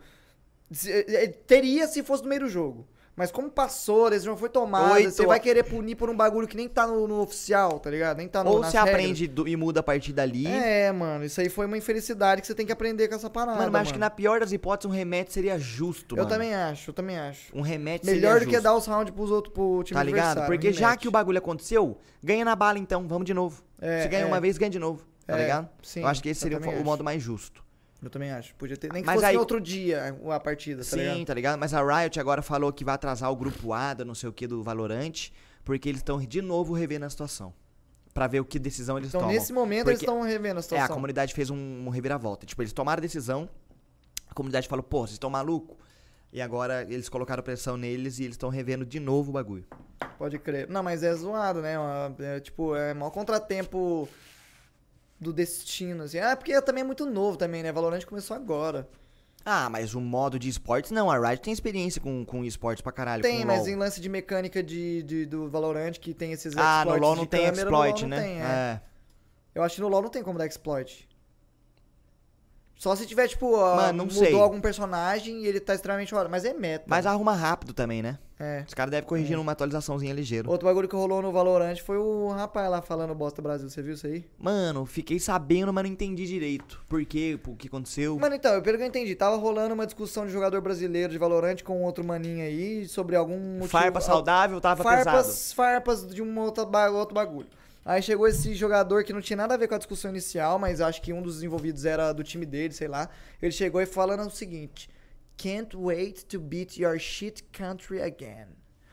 se- 0.71 0.91
é, 0.93 1.29
teria 1.29 1.87
se 1.87 2.03
fosse 2.03 2.23
no 2.23 2.29
meio 2.29 2.43
do 2.43 2.49
jogo. 2.49 2.87
Mas 3.17 3.31
como 3.31 3.51
passou, 3.51 4.07
a 4.07 4.11
decisão 4.11 4.35
foi 4.37 4.49
tomada, 4.49 4.95
Oito- 4.95 5.11
você 5.11 5.27
vai 5.27 5.39
querer 5.39 5.65
punir 5.65 5.95
por 5.95 6.09
um 6.09 6.17
bagulho 6.17 6.49
que 6.49 6.57
nem 6.57 6.67
tá 6.69 6.87
no, 6.87 7.07
no 7.07 7.21
oficial, 7.21 7.79
tá 7.79 7.91
ligado? 7.91 8.17
Nem 8.17 8.27
tá 8.29 8.43
no, 8.43 8.51
Ou 8.51 8.59
você 8.65 8.79
regras. 8.79 8.95
aprende 8.95 9.27
do- 9.27 9.47
e 9.47 9.57
muda 9.57 9.81
a 9.81 9.83
partir 9.83 10.13
dali. 10.13 10.47
É, 10.47 10.91
mano, 10.91 11.25
isso 11.25 11.39
aí 11.41 11.51
foi 11.51 11.67
uma 11.67 11.77
infelicidade 11.77 12.41
que 12.41 12.47
você 12.47 12.55
tem 12.55 12.65
que 12.65 12.73
aprender 12.73 13.09
com 13.09 13.15
essa 13.17 13.29
parada. 13.29 13.59
mano, 13.59 13.71
mas 13.73 13.83
acho 13.83 13.93
que 13.93 13.99
mano. 13.99 14.09
na 14.09 14.11
pior 14.11 14.41
das 14.41 14.53
hipóteses, 14.53 14.91
um 14.91 14.97
rematch 14.97 15.31
seria 15.33 15.59
justo, 15.59 16.15
Eu 16.15 16.19
mano. 16.19 16.29
também 16.31 16.55
acho, 16.55 16.91
eu 16.91 16.95
também 16.95 17.19
acho. 17.19 17.55
Um 17.55 17.61
rematch 17.61 18.05
Melhor 18.05 18.21
seria 18.21 18.41
do 18.41 18.47
que 18.47 18.53
justo. 18.53 18.63
dar 18.63 18.75
os 18.75 18.87
rounds 18.87 19.13
pros 19.15 19.31
outros, 19.31 19.53
pro 19.53 19.83
time 19.85 19.99
Tá 19.99 20.03
ligado? 20.03 20.47
Porque 20.47 20.71
um 20.71 20.73
já 20.73 20.97
que 20.97 21.07
o 21.09 21.11
bagulho 21.11 21.39
aconteceu, 21.39 21.99
ganha 22.23 22.45
na 22.45 22.57
bala 22.57 22.79
então, 22.79 23.07
vamos 23.07 23.27
de 23.27 23.35
novo. 23.35 23.63
É, 23.83 24.03
Você 24.03 24.09
ganha 24.09 24.23
é. 24.23 24.27
uma 24.27 24.41
vez, 24.41 24.57
ganha 24.57 24.71
de 24.71 24.79
novo. 24.79 25.05
Tá 25.27 25.37
É, 25.39 25.43
ligado? 25.43 25.69
sim, 25.83 26.01
eu 26.01 26.07
acho 26.07 26.23
que 26.23 26.29
esse 26.31 26.41
eu 26.49 26.59
seria 26.59 26.71
o, 26.79 26.81
o 26.81 26.85
modo 26.85 27.05
mais 27.05 27.23
justo. 27.23 27.63
Eu 28.03 28.09
também 28.11 28.31
acho. 28.31 28.55
Podia 28.55 28.77
ter. 28.77 28.93
Nem 28.93 29.03
que 29.03 29.07
Mas 29.07 29.17
fosse 29.17 29.27
aí- 29.27 29.37
outro 29.37 29.61
dia 29.61 30.17
a 30.31 30.41
partida, 30.41 30.79
tá 30.83 30.91
Sim, 30.91 30.97
ligado? 30.99 31.25
tá 31.27 31.35
ligado? 31.35 31.59
Mas 31.59 31.75
a 31.75 31.83
Riot 32.01 32.19
agora 32.19 32.41
falou 32.43 32.73
que 32.73 32.85
vai 32.85 32.95
atrasar 32.95 33.31
o 33.31 33.37
grupo 33.37 33.73
A 33.73 33.93
da 33.95 34.05
não 34.05 34.15
sei 34.15 34.29
o 34.29 34.33
que 34.33 34.47
do 34.47 34.63
Valorant, 34.63 35.29
porque 35.65 35.89
eles 35.89 36.01
estão 36.01 36.19
de 36.19 36.41
novo 36.41 36.73
revendo 36.73 37.05
a 37.05 37.11
situação. 37.11 37.53
Pra 38.15 38.27
ver 38.27 38.41
o 38.41 38.45
que 38.45 38.59
decisão 38.59 38.97
eles 38.97 39.11
Então, 39.11 39.21
tomam. 39.21 39.35
nesse 39.35 39.53
momento, 39.53 39.85
Porque- 39.85 39.91
eles 39.91 40.01
estão 40.01 40.23
revendo 40.23 40.57
a 40.57 40.59
É, 40.61 40.63
situação. 40.63 40.87
a 40.87 40.89
comunidade 40.89 41.33
fez 41.35 41.51
um, 41.51 41.57
um 41.57 41.89
reviravolta. 41.91 42.45
Tipo, 42.47 42.63
eles 42.63 42.73
tomaram 42.73 42.99
a 43.01 43.03
decisão, 43.03 43.49
a 44.29 44.35
comunidade 44.35 44.67
falou, 44.67 44.83
pô, 44.83 45.01
vocês 45.01 45.13
estão 45.13 45.31
maluco? 45.31 45.77
E 46.33 46.41
agora 46.41 46.83
eles 46.89 47.09
colocaram 47.09 47.43
pressão 47.43 47.77
neles 47.77 48.19
e 48.19 48.23
eles 48.25 48.35
estão 48.35 48.49
revendo 48.49 48.87
de 48.87 48.99
novo 48.99 49.31
o 49.31 49.33
bagulho. 49.33 49.65
Pode 50.19 50.39
crer. 50.39 50.69
Não, 50.69 50.83
mas 50.83 51.03
é 51.03 51.13
zoado, 51.15 51.61
né? 51.61 51.75
É, 52.21 52.41
tipo, 52.41 52.75
é 52.75 52.95
maior 52.95 53.11
contratempo 53.11 54.09
do 55.21 55.33
destino, 55.33 56.05
assim. 56.05 56.19
Ah, 56.19 56.35
porque 56.37 56.61
também 56.63 56.81
é 56.83 56.87
muito 56.87 57.05
novo 57.07 57.37
também, 57.37 57.63
né? 57.63 57.71
Valorant 57.71 58.05
começou 58.05 58.35
agora. 58.37 58.89
Ah, 59.45 59.69
mas 59.71 59.95
o 59.95 60.01
modo 60.01 60.39
de 60.39 60.49
esportes, 60.49 60.91
não. 60.91 61.11
A 61.11 61.19
Riot 61.19 61.43
tem 61.43 61.53
experiência 61.53 62.01
com, 62.01 62.25
com 62.25 62.45
esportes 62.45 62.83
pra 62.83 62.93
caralho. 62.93 63.23
Tem, 63.23 63.45
mas 63.45 63.61
LoL. 63.61 63.69
em 63.69 63.77
lance 63.77 64.01
de 64.01 64.09
mecânica 64.09 64.63
de, 64.63 65.03
de- 65.03 65.27
do 65.27 65.49
Valorant, 65.49 65.93
que 65.93 66.13
tem 66.13 66.33
esses 66.33 66.55
Ah, 66.57 66.85
no 66.85 66.93
exploits 66.95 67.01
LoL 67.03 67.15
de 67.15 67.21
não 67.21 67.27
tem 67.27 67.47
câmera, 67.47 67.65
no 67.65 67.71
LoL 67.77 67.85
exploit, 67.87 68.03
não 68.03 68.09
né? 68.17 68.23
tem, 68.23 68.41
é. 68.41 68.45
é. 68.45 68.81
Eu 69.55 69.63
acho 69.63 69.75
que 69.77 69.81
no 69.81 69.89
LoL 69.89 70.03
não 70.03 70.11
tem 70.11 70.23
como 70.23 70.39
dar 70.39 70.47
exploit. 70.47 71.09
Só 72.81 72.97
se 72.97 73.05
tiver, 73.05 73.29
tipo, 73.29 73.55
ó, 73.55 73.77
Mano, 73.77 73.99
não 73.99 74.05
mudou 74.07 74.25
sei. 74.25 74.35
algum 74.35 74.59
personagem 74.59 75.43
e 75.43 75.47
ele 75.47 75.61
tá 75.61 75.75
extremamente 75.75 76.15
hora. 76.15 76.31
Mas 76.31 76.47
é 76.47 76.55
meta. 76.55 76.87
Mas 76.87 77.05
arruma 77.05 77.35
rápido 77.35 77.75
também, 77.75 78.01
né? 78.01 78.19
É. 78.39 78.65
Os 78.67 78.73
caras 78.73 78.91
devem 78.91 79.07
corrigir 79.07 79.37
numa 79.37 79.53
atualizaçãozinha 79.53 80.15
ligeiro. 80.15 80.51
Outro 80.51 80.67
bagulho 80.67 80.89
que 80.89 80.97
rolou 80.97 81.21
no 81.21 81.31
Valorant 81.31 81.77
foi 81.77 81.99
o 81.99 82.29
rapaz 82.29 82.71
lá 82.71 82.81
falando 82.81 83.15
bosta 83.15 83.43
Brasil. 83.43 83.69
Você 83.69 83.83
viu 83.83 83.93
isso 83.93 84.07
aí? 84.07 84.25
Mano, 84.39 84.87
fiquei 84.87 85.21
sabendo, 85.21 85.71
mas 85.75 85.85
não 85.85 85.91
entendi 85.93 86.27
direito. 86.27 86.83
Por 86.89 87.05
quê? 87.05 87.39
O 87.47 87.55
que 87.55 87.69
aconteceu? 87.69 88.19
Mano, 88.19 88.35
então, 88.35 88.63
pelo 88.63 88.79
que 88.79 88.83
eu 88.83 88.89
entendi, 88.89 89.15
tava 89.15 89.37
rolando 89.37 89.75
uma 89.75 89.85
discussão 89.85 90.25
de 90.25 90.33
jogador 90.33 90.63
brasileiro 90.63 91.13
de 91.13 91.19
Valorant 91.19 91.63
com 91.63 91.83
outro 91.83 92.03
maninho 92.03 92.43
aí 92.43 92.89
sobre 92.89 93.15
algum 93.15 93.39
motivo. 93.39 93.69
Farpa 93.69 94.01
saudável 94.01 94.59
tava 94.59 94.83
pesado. 94.83 95.05
farpas, 95.05 95.53
farpas 95.53 96.07
de 96.07 96.23
um 96.23 96.41
outro 96.41 96.65
bagulho. 96.65 97.60
Aí 97.85 98.03
chegou 98.03 98.29
esse 98.29 98.55
jogador 98.55 99.05
que 99.05 99.13
não 99.13 99.21
tinha 99.21 99.37
nada 99.37 99.55
a 99.55 99.57
ver 99.57 99.67
com 99.69 99.75
a 99.75 99.79
discussão 99.79 100.11
inicial, 100.11 100.59
mas 100.59 100.81
acho 100.81 101.01
que 101.01 101.13
um 101.13 101.23
dos 101.23 101.43
envolvidos 101.43 101.85
era 101.85 102.13
do 102.13 102.23
time 102.23 102.45
dele, 102.45 102.75
sei 102.75 102.89
lá. 102.89 103.09
Ele 103.41 103.53
chegou 103.53 103.81
e 103.81 103.87
falando 103.87 104.27
o 104.27 104.31
seguinte: 104.31 104.89
Can't 105.37 105.77
wait 105.77 106.25
to 106.27 106.39
beat 106.39 106.77
your 106.79 106.99
shit 106.99 107.43
country 107.53 108.03
again. 108.03 108.47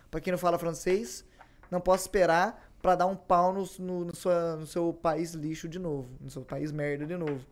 Pra 0.09 0.21
quem 0.21 0.31
não 0.31 0.37
fala 0.37 0.57
francês, 0.57 1.25
não 1.69 1.81
posso 1.81 2.03
esperar 2.05 2.71
pra 2.81 2.95
dar 2.95 3.07
um 3.07 3.15
pau 3.15 3.51
no, 3.51 3.67
no, 3.79 4.05
no 4.05 4.15
sua- 4.15 4.55
no 4.55 4.65
seu 4.65 4.93
país 4.93 5.33
lixo 5.33 5.67
de 5.67 5.77
novo. 5.79 6.07
No 6.21 6.29
seu 6.29 6.43
país 6.43 6.71
merda 6.71 7.05
de 7.05 7.17
novo. 7.17 7.45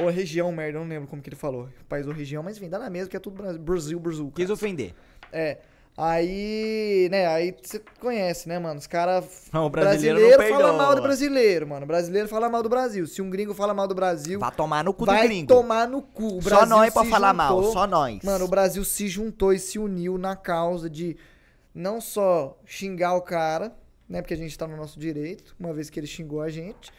Ou 0.00 0.08
região 0.08 0.50
merda, 0.50 0.78
eu 0.78 0.82
não 0.82 0.88
lembro 0.88 1.08
como 1.08 1.20
que 1.20 1.28
ele 1.28 1.36
falou. 1.36 1.68
País 1.90 2.06
ou 2.06 2.12
região, 2.14 2.42
mas 2.42 2.56
enfim, 2.56 2.70
dá 2.70 2.78
na 2.78 2.88
mesma 2.88 3.10
que 3.10 3.16
é 3.16 3.20
tudo 3.20 3.36
Brasil, 3.42 3.60
Brasil, 3.60 4.00
Brasil. 4.00 4.32
Quis 4.34 4.48
ofender. 4.48 4.94
É. 5.30 5.58
Aí, 6.02 7.08
né, 7.10 7.26
aí 7.26 7.54
você 7.62 7.80
conhece, 8.00 8.48
né, 8.48 8.58
mano? 8.58 8.78
Os 8.78 8.86
caras. 8.86 9.48
Não, 9.52 9.66
o 9.66 9.70
brasileiro 9.70 10.18
brasileiro 10.18 10.52
não 10.52 10.58
fala 10.58 10.72
mal 10.78 10.94
do 10.96 11.02
brasileiro, 11.02 11.66
mano. 11.68 11.84
O 11.84 11.86
brasileiro 11.86 12.28
fala 12.28 12.48
mal 12.48 12.62
do 12.62 12.68
Brasil. 12.68 13.06
Se 13.06 13.20
um 13.20 13.28
gringo 13.28 13.52
fala 13.54 13.74
mal 13.74 13.86
do 13.86 13.94
Brasil, 13.94 14.40
Vai 14.40 14.50
tomar 14.50 14.82
no 14.82 14.94
cu 14.94 15.04
vai 15.04 15.22
do 15.22 15.28
gringo. 15.28 15.46
tomar 15.48 15.86
no 15.86 16.00
cu. 16.02 16.38
O 16.38 16.42
Só 16.42 16.64
nós 16.66 16.92
pra 16.92 17.04
se 17.04 17.10
falar 17.10 17.32
mal, 17.34 17.56
juntou- 17.56 17.72
só 17.72 17.86
nós. 17.86 18.22
Mano, 18.22 18.44
o 18.44 18.48
Brasil 18.48 18.84
se 18.84 19.08
juntou 19.08 19.52
e 19.52 19.58
se 19.58 19.78
uniu 19.78 20.16
na 20.16 20.34
causa 20.34 20.88
de 20.88 21.16
não 21.74 22.00
só 22.00 22.58
xingar 22.64 23.14
o 23.14 23.20
cara, 23.22 23.72
né, 24.08 24.20
porque 24.22 24.34
a 24.34 24.36
gente 24.36 24.56
tá 24.58 24.66
no 24.66 24.76
nosso 24.76 24.98
direito, 24.98 25.54
uma 25.60 25.72
vez 25.72 25.88
que 25.90 26.00
ele 26.00 26.06
xingou 26.06 26.40
a 26.40 26.48
gente, 26.48 26.90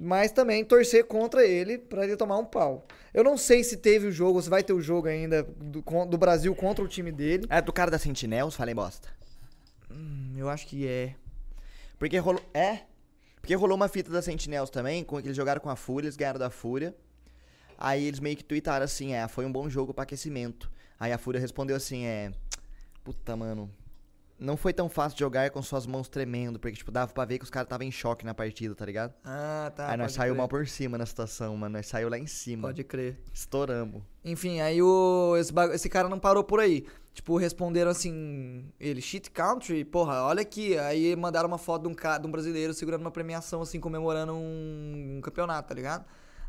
mas 0.00 0.30
também 0.30 0.64
torcer 0.64 1.04
contra 1.04 1.44
ele 1.44 1.76
pra 1.78 2.04
ele 2.04 2.16
tomar 2.16 2.38
um 2.38 2.44
pau. 2.44 2.86
Eu 3.12 3.24
não 3.24 3.36
sei 3.36 3.64
se 3.64 3.76
teve 3.78 4.06
o 4.06 4.12
jogo, 4.12 4.40
se 4.40 4.48
vai 4.48 4.62
ter 4.62 4.72
o 4.72 4.80
jogo 4.80 5.08
ainda 5.08 5.42
do, 5.42 5.82
do 6.06 6.18
Brasil 6.18 6.54
contra 6.54 6.84
o 6.84 6.88
time 6.88 7.10
dele. 7.10 7.46
É 7.50 7.60
do 7.60 7.72
cara 7.72 7.90
da 7.90 7.98
Sentinels, 7.98 8.54
falei 8.54 8.74
bosta. 8.74 9.08
Hum, 9.90 10.34
Eu 10.36 10.48
acho 10.48 10.66
que 10.66 10.86
é. 10.86 11.14
Porque 11.98 12.16
rolou. 12.18 12.42
É? 12.54 12.80
Porque 13.40 13.54
rolou 13.54 13.76
uma 13.76 13.88
fita 13.88 14.10
da 14.10 14.22
Sentinels 14.22 14.70
também, 14.70 15.02
com 15.02 15.20
que 15.20 15.26
eles 15.26 15.36
jogaram 15.36 15.60
com 15.60 15.70
a 15.70 15.76
Fúria, 15.76 16.06
eles 16.06 16.16
ganharam 16.16 16.38
da 16.38 16.50
Fúria. 16.50 16.94
Aí 17.76 18.04
eles 18.04 18.20
meio 18.20 18.36
que 18.36 18.44
tweetaram 18.44 18.84
assim, 18.84 19.14
é, 19.14 19.26
foi 19.26 19.46
um 19.46 19.52
bom 19.52 19.68
jogo 19.68 19.94
pra 19.94 20.02
aquecimento. 20.02 20.70
Aí 20.98 21.12
a 21.12 21.18
Fúria 21.18 21.40
respondeu 21.40 21.76
assim, 21.76 22.04
é. 22.04 22.32
Puta, 23.02 23.36
mano. 23.36 23.70
Não 24.38 24.56
foi 24.56 24.72
tão 24.72 24.88
fácil 24.88 25.18
jogar 25.18 25.50
com 25.50 25.60
suas 25.60 25.84
mãos 25.84 26.08
tremendo, 26.08 26.60
porque, 26.60 26.76
tipo, 26.76 26.92
dava 26.92 27.12
pra 27.12 27.24
ver 27.24 27.38
que 27.38 27.44
os 27.44 27.50
caras 27.50 27.66
estavam 27.66 27.84
em 27.86 27.90
choque 27.90 28.24
na 28.24 28.32
partida, 28.32 28.72
tá 28.74 28.86
ligado? 28.86 29.12
Ah, 29.24 29.72
tá. 29.74 29.90
aí 29.90 29.96
nós 29.96 30.12
saiu 30.12 30.32
crer. 30.32 30.38
mal 30.38 30.48
por 30.48 30.66
cima 30.68 30.96
na 30.96 31.04
situação, 31.04 31.56
mano. 31.56 31.76
Nós 31.76 31.86
saiu 31.88 32.08
lá 32.08 32.16
em 32.18 32.26
cima. 32.26 32.68
Pode 32.68 32.84
crer. 32.84 33.18
Estouramos. 33.34 34.00
Enfim, 34.24 34.60
aí 34.60 34.80
o, 34.80 35.36
esse, 35.36 35.52
bagu- 35.52 35.74
esse 35.74 35.88
cara 35.88 36.08
não 36.08 36.18
parou 36.20 36.44
por 36.44 36.60
aí. 36.60 36.86
Tipo, 37.12 37.36
responderam 37.36 37.90
assim, 37.90 38.64
ele, 38.78 39.00
shit 39.00 39.28
country, 39.32 39.84
porra, 39.84 40.22
olha 40.22 40.42
aqui. 40.42 40.78
Aí 40.78 41.16
mandaram 41.16 41.48
uma 41.48 41.58
foto 41.58 41.82
de 41.82 41.88
um, 41.88 41.94
cara, 41.94 42.18
de 42.18 42.28
um 42.28 42.30
brasileiro 42.30 42.72
segurando 42.72 43.00
uma 43.00 43.10
premiação, 43.10 43.60
assim, 43.60 43.80
comemorando 43.80 44.34
um, 44.34 45.16
um 45.16 45.20
campeonato, 45.20 45.68
tá 45.68 45.74
ligado? 45.74 46.04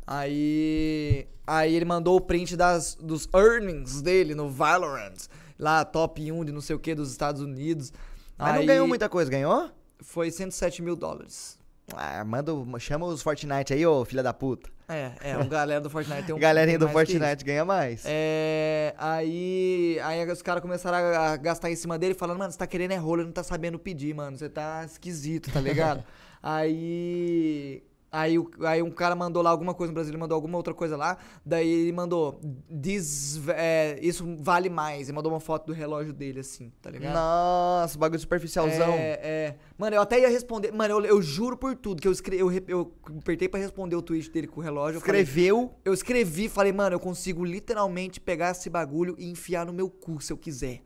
Aí, 0.06 1.26
aí 1.46 1.74
ele 1.74 1.84
mandou 1.84 2.16
o 2.16 2.20
print 2.20 2.56
das, 2.56 2.94
dos 2.94 3.28
earnings 3.34 4.02
dele 4.02 4.34
no 4.34 4.48
Valorant, 4.50 5.14
lá, 5.60 5.84
top 5.84 6.32
1 6.32 6.44
de 6.44 6.52
não 6.52 6.60
sei 6.60 6.74
o 6.74 6.78
que 6.78 6.94
dos 6.94 7.10
Estados 7.10 7.42
Unidos. 7.42 7.92
Mas 8.36 8.54
não 8.54 8.60
Aí 8.60 8.66
ganhou 8.66 8.88
muita 8.88 9.08
coisa, 9.08 9.30
ganhou? 9.30 9.70
Foi 10.00 10.30
107 10.30 10.82
mil 10.82 10.96
dólares. 10.96 11.58
Ah, 11.94 12.24
manda, 12.24 12.52
chama 12.78 13.06
os 13.06 13.20
Fortnite 13.20 13.74
aí, 13.74 13.84
ô 13.84 14.04
filha 14.04 14.22
da 14.22 14.32
puta. 14.32 14.70
É, 14.88 15.12
é, 15.20 15.38
o 15.38 15.46
galera 15.46 15.80
do 15.80 15.88
Fortnite 15.88 16.24
tem 16.24 16.34
um 16.34 16.38
Galerinha 16.40 16.78
do. 16.78 16.88
Fortnite 16.88 17.44
ganha 17.44 17.64
mais. 17.64 18.02
É, 18.04 18.92
aí, 18.98 20.00
aí 20.02 20.28
os 20.30 20.42
caras 20.42 20.62
começaram 20.62 20.98
a, 20.98 21.32
a 21.32 21.36
gastar 21.36 21.70
em 21.70 21.76
cima 21.76 21.96
dele, 21.98 22.14
falando, 22.14 22.38
mano, 22.38 22.50
você 22.50 22.58
tá 22.58 22.66
querendo 22.66 22.92
é 22.92 22.96
rolo, 22.96 23.22
não 23.22 23.30
tá 23.30 23.44
sabendo 23.44 23.78
pedir, 23.78 24.14
mano. 24.14 24.36
Você 24.36 24.48
tá 24.48 24.84
esquisito, 24.84 25.52
tá 25.52 25.60
ligado? 25.60 26.02
aí. 26.42 27.84
Aí, 28.12 28.34
aí 28.66 28.82
um 28.82 28.90
cara 28.90 29.14
mandou 29.14 29.40
lá 29.40 29.50
alguma 29.50 29.72
coisa, 29.72 29.92
um 29.92 29.94
brasileiro 29.94 30.18
mandou 30.18 30.34
alguma 30.34 30.56
outra 30.56 30.74
coisa 30.74 30.96
lá. 30.96 31.16
Daí 31.46 31.68
ele 31.68 31.92
mandou. 31.92 32.40
"This, 32.82 33.40
é, 33.48 33.98
isso 34.02 34.24
vale 34.40 34.68
mais. 34.68 35.08
E 35.08 35.12
mandou 35.12 35.30
uma 35.32 35.38
foto 35.38 35.66
do 35.66 35.72
relógio 35.72 36.12
dele, 36.12 36.40
assim, 36.40 36.72
tá 36.82 36.90
ligado? 36.90 37.14
Nossa, 37.14 37.96
bagulho 37.96 38.18
superficialzão. 38.20 38.94
É, 38.94 39.20
é. 39.22 39.56
Mano, 39.78 39.94
eu 39.94 40.02
até 40.02 40.18
ia 40.20 40.28
responder. 40.28 40.72
Mano, 40.72 40.94
eu, 41.00 41.04
eu 41.06 41.22
juro 41.22 41.56
por 41.56 41.76
tudo 41.76 42.02
que 42.02 42.08
eu 42.08 42.12
escrevi. 42.12 42.40
Eu, 42.42 42.50
eu 42.66 42.92
apertei 43.18 43.48
pra 43.48 43.60
responder 43.60 43.94
o 43.94 44.02
tweet 44.02 44.28
dele 44.30 44.48
com 44.48 44.60
o 44.60 44.62
relógio. 44.64 44.96
eu 44.96 45.00
falei, 45.00 45.22
Escreveu. 45.22 45.74
eu 45.84 45.94
escrevi, 45.94 46.48
falei, 46.48 46.72
mano, 46.72 46.96
eu 46.96 47.00
consigo 47.00 47.44
literalmente 47.44 48.20
pegar 48.20 48.50
esse 48.50 48.68
bagulho 48.68 49.14
e 49.18 49.30
enfiar 49.30 49.64
no 49.64 49.72
meu 49.72 49.88
cu 49.88 50.20
se 50.20 50.32
eu 50.32 50.36
quiser. 50.36 50.82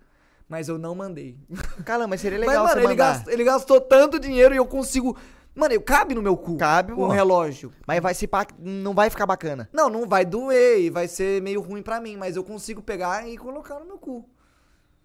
Mas 0.46 0.68
eu 0.68 0.76
não 0.76 0.94
mandei. 0.94 1.38
Caramba, 1.86 2.08
mas 2.08 2.20
seria 2.20 2.38
Mas, 2.38 2.48
legal 2.48 2.64
mano, 2.64 2.74
você 2.74 2.80
ele, 2.80 2.88
mandar. 2.88 3.12
gast- 3.14 3.28
ele 3.28 3.44
gastou 3.44 3.80
tanto 3.80 4.20
dinheiro 4.20 4.52
e 4.54 4.58
eu 4.58 4.66
consigo. 4.66 5.16
Mano, 5.54 5.72
eu 5.74 5.80
cabe 5.80 6.14
no 6.14 6.22
meu 6.22 6.36
cu. 6.36 6.56
Cabe, 6.56 6.92
um 6.92 6.96
pô. 6.96 7.08
relógio. 7.08 7.72
Mas 7.86 8.00
vai 8.02 8.12
se 8.14 8.26
pá, 8.26 8.46
não 8.58 8.92
vai 8.92 9.08
ficar 9.08 9.24
bacana. 9.26 9.68
Não, 9.72 9.88
não 9.88 10.06
vai 10.06 10.24
doer 10.24 10.80
e 10.80 10.90
vai 10.90 11.06
ser 11.06 11.40
meio 11.42 11.60
ruim 11.60 11.80
pra 11.82 12.00
mim, 12.00 12.16
mas 12.16 12.34
eu 12.36 12.42
consigo 12.42 12.82
pegar 12.82 13.28
e 13.28 13.36
colocar 13.38 13.78
no 13.78 13.86
meu 13.86 13.98
cu. 13.98 14.28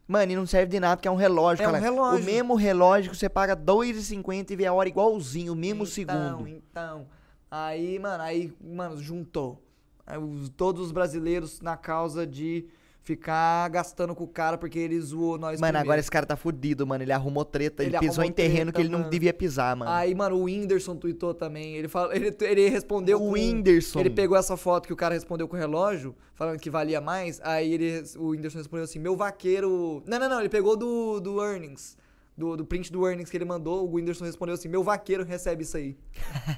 Mano, 0.07 0.31
e 0.31 0.35
não 0.35 0.47
serve 0.47 0.71
de 0.71 0.79
nada 0.79 0.97
porque 0.97 1.07
é 1.07 1.12
um 1.12 1.15
relógio, 1.15 1.63
É 1.63 1.67
um 1.67 1.71
cara. 1.71 1.83
relógio. 1.83 2.21
O 2.23 2.25
mesmo 2.25 2.55
relógio 2.55 3.12
que 3.12 3.17
você 3.17 3.29
paga 3.29 3.53
R$2,50 3.53 4.49
e 4.49 4.55
vê 4.55 4.65
a 4.65 4.73
hora 4.73 4.89
igualzinho, 4.89 5.53
o 5.53 5.55
mesmo 5.55 5.83
então, 5.83 5.85
segundo. 5.93 6.47
Então, 6.47 7.05
aí, 7.51 7.99
mano, 7.99 8.23
aí, 8.23 8.51
mano, 8.59 8.97
juntou. 8.97 9.62
Aí 10.07 10.17
os- 10.17 10.49
todos 10.49 10.88
os 10.88 10.91
brasileiros 10.91 11.62
na 11.62 11.77
causa 11.77 12.25
de 12.25 12.65
ficar 13.10 13.67
gastando 13.69 14.13
com 14.13 14.24
o 14.24 14.28
cara 14.28 14.56
porque 14.56 14.78
ele 14.78 15.00
zoou 15.02 15.38
nós 15.39 15.60
Mano, 15.60 15.72
primeiro. 15.72 15.78
agora 15.80 16.00
esse 16.00 16.12
cara 16.12 16.26
tá 16.28 16.36
fudido, 16.36 16.86
mano. 16.86 17.04
Ele 17.04 17.12
arrumou 17.12 17.43
treta, 17.43 17.82
ele, 17.84 17.95
Ele 17.95 18.00
pisou 18.08 18.24
em 18.24 18.32
terreno 18.32 18.65
treta, 18.65 18.74
que 18.74 18.82
ele 18.84 18.89
não 18.89 19.00
mano. 19.00 19.10
devia 19.10 19.34
pisar, 19.34 19.76
mano. 19.76 19.89
Aí, 19.89 20.13
mano, 20.13 20.36
o 20.36 20.43
Whindersson 20.43 20.95
tweetou 20.95 21.34
também. 21.34 21.76
Ele, 21.76 21.88
fala, 21.88 22.15
ele, 22.15 22.36
ele 22.41 22.69
respondeu 22.69 23.17
O 23.17 23.22
com... 23.22 23.32
Whindersson. 23.32 24.00
Ele 24.00 24.12
pegou 24.12 24.38
essa 24.38 24.56
foto 24.56 24.86
que 24.86 24.93
o 24.93 24.95
cara 24.95 25.15
respondeu 25.15 25.48
com 25.48 25.56
o 25.56 25.60
relógio, 25.60 26.15
falando 26.36 26.60
que 26.60 26.69
valia 26.69 27.02
mais. 27.02 27.41
Aí 27.43 27.74
ele, 27.74 28.04
o 28.17 28.28
Whindersson 28.30 28.60
respondeu 28.60 28.84
assim: 28.84 29.00
Meu 29.00 29.15
vaqueiro. 29.17 30.04
Não, 30.06 30.19
não, 30.19 30.30
não. 30.30 30.39
Ele 30.39 30.50
pegou 30.50 30.78
do, 30.78 31.19
do 31.19 31.41
Earnings. 31.43 31.98
Do, 32.39 32.56
do 32.56 32.65
print 32.65 32.89
do 32.89 33.06
Earnings 33.06 33.30
que 33.30 33.36
ele 33.36 33.43
mandou. 33.43 33.86
O 33.86 33.95
Whindersson 33.95 34.23
respondeu 34.23 34.56
assim: 34.56 34.69
Meu 34.69 34.82
vaqueiro 34.82 35.25
recebe 35.25 35.63
isso 35.63 35.75
aí. 35.75 35.97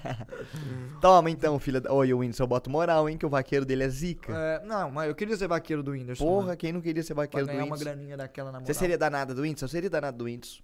Toma 1.01 1.31
então, 1.31 1.57
filha 1.57 1.81
da... 1.81 1.91
Oi, 1.91 2.13
o 2.13 2.19
Whindersson, 2.19 2.43
eu 2.43 2.47
boto 2.47 2.69
moral, 2.69 3.09
hein, 3.09 3.17
que 3.17 3.25
o 3.25 3.29
vaqueiro 3.29 3.65
dele 3.65 3.83
é 3.83 3.89
zica. 3.89 4.31
É, 4.31 4.63
não, 4.63 4.91
mas 4.91 5.09
eu 5.09 5.15
queria 5.15 5.35
ser 5.35 5.47
vaqueiro 5.47 5.81
do 5.81 5.89
Whindersson. 5.91 6.23
Porra, 6.23 6.45
mano, 6.45 6.57
quem 6.57 6.71
não 6.71 6.81
queria 6.81 7.01
ser 7.01 7.15
pra 7.15 7.23
vaqueiro 7.23 7.47
do 7.47 7.49
ganhar 7.49 7.63
uma 7.63 7.73
Whindersson? 7.73 7.95
graninha 7.95 8.15
daquela 8.15 8.51
na 8.51 8.59
moral. 8.59 8.67
Você 8.67 8.77
seria 8.77 8.95
danada 8.95 9.33
do 9.33 9.41
Whindersson? 9.41 9.65
Eu 9.65 9.69
seria 9.69 9.89
danado 9.89 10.17
do 10.19 10.25
Whindersson. 10.25 10.61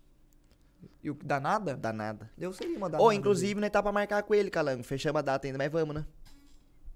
E 1.03 1.10
o 1.10 1.15
danada? 1.15 1.75
Danada. 1.75 2.30
Eu 2.38 2.53
seria 2.53 2.77
uma 2.77 2.88
danada. 2.88 3.03
Ou, 3.03 3.12
inclusive, 3.12 3.60
nós 3.60 3.71
tá 3.71 3.82
pra 3.82 3.91
marcar 3.91 4.21
com 4.21 4.36
ele, 4.36 4.51
Calango. 4.51 4.84
Fechamos 4.84 5.17
a 5.17 5.23
data 5.23 5.47
ainda, 5.47 5.58
mas 5.58 5.71
vamos, 5.71 5.95
né? 5.95 6.06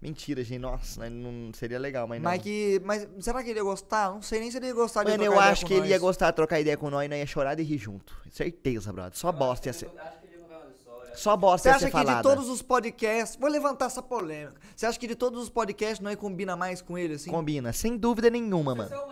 Mentira, 0.01 0.43
gente. 0.43 0.59
Nossa, 0.59 1.07
não 1.09 1.53
seria 1.53 1.77
legal, 1.77 2.07
mas 2.07 2.19
não. 2.21 2.29
Mas 2.31 2.41
que. 2.41 2.81
Mas 2.83 3.07
será 3.19 3.43
que 3.43 3.49
ele 3.51 3.59
ia 3.59 3.63
gostar? 3.63 4.09
Não 4.11 4.21
sei 4.21 4.39
nem 4.39 4.49
se 4.49 4.57
ele 4.57 4.67
ia 4.67 4.73
gostar 4.73 5.03
de 5.03 5.11
Mano, 5.11 5.23
eu 5.23 5.39
acho 5.39 5.65
que 5.65 5.73
ele 5.75 5.89
ia 5.89 5.99
gostar 5.99 6.31
de 6.31 6.35
trocar 6.37 6.59
ideia 6.59 6.75
com 6.75 6.89
nós 6.89 7.05
e 7.05 7.07
nós 7.07 7.19
ia 7.19 7.27
chorar 7.27 7.53
de 7.53 7.61
rir 7.61 7.77
junto. 7.77 8.15
Certeza, 8.31 8.91
brother. 8.91 9.15
Só 9.17 9.31
bosta 9.31 9.69
ia 9.69 9.73
ser. 9.73 9.85
Acho 9.85 10.19
que 10.19 10.25
ele 10.27 10.37
ia 10.37 10.41
contar 10.41 10.57
uma 10.57 10.71
história. 10.71 11.15
Só 11.15 11.37
bosta 11.37 11.63
Você 11.63 11.69
acha 11.69 11.79
ser 11.79 11.91
que 11.91 11.97
de 11.99 12.03
falada. 12.05 12.23
todos 12.27 12.49
os 12.49 12.61
podcasts. 12.63 13.37
Vou 13.39 13.49
levantar 13.49 13.85
essa 13.85 14.01
polêmica. 14.01 14.59
Você 14.75 14.85
acha 14.87 14.97
que 14.99 15.05
de 15.07 15.15
todos 15.15 15.43
os 15.43 15.49
podcasts 15.49 15.99
nós 15.99 16.15
combina 16.15 16.55
mais 16.55 16.81
com 16.81 16.97
ele, 16.97 17.13
assim? 17.13 17.29
Combina, 17.29 17.71
sem 17.71 17.95
dúvida 17.95 18.29
nenhuma, 18.31 18.73
Você 18.73 18.95
mano. 18.95 19.07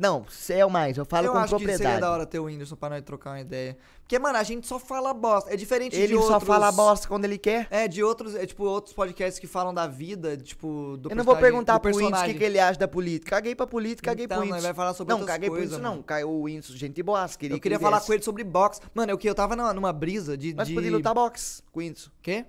Não, 0.00 0.24
é 0.48 0.64
o 0.64 0.70
mais, 0.70 0.96
eu 0.96 1.04
falo 1.04 1.26
eu 1.26 1.32
com 1.32 1.36
acho 1.38 1.44
que 1.48 1.50
propriedade. 1.50 1.82
seria 1.82 2.00
da 2.00 2.10
hora 2.10 2.24
ter 2.24 2.38
o 2.38 2.44
Whindersson 2.44 2.74
pra 2.74 2.88
nós 2.88 3.02
trocar 3.02 3.32
uma 3.32 3.40
ideia. 3.42 3.76
Porque, 4.00 4.18
mano, 4.18 4.38
a 4.38 4.42
gente 4.42 4.66
só 4.66 4.78
fala 4.78 5.12
bosta. 5.12 5.52
É 5.52 5.56
diferente 5.56 5.94
de 5.94 6.00
Ele 6.00 6.14
outros... 6.14 6.32
só 6.32 6.40
fala 6.40 6.72
bosta 6.72 7.06
quando 7.06 7.26
ele 7.26 7.36
quer. 7.36 7.68
É, 7.70 7.86
de 7.86 8.02
outros, 8.02 8.34
é, 8.34 8.46
tipo, 8.46 8.64
outros 8.64 8.94
podcasts 8.94 9.38
que 9.38 9.46
falam 9.46 9.74
da 9.74 9.86
vida, 9.86 10.38
tipo, 10.38 10.96
do 10.96 11.10
eu 11.10 11.16
não 11.16 11.22
vou 11.22 11.36
perguntar 11.36 11.78
pro 11.80 11.94
Whindersson 11.94 12.24
o 12.24 12.28
que, 12.28 12.34
que 12.34 12.44
ele 12.44 12.58
acha 12.58 12.80
da 12.80 12.88
política. 12.88 13.30
Caguei 13.32 13.54
pra 13.54 13.66
política, 13.66 14.10
caguei 14.10 14.24
Então, 14.24 14.38
pro 14.38 14.46
nós 14.46 14.56
Whindersson. 14.56 14.68
vai 14.68 14.74
falar 14.74 14.94
sobre 14.94 15.14
não, 15.14 15.26
caguei 15.26 15.50
pro 15.50 15.58
coisas, 15.58 15.76
Whindersson, 15.76 15.96
não. 15.96 16.02
Caiu 16.02 16.30
o 16.30 16.42
Whindersson, 16.44 16.72
gente 16.72 17.02
boa. 17.02 17.28
Queria 17.28 17.56
Eu 17.56 17.60
queria 17.60 17.60
que 17.60 17.68
ele 17.68 17.78
falar 17.78 17.98
viesse. 17.98 18.06
com 18.06 18.12
ele 18.14 18.22
sobre 18.22 18.42
boxe. 18.42 18.80
Mano, 18.94 19.12
é 19.12 19.14
o 19.14 19.18
que 19.18 19.28
eu 19.28 19.34
tava 19.34 19.54
numa, 19.54 19.74
numa 19.74 19.92
brisa 19.92 20.34
de... 20.34 20.54
Nós 20.54 20.66
de... 20.66 20.72
podíamos 20.74 20.98
lutar 20.98 21.14
boxe 21.14 21.62
com 21.70 21.80
o 21.80 21.82
Whindersson. 21.82 22.10
Quê? 22.22 22.46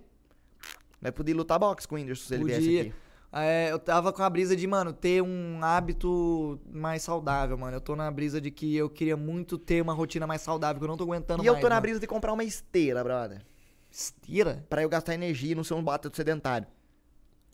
Nós 1.01 1.11
podíamos 1.11 1.39
lutar 1.39 1.59
boxe 1.59 1.85
com 1.85 1.95
o 1.95 1.97
Whindersson 1.97 2.27
se 2.27 2.33
ele 2.33 2.45
viesse 2.45 2.61
Podia. 2.61 2.81
aqui. 2.83 2.93
É, 3.33 3.71
eu 3.71 3.79
tava 3.79 4.11
com 4.11 4.21
a 4.23 4.29
brisa 4.29 4.55
de, 4.55 4.67
mano, 4.67 4.91
ter 4.91 5.21
um 5.23 5.63
hábito 5.63 6.59
mais 6.69 7.01
saudável, 7.01 7.57
mano. 7.57 7.77
Eu 7.77 7.81
tô 7.81 7.95
na 7.95 8.11
brisa 8.11 8.41
de 8.41 8.51
que 8.51 8.75
eu 8.75 8.89
queria 8.89 9.15
muito 9.15 9.57
ter 9.57 9.81
uma 9.81 9.93
rotina 9.93 10.27
mais 10.27 10.41
saudável, 10.41 10.79
que 10.79 10.83
eu 10.83 10.87
não 10.89 10.97
tô 10.97 11.05
aguentando 11.05 11.41
E 11.43 11.47
eu 11.47 11.53
mais, 11.53 11.61
tô 11.61 11.69
na 11.69 11.75
mano. 11.75 11.81
brisa 11.81 11.99
de 11.99 12.07
comprar 12.07 12.33
uma 12.33 12.43
esteira, 12.43 13.01
brother. 13.03 13.41
Esteira? 13.89 14.65
Pra 14.69 14.81
eu 14.83 14.89
gastar 14.89 15.13
energia 15.13 15.53
e 15.53 15.55
não 15.55 15.63
ser 15.63 15.75
um 15.75 15.83
bata 15.83 16.11
sedentário. 16.13 16.67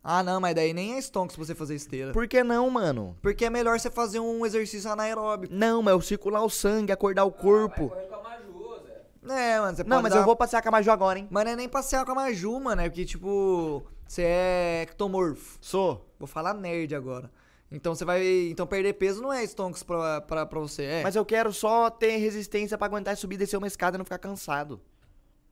Ah, 0.03 0.23
não, 0.23 0.39
mas 0.39 0.55
daí 0.55 0.73
nem 0.73 0.95
é 0.95 0.97
stonks 0.99 1.35
pra 1.35 1.45
você 1.45 1.53
fazer 1.53 1.75
esteira. 1.75 2.11
Por 2.13 2.27
que 2.27 2.43
não, 2.43 2.67
mano? 2.69 3.15
Porque 3.21 3.45
é 3.45 3.49
melhor 3.49 3.79
você 3.79 3.89
fazer 3.91 4.19
um 4.19 4.45
exercício 4.45 4.89
anaeróbico. 4.89 5.53
Não, 5.53 5.81
mas 5.83 5.91
eu 5.93 6.01
circular 6.01 6.41
o 6.43 6.49
sangue, 6.49 6.91
acordar 6.91 7.25
o 7.25 7.29
Vai 7.31 7.39
corpo. 7.39 7.89
correr 7.89 8.07
com 8.07 8.15
a 8.15 8.23
Maju, 8.23 8.79
Zé. 9.27 9.33
É, 9.35 9.59
mano, 9.59 9.75
você 9.75 9.83
Não, 9.83 9.89
pode 9.97 10.03
mas 10.03 10.13
dar- 10.13 10.19
eu 10.19 10.25
vou 10.25 10.35
passear 10.35 10.61
com 10.61 10.69
a 10.69 10.71
Maju 10.71 10.91
agora, 10.91 11.19
hein? 11.19 11.27
Mas 11.29 11.45
não 11.45 11.51
é 11.51 11.55
nem 11.55 11.67
passear 11.69 12.05
com 12.05 12.11
a 12.13 12.15
Maju, 12.15 12.59
mano. 12.61 12.81
É 12.81 12.89
porque, 12.89 13.05
tipo, 13.05 13.83
você 14.07 14.23
é 14.23 14.81
ectomorfo. 14.83 15.57
Sou. 15.61 16.05
Vou 16.19 16.27
falar 16.27 16.53
nerd 16.53 16.95
agora. 16.95 17.29
Então 17.71 17.93
você 17.93 18.05
vai. 18.05 18.25
Então 18.49 18.65
perder 18.65 18.93
peso 18.93 19.21
não 19.21 19.31
é 19.31 19.43
stonks 19.43 19.83
pra, 19.83 20.21
pra, 20.21 20.45
pra 20.45 20.59
você, 20.59 20.83
é. 20.83 21.03
Mas 21.03 21.15
eu 21.15 21.25
quero 21.25 21.51
só 21.51 21.89
ter 21.89 22.17
resistência 22.17 22.77
pra 22.77 22.87
aguentar 22.87 23.15
subir 23.17 23.35
e 23.35 23.39
descer 23.39 23.57
uma 23.57 23.67
escada 23.67 23.95
e 23.95 23.99
não 23.99 24.05
ficar 24.05 24.17
cansado. 24.19 24.79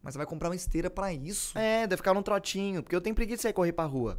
Mas 0.01 0.13
você 0.13 0.19
vai 0.19 0.27
comprar 0.27 0.49
uma 0.49 0.55
esteira 0.55 0.89
pra 0.89 1.11
isso. 1.11 1.57
É, 1.57 1.87
deve 1.87 1.97
ficar 1.97 2.13
num 2.13 2.21
trotinho, 2.21 2.81
porque 2.83 2.95
eu 2.95 3.01
tenho 3.01 3.15
preguiça 3.15 3.37
de 3.37 3.41
sair 3.43 3.53
correr 3.53 3.73
pra 3.73 3.85
rua. 3.85 4.17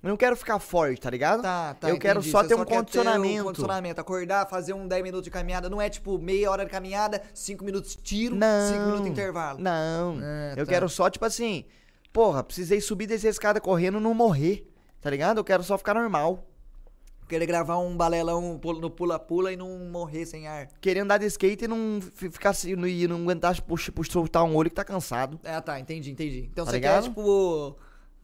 Eu 0.00 0.10
não 0.10 0.16
quero 0.16 0.36
ficar 0.36 0.60
forte, 0.60 1.00
tá 1.00 1.10
ligado? 1.10 1.42
Tá, 1.42 1.74
tá. 1.74 1.90
Eu 1.90 1.98
quero 1.98 2.20
entendi. 2.20 2.30
só 2.30 2.42
Você 2.42 2.48
ter 2.48 2.54
um 2.54 2.64
quer 2.64 2.76
condicionamento. 2.76 3.44
condicionamento. 3.44 4.00
Acordar, 4.00 4.46
fazer 4.46 4.72
um 4.72 4.86
10 4.86 5.02
minutos 5.02 5.24
de 5.24 5.30
caminhada. 5.30 5.68
Não 5.68 5.82
é 5.82 5.90
tipo 5.90 6.16
meia 6.20 6.48
hora 6.52 6.64
de 6.64 6.70
caminhada, 6.70 7.20
5 7.34 7.64
minutos 7.64 7.96
de 7.96 8.02
tiro, 8.02 8.36
Não. 8.36 8.68
5 8.68 8.80
minutos 8.84 9.04
de 9.06 9.10
intervalo. 9.10 9.58
Não. 9.58 10.18
Ah, 10.22 10.54
eu 10.56 10.64
tá. 10.64 10.70
quero 10.72 10.88
só, 10.88 11.10
tipo 11.10 11.24
assim, 11.24 11.64
porra, 12.18 12.42
precisei 12.42 12.80
subir 12.80 13.04
e 13.04 13.06
descer 13.06 13.28
a 13.28 13.30
escada 13.30 13.60
correndo 13.60 14.00
não 14.00 14.12
morrer. 14.12 14.68
Tá 15.00 15.08
ligado? 15.08 15.38
Eu 15.38 15.44
quero 15.44 15.62
só 15.62 15.78
ficar 15.78 15.94
normal. 15.94 16.44
Querer 17.28 17.46
gravar 17.46 17.78
um 17.78 17.96
balelão 17.96 18.58
no 18.80 18.90
pula-pula 18.90 19.52
e 19.52 19.56
não 19.56 19.68
morrer 19.88 20.26
sem 20.26 20.48
ar. 20.48 20.66
Querer 20.80 21.00
andar 21.00 21.18
de 21.18 21.26
skate 21.26 21.66
e 21.66 21.68
não 21.68 22.00
fi- 22.00 22.28
ficar 22.28 22.50
assim, 22.50 22.74
não- 22.74 22.88
e 22.88 23.06
não 23.06 23.22
aguentar 23.22 23.60
puxa, 23.62 23.92
puxa, 23.92 24.10
soltar 24.10 24.42
um 24.42 24.56
olho 24.56 24.68
que 24.68 24.74
tá 24.74 24.82
cansado. 24.84 25.38
É, 25.44 25.60
tá, 25.60 25.78
entendi, 25.78 26.10
entendi. 26.10 26.48
Então 26.50 26.64
Tá 26.64 26.72
você 26.72 26.78
ligado? 26.78 27.02
quer, 27.04 27.08
tipo, 27.10 27.76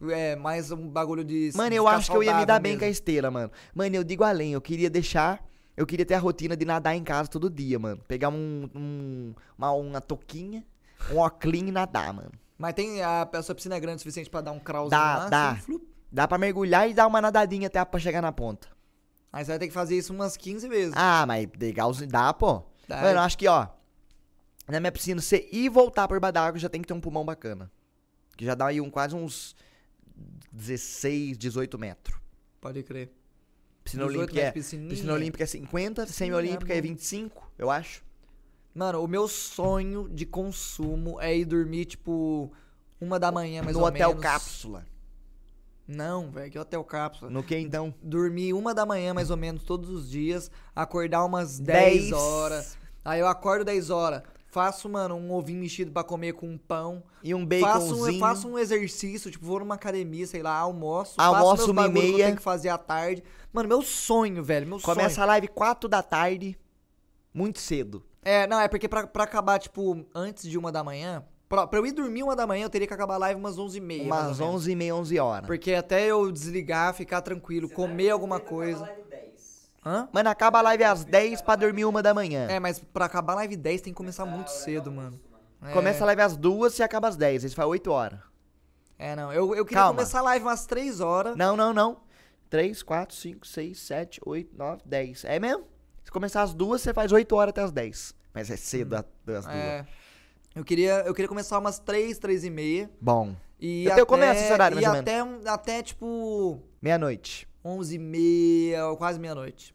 é, 0.09 0.35
mais 0.35 0.71
um 0.73 0.89
bagulho 0.89 1.23
de. 1.23 1.51
Mano, 1.55 1.73
eu 1.73 1.87
acho 1.87 2.11
que 2.11 2.17
eu 2.17 2.23
ia 2.23 2.35
me 2.37 2.45
dar 2.45 2.59
bem 2.59 2.77
com 2.77 2.83
a 2.83 2.89
esteira, 2.89 3.31
mano. 3.31 3.49
Mano, 3.73 3.95
eu 3.95 4.03
digo 4.03 4.25
além, 4.25 4.51
eu 4.51 4.59
queria 4.61 4.89
deixar. 4.89 5.41
Eu 5.77 5.85
queria 5.85 6.05
ter 6.05 6.15
a 6.15 6.19
rotina 6.19 6.57
de 6.57 6.65
nadar 6.65 6.95
em 6.97 7.03
casa 7.03 7.29
todo 7.29 7.49
dia, 7.49 7.79
mano. 7.79 8.01
Pegar 8.09 8.27
um, 8.27 8.69
um- 8.75 9.33
uma, 9.57 9.71
uma 9.71 10.01
touquinha, 10.01 10.65
um 11.13 11.19
óculinho 11.19 11.69
e 11.69 11.71
nadar, 11.71 12.11
mano. 12.13 12.31
Mas 12.57 12.73
tem 12.73 13.01
a, 13.01 13.29
a 13.31 13.43
sua 13.43 13.53
piscina 13.53 13.75
é 13.75 13.79
grande 13.79 13.97
o 13.97 13.99
suficiente 13.99 14.29
pra 14.29 14.41
dar 14.41 14.51
um 14.51 14.59
crawl 14.59 14.89
Dá, 14.89 15.17
lá, 15.17 15.29
dá. 15.29 15.51
assim, 15.51 15.61
flup. 15.61 15.87
Dá 16.11 16.27
pra 16.27 16.37
mergulhar 16.37 16.89
e 16.89 16.93
dar 16.93 17.07
uma 17.07 17.21
nadadinha 17.21 17.67
até 17.67 17.83
pra 17.83 17.99
chegar 17.99 18.21
na 18.21 18.31
ponta. 18.31 18.69
Aí 19.33 19.43
você 19.43 19.51
vai 19.51 19.59
ter 19.59 19.67
que 19.67 19.73
fazer 19.73 19.97
isso 19.97 20.13
umas 20.13 20.37
15 20.37 20.69
vezes. 20.69 20.93
Ah, 20.95 21.25
mas 21.27 21.49
legalzinho, 21.59 22.09
dá, 22.09 22.33
pô. 22.33 22.63
Dá. 22.87 23.01
Mano, 23.01 23.17
eu 23.17 23.21
acho 23.21 23.37
que, 23.37 23.47
ó. 23.47 23.67
Na 24.67 24.79
minha 24.79 24.91
piscina, 24.91 25.21
você 25.21 25.47
ir 25.51 25.65
e 25.65 25.69
voltar 25.69 26.07
por 26.07 26.19
d'água 26.31 26.57
já 26.57 26.69
tem 26.69 26.81
que 26.81 26.87
ter 26.87 26.93
um 26.93 27.01
pulmão 27.01 27.25
bacana. 27.25 27.69
Que 28.37 28.45
já 28.45 28.55
dá 28.55 28.67
aí 28.67 28.79
um, 28.79 28.89
quase 28.89 29.13
uns 29.13 29.55
16, 30.51 31.37
18 31.37 31.77
metros. 31.77 32.17
Pode 32.61 32.81
crer. 32.83 33.11
Piscina 33.83 34.05
18 34.05 34.17
olímpica 34.17 34.41
é, 34.41 34.51
piscina 34.51 35.13
olímpica 35.13 35.43
é 35.43 35.47
50, 35.47 36.07
semi-olímpica 36.07 36.73
é 36.73 36.81
bom. 36.81 36.87
25, 36.87 37.51
eu 37.57 37.69
acho. 37.69 38.03
Mano, 38.75 39.01
o 39.01 39.07
meu 39.07 39.25
sonho 39.27 40.09
de 40.09 40.25
consumo 40.25 41.19
é 41.21 41.35
ir 41.35 41.45
dormir, 41.45 41.85
tipo, 41.85 42.51
uma 42.99 43.17
da 43.17 43.31
manhã, 43.31 43.63
mais 43.63 43.75
no 43.77 43.81
ou 43.81 43.87
hotel 43.87 44.09
menos. 44.09 44.21
cápsula. 44.23 44.85
Não, 45.87 46.29
velho, 46.31 46.51
que 46.51 46.59
hotel 46.59 46.83
cápsula. 46.83 47.31
No 47.31 47.41
que 47.43 47.57
então? 47.57 47.93
Dormir 48.01 48.53
uma 48.53 48.73
da 48.73 48.85
manhã, 48.85 49.13
mais 49.13 49.29
ou 49.29 49.37
menos, 49.37 49.63
todos 49.63 49.89
os 49.89 50.09
dias. 50.09 50.51
Acordar 50.75 51.23
umas 51.23 51.57
10 51.59 52.09
10 52.09 52.11
horas. 52.11 52.77
Aí 53.03 53.19
eu 53.21 53.27
acordo 53.27 53.63
10 53.63 53.89
horas. 53.91 54.23
Faço, 54.47 54.89
mano, 54.89 55.15
um 55.15 55.31
ovinho 55.33 55.59
mexido 55.61 55.91
pra 55.91 56.03
comer 56.03 56.33
com 56.33 56.47
um 56.49 56.57
pão. 56.57 57.03
E 57.23 57.35
um 57.35 57.47
Faço, 57.47 57.89
baconzinho. 57.89 58.17
um- 58.17 58.19
faço 58.19 58.47
um 58.47 58.57
exercício, 58.59 59.29
tipo, 59.29 59.45
vou 59.45 59.59
numa 59.59 59.75
academia, 59.75 60.25
sei 60.25 60.41
lá, 60.41 60.55
almoço. 60.57 61.13
Almoço 61.17 61.43
faço 61.49 61.57
meus 61.57 61.69
uma 61.69 61.81
bagulho 61.83 62.01
que 62.01 62.07
eu 62.07 62.13
meia. 62.13 62.25
tenho 62.25 62.37
que 62.37 62.43
fazer 62.43 62.69
à 62.69 62.77
tarde. 62.77 63.23
Mano, 63.53 63.69
meu 63.69 63.81
sonho, 63.83 64.43
velho, 64.43 64.65
meu 64.67 64.79
Começa 64.81 65.15
sonho. 65.15 65.23
a 65.23 65.27
live 65.27 65.47
4 65.49 65.87
da 65.87 66.01
tarde, 66.01 66.57
muito 67.33 67.59
cedo. 67.59 68.03
É, 68.25 68.47
não, 68.47 68.59
é 68.59 68.67
porque 68.67 68.89
pra, 68.89 69.05
pra 69.05 69.23
acabar, 69.23 69.59
tipo, 69.59 70.03
antes 70.13 70.49
de 70.49 70.57
uma 70.57 70.71
da 70.71 70.83
manhã... 70.83 71.23
Pra, 71.47 71.67
pra 71.67 71.77
eu 71.77 71.85
ir 71.85 71.91
dormir 71.91 72.23
uma 72.23 72.35
da 72.35 72.47
manhã, 72.47 72.65
eu 72.65 72.69
teria 72.71 72.87
que 72.87 72.93
acabar 72.93 73.13
a 73.13 73.17
live 73.19 73.39
umas 73.39 73.55
11h30. 73.55 74.07
mais 74.07 74.25
Umas 74.25 74.39
ou 74.39 74.47
menos. 74.47 74.61
11 74.63 74.71
e 74.71 74.75
meia, 74.75 74.95
11 74.95 75.19
horas. 75.19 75.45
Porque 75.47 75.73
até 75.75 76.07
eu 76.07 76.31
desligar, 76.31 76.91
ficar 76.95 77.21
tranquilo, 77.21 77.69
comer 77.69 78.09
alguma 78.09 78.39
coisa... 78.39 78.81
Live 78.81 79.03
10. 79.09 79.69
Hã? 79.85 80.09
Mano, 80.11 80.29
acaba 80.29 80.57
a 80.57 80.61
live 80.63 80.83
às 80.83 81.05
10 81.05 81.43
pra 81.43 81.55
dormir 81.55 81.85
uma 81.85 82.01
da 82.01 82.15
manhã. 82.15 82.47
É, 82.49 82.59
mas 82.59 82.79
pra 82.79 83.05
acabar 83.05 83.33
a 83.33 83.35
live 83.37 83.55
10 83.55 83.81
tem 83.81 83.93
que 83.93 83.97
começar 83.97 84.25
muito 84.25 84.49
cedo, 84.49 84.91
mano. 84.91 85.19
É, 85.61 85.71
Começa 85.71 86.03
a 86.03 86.07
live 86.07 86.21
às 86.23 86.35
2 86.35 86.79
e 86.79 86.83
acaba 86.83 87.07
às 87.07 87.15
10. 87.15 87.43
Isso 87.43 87.55
faz 87.55 87.69
8 87.69 87.91
horas. 87.91 88.19
É, 88.97 89.15
não. 89.15 89.31
Eu, 89.31 89.53
eu 89.55 89.63
queria 89.65 89.83
Calma. 89.83 89.97
começar 89.99 90.19
a 90.19 90.23
live 90.23 90.45
umas 90.45 90.65
3 90.65 90.99
horas. 90.99 91.35
Não, 91.35 91.55
não, 91.55 91.71
não. 91.71 91.97
3, 92.49 92.81
4, 92.81 93.15
5, 93.15 93.45
6, 93.45 93.79
7, 93.79 94.21
8, 94.25 94.57
9, 94.57 94.81
10. 94.83 95.25
É 95.25 95.39
mesmo? 95.39 95.65
Se 96.05 96.11
começar 96.11 96.43
às 96.43 96.53
2, 96.53 96.81
você 96.81 96.93
faz 96.93 97.11
8 97.11 97.35
horas 97.35 97.49
até 97.49 97.61
às 97.61 97.71
10. 97.71 98.15
Mas 98.33 98.49
é 98.51 98.55
cedo 98.55 98.93
às 98.93 99.05
2. 99.25 99.45
É. 99.47 99.85
Eu 100.55 100.63
queria, 100.63 100.99
eu 101.05 101.13
queria 101.13 101.27
começar 101.27 101.57
umas 101.59 101.79
3, 101.79 102.17
3 102.19 102.43
e 102.45 102.49
meia. 102.49 102.89
Bom. 103.01 103.35
E 103.59 103.85
Eu 103.85 103.87
até, 103.87 103.95
tenho- 103.95 104.05
começa 104.05 104.39
esse 104.41 104.53
horário, 104.53 104.77
e 104.79 104.81
mais 104.81 104.93
ou 104.93 105.01
até, 105.01 105.23
um- 105.23 105.41
até, 105.47 105.81
tipo, 105.83 106.61
Meia-noite. 106.81 107.47
11 107.63 107.95
e 107.95 107.99
meia, 107.99 108.87
ou 108.87 108.95
quase 108.95 109.19
meia-noite. 109.19 109.73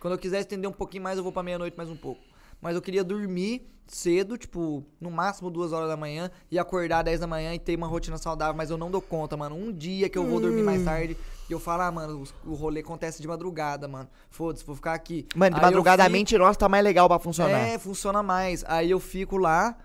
Quando 0.00 0.14
eu 0.14 0.18
quiser 0.18 0.40
estender 0.40 0.68
um 0.68 0.72
pouquinho 0.72 1.02
mais, 1.04 1.18
eu 1.18 1.22
vou 1.22 1.32
pra 1.32 1.42
meia-noite 1.42 1.76
mais 1.76 1.88
um 1.90 1.96
pouco. 1.96 2.20
Mas 2.62 2.76
eu 2.76 2.80
queria 2.80 3.02
dormir 3.02 3.68
cedo, 3.88 4.38
tipo, 4.38 4.84
no 5.00 5.10
máximo 5.10 5.50
duas 5.50 5.72
horas 5.72 5.88
da 5.88 5.96
manhã, 5.96 6.30
e 6.50 6.58
acordar 6.58 7.02
10 7.02 7.20
da 7.20 7.26
manhã 7.26 7.52
e 7.52 7.58
ter 7.58 7.76
uma 7.76 7.86
rotina 7.88 8.16
saudável, 8.16 8.54
mas 8.54 8.70
eu 8.70 8.78
não 8.78 8.90
dou 8.90 9.02
conta, 9.02 9.36
mano. 9.36 9.56
Um 9.56 9.70
dia 9.72 10.08
que 10.08 10.16
eu 10.16 10.24
vou 10.24 10.40
dormir 10.40 10.62
Hum. 10.62 10.66
mais 10.66 10.82
tarde, 10.84 11.16
e 11.50 11.52
eu 11.52 11.58
falo, 11.60 11.82
ah, 11.82 11.90
mano, 11.92 12.24
o, 12.46 12.52
o 12.52 12.54
rolê 12.54 12.80
acontece 12.80 13.20
de 13.20 13.26
madrugada, 13.28 13.86
mano. 13.88 14.08
Foda-se, 14.30 14.64
vou 14.64 14.76
ficar 14.76 14.94
aqui. 14.94 15.26
Mano, 15.34 15.56
de 15.56 15.60
Aí 15.60 15.62
eu 15.62 15.66
madrugada 15.66 16.02
a 16.04 16.06
fico- 16.06 16.16
mente 16.16 16.38
nossa 16.38 16.58
tá 16.58 16.68
mais 16.68 16.82
legal 16.84 17.08
pra 17.08 17.18
funcionar. 17.18 17.58
É, 17.58 17.76
funciona 17.78 18.22
mais. 18.22 18.64
Aí 18.66 18.90
eu 18.90 19.00
fico 19.00 19.36
lá. 19.36 19.76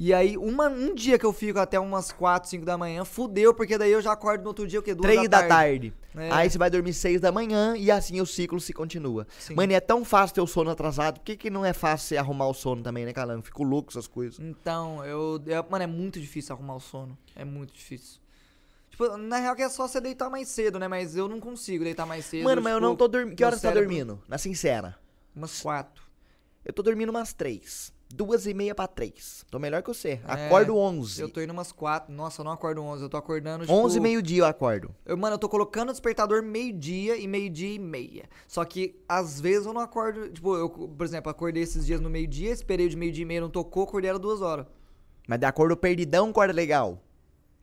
E 0.00 0.14
aí, 0.14 0.36
uma, 0.36 0.68
um 0.68 0.94
dia 0.94 1.18
que 1.18 1.26
eu 1.26 1.32
fico 1.32 1.58
até 1.58 1.78
umas 1.80 2.12
4, 2.12 2.48
5 2.48 2.64
da 2.64 2.78
manhã, 2.78 3.04
fudeu, 3.04 3.52
porque 3.52 3.76
daí 3.76 3.90
eu 3.90 4.00
já 4.00 4.12
acordo 4.12 4.42
no 4.42 4.48
outro 4.48 4.64
dia, 4.64 4.78
o 4.78 4.82
quê? 4.82 4.94
2 4.94 5.02
3 5.14 5.28
da 5.28 5.48
tarde. 5.48 5.92
É. 6.16 6.30
Aí 6.30 6.48
você 6.48 6.56
vai 6.56 6.70
dormir 6.70 6.94
6 6.94 7.20
da 7.20 7.32
manhã 7.32 7.76
e 7.76 7.90
assim 7.90 8.20
o 8.20 8.26
ciclo 8.26 8.60
se 8.60 8.72
continua. 8.72 9.26
Sim. 9.40 9.54
Mano, 9.54 9.72
e 9.72 9.74
é 9.74 9.80
tão 9.80 10.04
fácil 10.04 10.34
ter 10.36 10.40
o 10.40 10.46
sono 10.46 10.70
atrasado. 10.70 11.18
Por 11.18 11.24
que, 11.24 11.36
que 11.36 11.50
não 11.50 11.64
é 11.64 11.72
fácil 11.72 12.06
você 12.08 12.16
arrumar 12.16 12.46
o 12.46 12.54
sono 12.54 12.80
também, 12.80 13.04
né, 13.04 13.12
Calango? 13.12 13.42
Fico 13.42 13.64
louco 13.64 13.90
essas 13.90 14.06
coisas. 14.06 14.38
Então, 14.38 15.04
eu, 15.04 15.42
eu- 15.44 15.66
Mano, 15.68 15.82
é 15.82 15.86
muito 15.88 16.20
difícil 16.20 16.54
arrumar 16.54 16.76
o 16.76 16.80
sono. 16.80 17.18
É 17.34 17.44
muito 17.44 17.72
difícil. 17.74 18.20
Tipo, 18.90 19.16
na 19.16 19.38
real 19.38 19.56
que 19.56 19.62
é 19.62 19.68
só 19.68 19.88
você 19.88 20.00
deitar 20.00 20.30
mais 20.30 20.48
cedo, 20.48 20.78
né? 20.78 20.86
Mas 20.86 21.16
eu 21.16 21.28
não 21.28 21.40
consigo 21.40 21.82
deitar 21.82 22.06
mais 22.06 22.24
cedo. 22.24 22.44
Mano, 22.44 22.62
mas 22.62 22.72
eu 22.72 22.78
tipo, 22.78 22.88
não 22.88 22.96
tô 22.96 23.08
dormindo. 23.08 23.36
Que 23.36 23.44
horas 23.44 23.60
você 23.60 23.66
tá 23.66 23.74
dormindo? 23.74 24.20
Na 24.28 24.38
sincera. 24.38 24.96
Umas 25.34 25.60
4. 25.60 26.02
Eu 26.64 26.72
tô 26.72 26.82
dormindo 26.82 27.10
umas 27.10 27.32
3. 27.32 27.92
Duas 28.10 28.46
e 28.46 28.54
meia 28.54 28.74
pra 28.74 28.86
3. 28.86 29.44
Tô 29.50 29.58
melhor 29.58 29.82
que 29.82 29.88
você. 29.88 30.20
É, 30.26 30.46
Acordo 30.46 30.76
11. 30.76 31.20
Eu 31.20 31.28
tô 31.28 31.40
indo 31.42 31.52
umas 31.52 31.72
4. 31.72 32.12
Nossa, 32.12 32.40
eu 32.40 32.44
não 32.44 32.52
acordo 32.52 32.82
11. 32.82 33.02
Eu 33.02 33.08
tô 33.08 33.16
acordando, 33.18 33.66
tipo... 33.66 33.72
11 33.76 33.98
e 33.98 34.00
meio-dia 34.00 34.42
eu 34.42 34.46
acordo. 34.46 34.94
Eu, 35.04 35.16
mano, 35.16 35.34
eu 35.34 35.38
tô 35.38 35.48
colocando 35.48 35.90
o 35.90 35.92
despertador 35.92 36.42
meio-dia 36.42 37.16
e 37.16 37.28
meio-dia 37.28 37.74
e 37.74 37.78
meia. 37.78 38.24
Só 38.46 38.64
que, 38.64 38.98
às 39.06 39.38
vezes, 39.40 39.66
eu 39.66 39.74
não 39.74 39.82
acordo. 39.82 40.30
Tipo, 40.30 40.56
eu, 40.56 40.70
por 40.70 41.04
exemplo, 41.04 41.30
acordei 41.30 41.62
esses 41.62 41.84
dias 41.84 42.00
no 42.00 42.08
meio-dia, 42.08 42.50
esperei 42.50 42.88
de 42.88 42.96
meio-dia 42.96 43.22
e 43.22 43.26
meia, 43.26 43.42
não 43.42 43.50
tocou, 43.50 43.84
acordei 43.84 44.08
era 44.08 44.18
duas 44.18 44.40
horas. 44.40 44.66
Mas 45.26 45.38
de 45.38 45.44
acordo 45.44 45.76
perdidão, 45.76 46.30
acorda 46.30 46.54
legal. 46.54 47.02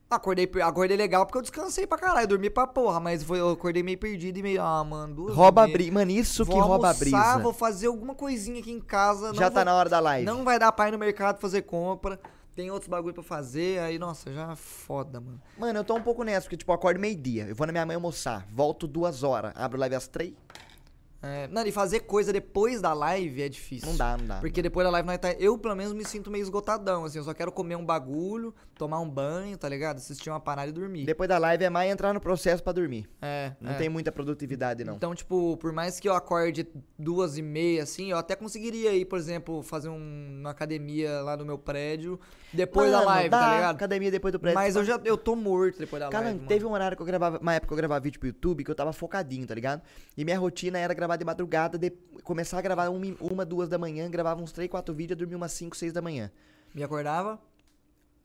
Acordei, 0.10 0.50
acordei 0.62 0.96
legal 0.96 1.26
porque 1.26 1.38
eu 1.40 1.42
descansei 1.42 1.88
pra 1.88 1.98
caralho, 1.98 2.28
dormi 2.28 2.48
pra 2.50 2.68
porra, 2.68 3.00
mas 3.00 3.24
foi, 3.24 3.40
eu 3.40 3.50
acordei 3.50 3.82
meio 3.82 3.98
perdido 3.98 4.38
e 4.38 4.44
meio. 4.44 4.62
Ah, 4.62 4.84
mano, 4.84 5.16
duas 5.16 5.36
Rouba 5.36 5.64
a 5.64 5.68
brisa. 5.68 5.92
Mano, 5.92 6.12
isso 6.12 6.46
Vou 6.46 6.56
que 6.56 6.62
rouba 6.62 6.88
a 6.88 6.92
almoçar, 6.92 7.00
brisa. 7.34 7.40
vou 7.40 7.52
fazer 7.52 7.88
alguma 7.88 8.14
coisinha 8.14 8.60
aqui 8.60 8.72
em 8.72 8.80
casa. 8.80 9.34
Já 9.34 9.46
não 9.46 9.50
tá 9.50 9.50
vou- 9.50 9.66
na 9.66 9.74
hora 9.74 9.90
da 9.90 10.00
live. 10.00 10.24
Não 10.26 10.44
vai 10.44 10.60
dar 10.60 10.72
pra 10.72 10.88
ir 10.88 10.92
no 10.92 11.00
mercado 11.00 11.40
fazer 11.40 11.64
compra. 11.64 12.20
Tem 12.56 12.72
outros 12.72 12.88
bagulho 12.88 13.14
pra 13.14 13.24
fazer, 13.24 13.80
aí, 13.80 14.00
nossa, 14.00 14.32
já 14.32 14.52
é 14.52 14.56
foda, 14.56 15.20
mano. 15.20 15.42
Mano, 15.58 15.80
eu 15.80 15.84
tô 15.84 15.96
um 15.96 16.02
pouco 16.02 16.24
nessa, 16.24 16.42
porque, 16.44 16.56
tipo, 16.56 16.72
eu 16.72 16.76
acordo 16.76 17.00
meio-dia. 17.00 17.48
Eu 17.50 17.56
vou 17.56 17.66
na 17.68 17.74
minha 17.74 17.86
mãe 17.86 17.96
almoçar. 17.96 18.46
Volto 18.50 18.88
duas 18.88 19.24
horas. 19.24 19.52
Abro 19.56 19.78
live 19.80 19.96
às 19.96 20.08
três. 20.08 20.34
É, 21.26 21.48
não, 21.48 21.66
e 21.66 21.72
fazer 21.72 22.02
coisa 22.02 22.32
depois 22.32 22.82
da 22.82 22.94
live 22.94 23.42
é 23.42 23.50
difícil. 23.50 23.90
Não 23.90 23.98
dá, 23.98 24.16
não 24.18 24.26
dá. 24.28 24.36
Porque 24.40 24.62
depois 24.62 24.86
da 24.86 24.92
live 24.92 25.08
nós 25.08 25.18
tá. 25.18 25.32
Eu, 25.34 25.58
pelo 25.58 25.76
menos, 25.76 25.92
me 25.94 26.06
sinto 26.06 26.30
meio 26.30 26.44
esgotadão, 26.44 27.04
assim. 27.06 27.18
Eu 27.18 27.24
só 27.24 27.34
quero 27.34 27.52
comer 27.52 27.76
um 27.76 27.86
bagulho, 27.86 28.54
tomar 28.78 29.00
um 29.00 29.10
banho, 29.10 29.58
tá 29.58 29.68
ligado? 29.68 29.98
Assistir 29.98 30.30
uma 30.30 30.40
parada 30.40 30.70
e 30.70 30.72
dormir. 30.72 31.06
Depois 31.06 31.28
da 31.28 31.38
live 31.38 31.64
é 31.64 31.70
mais 31.70 31.92
entrar 31.92 32.14
no 32.14 32.22
processo 32.22 32.62
pra 32.62 32.72
dormir. 32.74 33.10
É. 33.22 33.54
Não 33.60 33.72
é. 33.72 33.74
tem 33.76 33.90
muita 33.90 34.12
produtividade, 34.12 34.84
não. 34.84 34.96
Então, 34.96 35.16
tipo, 35.16 35.58
por 35.58 35.72
mais 35.74 36.00
que 36.00 36.08
eu 36.08 36.14
acorde 36.14 36.68
duas 37.00 37.38
e 37.38 37.42
meia, 37.42 37.82
assim, 37.84 38.12
eu 38.12 38.18
até 38.18 38.36
conseguiria 38.36 38.94
ir, 38.94 39.06
por 39.06 39.18
exemplo, 39.18 39.64
fazer 39.64 39.90
um- 39.90 40.38
uma 40.42 40.52
academia 40.52 41.22
lá 41.22 41.36
no 41.36 41.44
meu 41.46 41.58
prédio 41.58 42.20
depois 42.54 42.92
da 42.92 42.98
Mano, 43.00 43.10
live, 43.10 43.30
dá 43.30 43.40
tá 43.40 43.56
ligado? 43.56 43.76
Academia 43.76 44.12
depois 44.12 44.32
do 44.32 44.40
prédio. 44.40 44.60
Mas 44.60 44.76
eu 44.76 44.84
já 44.86 45.00
eu 45.04 45.18
tô 45.18 45.36
morto 45.36 45.80
depois 45.80 46.00
da 46.02 46.10
Cara, 46.10 46.26
live. 46.26 46.38
mano. 46.40 46.48
teve 46.48 46.66
um 46.66 46.72
horário 46.72 46.96
que 46.96 47.02
eu 47.02 47.08
gravava, 47.08 47.40
uma 47.40 47.54
época 47.54 47.68
que 47.70 47.74
eu 47.74 47.78
gravava 47.78 48.00
vídeo 48.00 48.20
pro 48.20 48.28
YouTube, 48.28 48.64
que 48.64 48.70
eu 48.72 48.76
tava 48.76 48.94
focadinho, 48.94 49.46
tá 49.48 49.56
ligado? 49.56 49.82
E 50.16 50.24
minha 50.24 50.38
rotina 50.38 50.78
era 50.78 50.94
gravar 50.94 51.15
de 51.18 51.26
madrugada, 51.26 51.78
de- 51.78 51.92
começar 52.24 52.58
a 52.60 52.62
gravar 52.62 52.90
uma, 52.90 53.16
uma, 53.22 53.46
duas 53.46 53.68
da 53.70 53.78
manhã, 53.78 54.10
gravava 54.10 54.42
uns 54.42 54.52
três, 54.52 54.70
quatro 54.70 54.94
vídeos, 54.94 55.18
dormia 55.18 55.38
umas 55.38 55.52
cinco, 55.52 55.76
seis 55.76 55.92
da 55.94 56.02
manhã. 56.02 56.32
Me 56.74 56.84
acordava? 56.84 57.40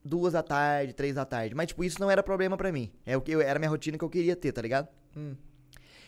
duas 0.03 0.33
da 0.33 0.41
tarde, 0.41 0.93
três 0.93 1.13
da 1.13 1.23
tarde. 1.25 1.53
Mas, 1.53 1.67
tipo, 1.67 1.83
isso 1.83 1.99
não 1.99 2.09
era 2.09 2.23
problema 2.23 2.57
pra 2.57 2.71
mim. 2.71 2.91
É 3.05 3.15
o 3.15 3.21
que 3.21 3.31
eu, 3.31 3.39
era 3.39 3.57
a 3.57 3.59
minha 3.59 3.69
rotina 3.69 3.99
que 3.99 4.03
eu 4.03 4.09
queria 4.09 4.35
ter, 4.35 4.51
tá 4.51 4.59
ligado? 4.59 4.87
Hum. 5.15 5.35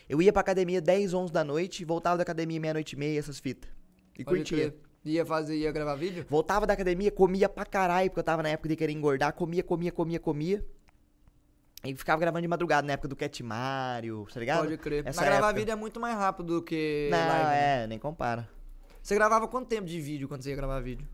Eu 0.08 0.20
ia 0.20 0.32
pra 0.32 0.40
academia 0.40 0.80
10, 0.80 1.14
11 1.14 1.32
da 1.32 1.44
noite, 1.44 1.84
voltava 1.84 2.16
da 2.16 2.22
academia 2.24 2.58
meia-noite 2.60 2.96
e 2.96 2.98
meia, 2.98 3.18
essas 3.18 3.38
fitas. 3.38 3.70
E 4.18 4.24
Pode 4.24 4.38
curtia. 4.38 4.56
crer. 4.70 4.74
Ia 5.04 5.24
fazer, 5.24 5.56
ia 5.56 5.70
gravar 5.70 5.94
vídeo? 5.94 6.26
Voltava 6.28 6.66
da 6.66 6.72
academia, 6.72 7.10
comia 7.12 7.48
pra 7.48 7.64
caralho, 7.64 8.10
porque 8.10 8.18
eu 8.18 8.24
tava 8.24 8.42
na 8.42 8.48
época 8.48 8.68
de 8.68 8.74
querer 8.74 8.92
engordar, 8.92 9.32
comia, 9.32 9.62
comia, 9.62 9.92
comia, 9.92 10.18
comia. 10.18 10.64
E 11.84 11.94
ficava 11.94 12.18
gravando 12.20 12.42
de 12.42 12.48
madrugada, 12.48 12.86
na 12.86 12.94
época 12.94 13.08
do 13.08 13.16
Cat 13.16 13.42
Mario, 13.42 14.26
tá 14.32 14.40
ligado? 14.40 14.60
Pode 14.64 14.78
crer. 14.78 15.06
Essa 15.06 15.20
Mas 15.20 15.28
gravar 15.30 15.46
época. 15.48 15.60
vídeo 15.60 15.72
é 15.72 15.76
muito 15.76 16.00
mais 16.00 16.16
rápido 16.16 16.54
do 16.56 16.62
que 16.62 17.08
Não, 17.10 17.18
live. 17.18 17.44
né? 17.44 17.82
é, 17.84 17.86
nem 17.86 17.98
compara. 17.98 18.48
Você 19.02 19.14
gravava 19.14 19.46
quanto 19.46 19.68
tempo 19.68 19.86
de 19.86 20.00
vídeo 20.00 20.26
quando 20.26 20.42
você 20.42 20.50
ia 20.50 20.56
gravar 20.56 20.80
vídeo? 20.80 21.06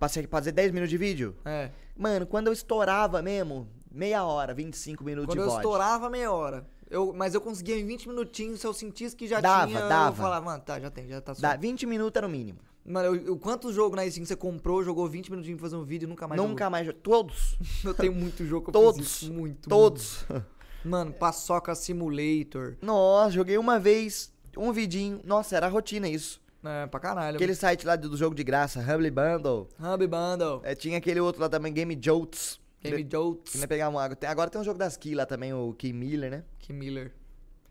Passei 0.00 0.26
pra 0.26 0.38
fazer 0.38 0.50
10 0.52 0.72
minutos 0.72 0.90
de 0.90 0.98
vídeo? 0.98 1.36
É. 1.44 1.70
Mano, 1.96 2.26
quando 2.26 2.48
eu 2.48 2.52
estourava 2.52 3.22
mesmo, 3.22 3.68
meia 3.90 4.24
hora, 4.24 4.52
25 4.52 5.04
minutos 5.04 5.26
Quando 5.32 5.38
de 5.38 5.44
eu 5.44 5.50
VOD. 5.50 5.58
estourava 5.58 6.10
meia 6.10 6.32
hora. 6.32 6.66
Eu, 6.90 7.12
mas 7.12 7.34
eu 7.34 7.40
conseguia 7.40 7.78
em 7.78 7.86
20 7.86 8.08
minutinhos, 8.08 8.60
se 8.60 8.66
eu 8.66 8.72
sentisse 8.72 9.14
que 9.14 9.26
já 9.28 9.40
Dava, 9.40 9.66
tinha, 9.68 9.78
eu 9.80 9.88
dava. 9.88 10.16
falava, 10.16 10.44
mano, 10.44 10.62
tá, 10.62 10.78
já 10.80 10.90
tem, 10.90 11.06
já 11.08 11.20
tá 11.20 11.32
Dá 11.32 11.38
suave. 11.38 11.58
20 11.66 11.86
minutos 11.86 12.16
era 12.16 12.26
o 12.26 12.30
mínimo. 12.30 12.58
Mano, 12.86 13.14
eu, 13.16 13.26
eu, 13.26 13.36
quantos 13.38 13.74
jogos 13.74 13.96
na 13.96 14.08
Steam 14.08 14.24
você 14.24 14.36
comprou, 14.36 14.82
jogou 14.84 15.08
20 15.08 15.30
minutinhos 15.30 15.58
pra 15.58 15.68
fazer 15.68 15.76
um 15.76 15.84
vídeo 15.84 16.06
e 16.06 16.08
nunca 16.08 16.28
mais 16.28 16.40
Nunca 16.40 16.70
mais. 16.70 16.88
Todos. 17.02 17.56
jogou? 17.60 17.66
Eu 17.90 17.94
tenho 17.94 18.12
muito 18.14 18.44
jogo 18.46 18.64
que 18.64 18.68
eu 18.76 18.80
Todos. 18.82 18.98
fiz 19.00 19.22
isso, 19.22 19.32
muito. 19.32 19.68
Todos. 19.68 20.24
muito. 20.28 20.46
Mano, 20.84 21.12
Paçoca 21.12 21.74
Simulator. 21.74 22.76
Nossa, 22.80 23.32
joguei 23.32 23.58
uma 23.58 23.78
vez, 23.80 24.32
um 24.56 24.72
vidinho. 24.72 25.20
Nossa, 25.24 25.56
era 25.56 25.66
rotina 25.68 26.08
isso. 26.08 26.40
É, 26.64 26.86
pra 26.86 27.00
caralho. 27.00 27.36
Aquele 27.36 27.54
site 27.54 27.84
lá 27.86 27.96
do 27.96 28.08
do 28.08 28.16
jogo 28.16 28.34
de 28.34 28.44
graça, 28.44 28.80
Humble 28.80 29.10
Bundle. 29.10 29.68
Hub 29.80 30.06
Bundle. 30.06 30.60
É, 30.62 30.74
tinha 30.74 30.98
aquele 30.98 31.18
outro 31.20 31.40
lá 31.42 31.48
também, 31.48 31.72
Game 31.72 31.98
Jolts. 32.00 32.60
Game 32.82 33.02
Que 33.04 33.10
Jolts. 33.16 33.54
nem 33.56 33.66
pegar 33.66 33.88
uma 33.88 34.02
água. 34.02 34.14
Tem- 34.14 34.28
agora 34.30 34.48
tem 34.48 34.60
um 34.60 34.64
jogo 34.64 34.78
das 34.78 34.96
Key 34.96 35.14
lá 35.14 35.26
também, 35.26 35.52
o 35.52 35.72
Key 35.74 35.92
Miller, 35.92 36.30
né? 36.30 36.44
Kim 36.60 36.72
Miller. 36.74 37.12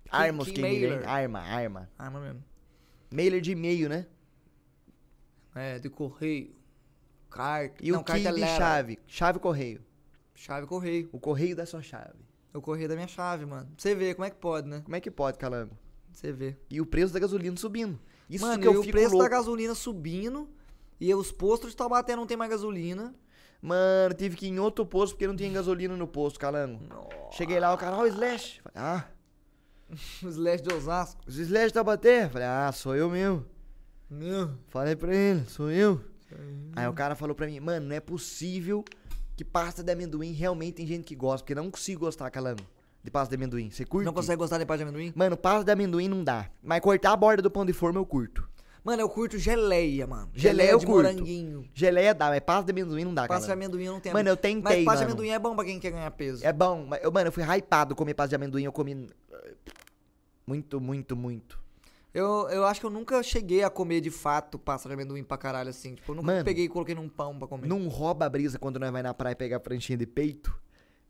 Armos 0.10 0.48
Key 0.48 0.54
Key 0.56 0.62
Miller. 0.62 1.08
Arma, 1.08 1.40
arma. 1.40 1.90
Arma 1.98 2.20
mesmo. 2.20 2.44
Mailer 3.12 3.40
de 3.42 3.52
e-mail, 3.52 3.88
né? 3.88 4.06
É, 5.56 5.80
de 5.80 5.90
correio. 5.90 6.54
Carta. 7.30 7.76
E 7.82 7.92
não, 7.92 8.02
o 8.02 8.04
Key 8.04 8.18
de 8.18 8.24
cartelera. 8.24 8.58
chave. 8.58 9.00
Chave 9.08 9.40
correio. 9.40 9.82
Chave 10.36 10.68
correio. 10.68 11.10
O 11.12 11.20
correio 11.20 11.56
da 11.56 11.66
sua 11.66 11.82
chave. 11.82 12.14
Eu 12.54 12.62
correio 12.62 12.88
da 12.88 12.96
minha 12.96 13.08
chave, 13.08 13.46
mano. 13.46 13.66
Pra 13.66 13.74
você 13.78 13.96
ver 13.96 14.16
como 14.16 14.26
é 14.26 14.30
que 14.30 14.38
pode, 14.38 14.68
né? 14.68 14.82
Como 14.84 14.96
é 14.96 15.00
que 15.02 15.10
pode, 15.12 15.38
Calango? 15.38 15.72
Pra 15.72 16.14
você 16.14 16.32
ver. 16.32 16.60
E 16.70 16.80
o 16.80 16.86
preço 16.86 17.14
da 17.14 17.20
gasolina 17.20 17.56
subindo. 17.58 18.00
Isso 18.30 18.46
Mano, 18.46 18.62
que 18.62 18.68
eu 18.68 18.74
e 18.74 18.78
o 18.78 18.92
preço 18.92 19.12
louco. 19.16 19.24
da 19.24 19.30
gasolina 19.30 19.76
subindo. 19.76 20.50
E 21.00 21.14
os 21.14 21.32
postos 21.32 21.72
de 21.72 21.76
Taubaté 21.78 22.16
não 22.16 22.26
tem 22.26 22.38
mais 22.38 22.50
gasolina. 22.50 23.14
Mano, 23.62 24.14
tive 24.14 24.36
que 24.38 24.46
ir 24.46 24.50
em 24.50 24.60
outro 24.60 24.86
posto 24.86 25.14
porque 25.14 25.28
não 25.28 25.36
tinha 25.36 25.52
gasolina 25.52 25.96
no 25.98 26.08
posto, 26.08 26.40
Calango. 26.40 26.80
Cheguei 27.32 27.60
lá, 27.60 27.74
o 27.74 27.78
cara, 27.78 27.98
ó, 27.98 28.04
o 28.04 28.08
Slash. 28.08 28.62
Falei, 28.62 28.78
ah, 28.90 29.06
Os 30.24 30.36
Slash 30.36 30.64
de 30.64 30.74
Osasco. 30.74 31.22
os 31.28 31.38
Slash 31.38 31.74
tá 31.74 31.84
bater? 31.84 32.30
Falei, 32.30 32.48
ah, 32.48 32.72
sou 32.72 32.96
eu 32.96 33.10
mesmo. 33.10 33.46
Meu. 34.10 34.52
Falei 34.68 34.96
pra 34.96 35.14
ele, 35.16 35.44
sou 35.48 35.72
eu. 35.72 36.02
Aí 36.76 36.88
o 36.88 36.94
cara 36.94 37.16
falou 37.16 37.36
pra 37.36 37.48
mim, 37.48 37.60
mano, 37.60 37.88
não 37.88 37.96
é 37.96 38.00
possível 38.00 38.84
que 39.36 39.44
pasta 39.44 39.84
de 39.84 39.92
amendoim 39.92 40.32
realmente 40.32 40.76
tem 40.76 40.88
gente 40.88 41.04
que 41.04 41.16
gosta, 41.16 41.44
porque 41.44 41.54
eu 41.54 41.64
não 41.64 41.72
consigo 41.72 42.02
gostar, 42.02 42.30
Calango, 42.30 42.64
de 43.04 43.12
pasta 43.12 43.36
de 43.36 43.42
amendoim. 43.42 43.70
Você 43.70 43.86
curte? 43.86 44.06
Não 44.06 44.14
consegue 44.14 44.38
gostar 44.38 44.58
de 44.58 44.66
pasta 44.66 44.84
de 44.84 44.90
amendoim? 44.90 45.14
Mano, 45.16 45.38
pasta 45.38 45.64
de 45.64 45.72
amendoim 45.72 46.08
não 46.08 46.24
dá. 46.24 46.50
Mas 46.62 46.82
cortar 46.82 47.14
a 47.14 47.16
borda 47.16 47.42
do 47.42 47.52
pão 47.52 47.66
de 47.66 47.74
forma 47.74 48.00
eu 48.00 48.06
curto. 48.06 48.48
Mano, 48.84 49.02
eu 49.02 49.10
curto 49.10 49.38
geleia, 49.40 50.06
mano. 50.06 50.30
Geleia 50.36 50.72
eu 50.72 50.78
de 50.78 50.86
curto. 50.86 51.12
moranguinho. 51.12 51.68
Geleia 51.74 52.14
dá, 52.14 52.30
mas 52.30 52.40
pasta 52.42 52.72
de 52.72 52.80
amendoim 52.80 53.04
não 53.04 53.14
dá, 53.14 53.28
Pasta 53.28 53.48
de 53.48 53.54
amendoim 53.54 53.84
eu 53.84 53.94
não 53.94 54.00
tenho. 54.00 54.14
Mano, 54.14 54.30
eu 54.30 54.36
Mas 54.36 54.42
tentei, 54.42 54.86
pasta 54.86 55.06
de 55.06 55.12
amendoim 55.12 55.30
é 55.30 55.40
bom 55.40 55.56
pra 55.56 55.66
quem 55.66 55.80
quer 55.80 55.92
ganhar 55.92 56.12
peso. 56.12 56.46
É 56.46 56.54
bom, 56.54 56.86
mas 56.88 57.04
eu, 57.04 57.12
mano, 57.12 57.28
eu 57.28 57.32
fui 57.32 57.44
hypado 57.44 57.96
comer 57.96 58.14
pasta 58.14 58.30
de 58.30 58.36
amendoim, 58.36 58.64
eu 58.64 58.72
comi 58.72 59.10
muito, 60.46 60.80
muito, 60.80 61.16
muito. 61.16 61.65
Eu, 62.16 62.48
eu 62.48 62.66
acho 62.66 62.80
que 62.80 62.86
eu 62.86 62.90
nunca 62.90 63.22
cheguei 63.22 63.62
a 63.62 63.70
comer 63.70 64.00
de 64.00 64.10
fato 64.10 64.58
pasta 64.58 64.88
de 64.88 64.94
amendoim 64.94 65.22
pra 65.22 65.38
caralho 65.38 65.70
assim. 65.70 65.96
Tipo, 65.96 66.14
eu 66.14 66.16
nunca 66.16 66.28
Mano, 66.28 66.46
peguei 66.46 66.64
e 66.64 66.70
coloquei 66.70 66.96
num 66.96 67.10
pão 67.10 67.38
pra 67.38 67.46
comer. 67.46 67.68
Não 67.68 67.90
rouba 67.90 68.26
a 68.26 68.30
brisa 68.30 68.58
quando 68.58 68.80
nós 68.80 68.90
vai 68.90 69.04
na 69.04 69.14
praia 69.14 69.36
pegar 69.36 69.60
pranchinha 69.60 69.98
de 69.98 70.08
peito, 70.08 70.58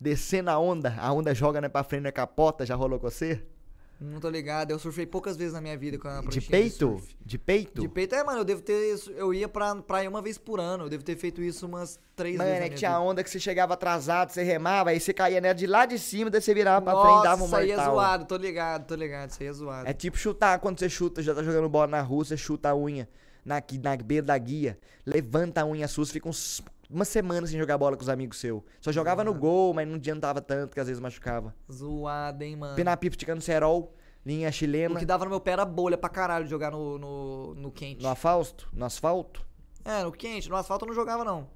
descendo 0.00 0.50
a 0.50 0.58
onda, 0.58 0.96
a 0.98 1.12
onda 1.12 1.32
joga 1.32 1.60
né, 1.60 1.68
pra 1.68 1.84
frente 1.84 2.02
na 2.02 2.10
capota, 2.10 2.66
já 2.66 2.74
rolou 2.74 2.98
com 2.98 3.08
você? 3.08 3.40
Não 3.98 4.20
tô 4.20 4.28
ligado. 4.28 4.70
Eu 4.70 4.78
surfei 4.78 5.06
poucas 5.06 5.36
vezes 5.38 5.54
na 5.54 5.60
minha 5.60 5.76
vida 5.76 5.98
com 5.98 6.06
a 6.06 6.20
De 6.20 6.40
peito? 6.40 6.76
surf. 6.76 7.16
De 7.24 7.38
peito? 7.38 7.80
De 7.80 7.88
peito, 7.88 8.14
é, 8.14 8.22
mano, 8.22 8.40
eu 8.40 8.44
devo 8.44 8.60
ter. 8.60 8.94
Eu 9.16 9.32
ia 9.32 9.48
pra 9.48 9.74
praia 9.76 10.08
uma 10.08 10.20
vez 10.20 10.36
por 10.36 10.60
ano. 10.60 10.84
Eu 10.84 10.88
devo 10.90 11.02
ter 11.02 11.16
feito 11.16 11.40
isso 11.42 11.64
umas 11.66 11.98
três 12.14 12.36
Mano, 12.36 12.48
vezes. 12.50 12.60
é 12.60 12.64
na 12.64 12.70
que 12.70 12.76
tinha 12.76 12.90
vida. 12.90 13.00
onda 13.00 13.24
que 13.24 13.30
você 13.30 13.40
chegava 13.40 13.72
atrasado, 13.74 14.30
você 14.30 14.42
remava, 14.42 14.90
aí 14.90 15.00
você 15.00 15.14
caía 15.14 15.40
nela 15.40 15.54
de 15.54 15.66
lá 15.66 15.86
de 15.86 15.98
cima, 15.98 16.28
daí 16.30 16.40
você 16.42 16.52
virava 16.52 16.82
pra 16.82 16.92
frente, 16.92 17.06
Nossa, 17.14 17.22
dava 17.24 17.42
um 17.42 17.46
isso 17.46 17.56
aí 17.56 17.70
é 17.70 17.76
mortal. 17.76 17.94
zoado, 17.94 18.24
tô 18.26 18.36
ligado, 18.36 18.86
tô 18.86 18.94
ligado, 18.94 19.30
isso 19.30 19.42
aí 19.42 19.48
é 19.48 19.52
zoado. 19.52 19.88
É 19.88 19.92
tipo 19.94 20.18
chutar, 20.18 20.58
quando 20.58 20.78
você 20.78 20.88
chuta, 20.90 21.22
já 21.22 21.34
tá 21.34 21.42
jogando 21.42 21.68
bola 21.68 21.86
na 21.86 22.00
rua, 22.02 22.24
você 22.24 22.36
chuta 22.36 22.68
a 22.70 22.76
unha 22.76 23.08
na, 23.44 23.62
na 23.82 23.96
beira 23.96 24.26
da 24.26 24.36
guia, 24.36 24.78
levanta 25.06 25.60
a 25.62 25.66
unha 25.66 25.86
sua, 25.88 26.04
fica 26.06 26.28
uns, 26.28 26.60
uma 26.90 27.04
semana 27.04 27.46
sem 27.46 27.58
jogar 27.58 27.78
bola 27.78 27.96
com 27.96 28.02
os 28.02 28.08
amigos 28.08 28.38
seus. 28.38 28.62
Só 28.80 28.92
jogava 28.92 29.24
no 29.24 29.34
gol, 29.34 29.74
mas 29.74 29.86
não 29.86 29.96
adiantava 29.96 30.40
tanto, 30.40 30.74
que 30.74 30.80
às 30.80 30.86
vezes 30.86 31.00
machucava. 31.00 31.54
Zoado, 31.70 32.42
hein, 32.44 32.56
mano. 32.56 32.76
Pina 32.76 32.96
pipa 32.96 33.16
ticando 33.16 33.40
cerol, 33.40 33.94
linha 34.24 34.48
O 34.48 34.52
chilena, 34.52 34.98
que 34.98 35.06
dava 35.06 35.24
no 35.24 35.30
meu 35.30 35.40
pé 35.40 35.52
era 35.52 35.64
bolha 35.64 35.98
pra 35.98 36.08
caralho 36.08 36.44
de 36.44 36.50
jogar 36.50 36.70
no, 36.70 36.98
no, 36.98 37.54
no 37.54 37.70
quente. 37.72 38.02
no 38.02 38.08
asfalto, 38.08 38.68
no 38.72 38.84
asfalto. 38.84 39.44
É, 39.84 40.02
no 40.02 40.12
quente. 40.12 40.48
No 40.48 40.56
asfalto 40.56 40.84
eu 40.84 40.88
não 40.88 40.94
jogava, 40.94 41.24
não. 41.24 41.48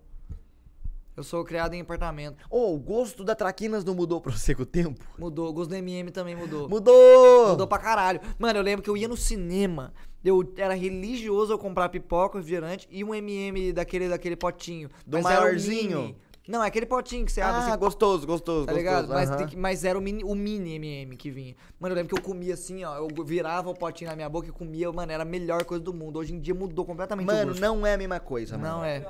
Eu 1.16 1.24
sou 1.24 1.44
criado 1.44 1.74
em 1.74 1.80
apartamento. 1.82 2.38
Ô, 2.48 2.72
o 2.74 2.78
gosto 2.78 3.24
da 3.24 3.34
Traquinas 3.34 3.84
não 3.84 3.94
mudou 3.94 4.20
pra 4.20 4.32
você 4.32 4.54
com 4.54 4.62
o 4.62 4.66
tempo? 4.66 5.04
Mudou. 5.18 5.50
O 5.50 5.52
gosto 5.52 5.70
do 5.70 5.76
MM 5.76 6.10
também 6.10 6.34
mudou. 6.34 6.68
Mudou! 6.68 7.48
Mudou 7.48 7.66
pra 7.66 7.78
caralho. 7.78 8.20
Mano, 8.38 8.58
eu 8.58 8.62
lembro 8.62 8.82
que 8.82 8.88
eu 8.88 8.96
ia 8.96 9.08
no 9.08 9.16
cinema. 9.16 9.92
Eu 10.24 10.52
era 10.56 10.74
religioso 10.74 11.52
eu 11.52 11.58
comprar 11.58 11.88
pipoca, 11.88 12.38
refrigerante 12.38 12.86
e 12.90 13.02
um 13.02 13.14
MM 13.14 13.72
daquele, 13.72 14.08
daquele 14.08 14.36
potinho. 14.36 14.90
Do 15.06 15.16
Mas 15.16 15.26
era 15.26 15.40
maiorzinho? 15.40 15.98
mini. 16.00 16.16
Não, 16.48 16.64
é 16.64 16.66
aquele 16.66 16.84
potinho 16.86 17.24
que 17.24 17.30
você 17.30 17.40
abre 17.40 17.60
Ah, 17.62 17.68
assim, 17.68 17.78
gostoso, 17.78 18.26
gostoso, 18.26 18.66
Tá 18.66 18.72
gostoso. 18.72 18.76
ligado? 18.78 19.08
Mas, 19.08 19.28
aham. 19.30 19.38
tem 19.38 19.46
que- 19.46 19.56
mas 19.56 19.84
era 19.84 19.96
o 19.96 20.02
mini, 20.02 20.24
o 20.24 20.34
mini 20.34 20.74
MM 20.74 21.16
que 21.16 21.30
vinha. 21.30 21.54
Mano, 21.78 21.92
eu 21.92 21.96
lembro 21.96 22.12
que 22.14 22.20
eu 22.20 22.24
comia 22.24 22.54
assim, 22.54 22.82
ó. 22.84 22.96
Eu 22.96 23.24
virava 23.24 23.70
o 23.70 23.74
potinho 23.74 24.10
na 24.10 24.16
minha 24.16 24.28
boca 24.28 24.48
e 24.48 24.50
comia, 24.52 24.90
mano, 24.92 25.12
era 25.12 25.22
a 25.22 25.26
melhor 25.26 25.64
coisa 25.64 25.82
do 25.84 25.94
mundo. 25.94 26.18
Hoje 26.18 26.34
em 26.34 26.40
dia 26.40 26.54
mudou 26.54 26.84
completamente 26.84 27.28
o 27.28 27.32
Mano, 27.32 27.48
gosto. 27.52 27.60
não 27.60 27.86
é 27.86 27.94
a 27.94 27.96
mesma 27.98 28.18
coisa, 28.18 28.58
mano. 28.58 28.78
Não 28.78 28.84
é. 28.84 29.00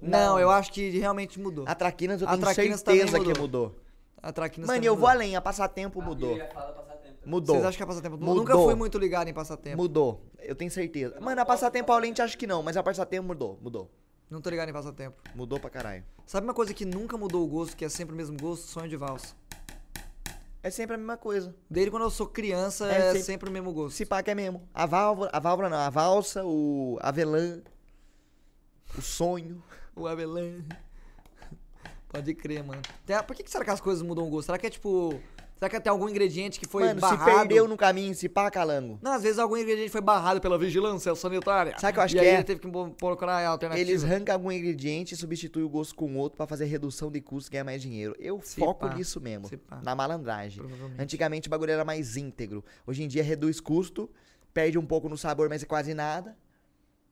Não, 0.00 0.10
Não. 0.34 0.38
eu 0.40 0.50
acho 0.50 0.70
que 0.70 0.90
realmente 0.90 1.40
mudou. 1.40 1.64
A 1.66 1.74
Traquinas 1.74 2.20
eu 2.20 2.28
A 2.28 2.32
tenho 2.32 2.42
Traquinas 2.42 2.80
certeza 2.80 3.06
também 3.06 3.32
que 3.32 3.40
mudou. 3.40 3.62
mudou. 3.68 3.80
A 4.22 4.32
Traquinas 4.32 4.68
Mano, 4.68 4.84
eu 4.84 4.92
vou 4.94 4.96
mudou. 4.96 5.08
além, 5.08 5.34
a 5.36 5.40
passatempo 5.40 6.02
mudou. 6.02 6.36
Eu 6.36 6.46
Mudou. 7.24 7.56
Vocês 7.56 7.66
acham 7.66 7.76
que 7.76 7.82
é 7.82 7.86
passatempo? 7.86 8.16
Mudou. 8.16 8.34
Nunca 8.36 8.54
fui 8.54 8.74
muito 8.74 8.98
ligado 8.98 9.28
em 9.28 9.34
passatempo. 9.34 9.76
Mudou. 9.76 10.24
Eu 10.38 10.54
tenho 10.54 10.70
certeza. 10.70 11.20
Mano, 11.20 11.40
a 11.40 11.44
passatempo 11.44 11.92
Aulente 11.92 12.22
acho 12.22 12.38
que 12.38 12.46
não, 12.46 12.62
mas 12.62 12.76
a 12.76 12.82
passatempo 12.82 13.26
mudou. 13.28 13.58
Mudou. 13.60 13.90
Não 14.30 14.40
tô 14.40 14.50
ligado 14.50 14.68
em 14.68 14.72
passatempo. 14.72 15.16
Mudou 15.34 15.58
pra 15.58 15.70
caralho. 15.70 16.04
Sabe 16.26 16.46
uma 16.46 16.54
coisa 16.54 16.72
que 16.74 16.84
nunca 16.84 17.16
mudou 17.16 17.44
o 17.44 17.46
gosto, 17.48 17.76
que 17.76 17.84
é 17.84 17.88
sempre 17.88 18.14
o 18.14 18.16
mesmo 18.16 18.36
gosto? 18.38 18.66
Sonho 18.66 18.88
de 18.88 18.96
valsa. 18.96 19.34
É 20.62 20.70
sempre 20.70 20.94
a 20.96 20.98
mesma 20.98 21.16
coisa. 21.16 21.54
Desde 21.70 21.90
quando 21.90 22.02
eu 22.02 22.10
sou 22.10 22.26
criança, 22.26 22.90
É 22.92 22.96
é, 22.96 23.00
sempre- 23.06 23.22
sempre... 23.22 23.48
o 23.48 23.52
mesmo 23.52 23.72
gosto. 23.72 23.96
Se 23.96 24.04
pá 24.04 24.22
que 24.22 24.30
é 24.30 24.34
mesmo. 24.34 24.68
A 24.74 24.86
válvula, 24.86 25.30
a 25.32 25.38
válvula 25.38 25.68
não, 25.68 25.78
a 25.78 25.88
valsa, 25.88 26.44
o 26.44 26.98
avelã, 27.00 27.62
o 28.96 29.00
sonho. 29.00 29.62
O 29.96 30.06
avelã. 30.06 30.62
Pode 32.08 32.34
crer, 32.34 32.64
mano. 32.64 32.82
Por 33.26 33.36
que, 33.36 33.42
que 33.44 33.50
será 33.50 33.64
que 33.64 33.70
as 33.70 33.80
coisas 33.80 34.02
mudam 34.02 34.26
o 34.26 34.30
gosto? 34.30 34.46
Será 34.46 34.58
que 34.58 34.66
é 34.66 34.70
tipo. 34.70 35.20
Será 35.58 35.68
que 35.68 35.80
tem 35.80 35.90
algum 35.90 36.08
ingrediente 36.08 36.60
que 36.60 36.68
foi 36.68 36.84
Mano, 36.84 37.00
barrado? 37.00 37.30
se 37.30 37.36
perdeu 37.36 37.66
no 37.66 37.76
caminho, 37.76 38.14
se 38.14 38.28
pá, 38.28 38.48
calango. 38.48 38.98
Não, 39.02 39.12
às 39.12 39.22
vezes 39.24 39.40
algum 39.40 39.56
ingrediente 39.56 39.90
foi 39.90 40.00
barrado 40.00 40.40
pela 40.40 40.56
vigilância 40.56 41.12
sanitária. 41.16 41.74
Sabe 41.78 41.90
o 41.90 41.94
que 41.94 41.98
eu 41.98 42.04
acho 42.04 42.14
e 42.16 42.18
que 42.20 42.24
aí 42.24 42.30
é? 42.30 42.34
ele 42.34 42.44
teve 42.44 42.60
que 42.60 42.68
procurar 42.96 43.44
a 43.44 43.48
alternativa. 43.48 43.80
Eles 43.90 44.04
arrancam 44.04 44.34
algum 44.36 44.52
ingrediente 44.52 45.14
e 45.14 45.16
substituem 45.16 45.64
o 45.66 45.68
gosto 45.68 45.96
com 45.96 46.16
outro 46.16 46.36
pra 46.36 46.46
fazer 46.46 46.66
redução 46.66 47.10
de 47.10 47.20
custo 47.20 47.50
e 47.50 47.52
ganhar 47.52 47.64
mais 47.64 47.82
dinheiro. 47.82 48.14
Eu 48.20 48.40
Se 48.40 48.60
foco 48.60 48.86
pá. 48.88 48.94
nisso 48.94 49.20
mesmo, 49.20 49.50
na 49.82 49.96
malandragem. 49.96 50.62
Antigamente 50.96 51.48
o 51.48 51.50
bagulho 51.50 51.72
era 51.72 51.84
mais 51.84 52.16
íntegro. 52.16 52.64
Hoje 52.86 53.02
em 53.02 53.08
dia 53.08 53.24
reduz 53.24 53.58
custo, 53.58 54.08
perde 54.54 54.78
um 54.78 54.86
pouco 54.86 55.08
no 55.08 55.18
sabor, 55.18 55.48
mas 55.48 55.64
é 55.64 55.66
quase 55.66 55.92
nada, 55.92 56.36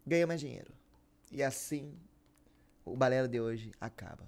ganha 0.07 0.25
mais 0.27 0.39
dinheiro. 0.41 0.73
E 1.33 1.43
assim, 1.43 1.93
o 2.85 2.97
Balela 2.97 3.27
de 3.27 3.41
hoje 3.41 3.73
acaba. 3.81 4.25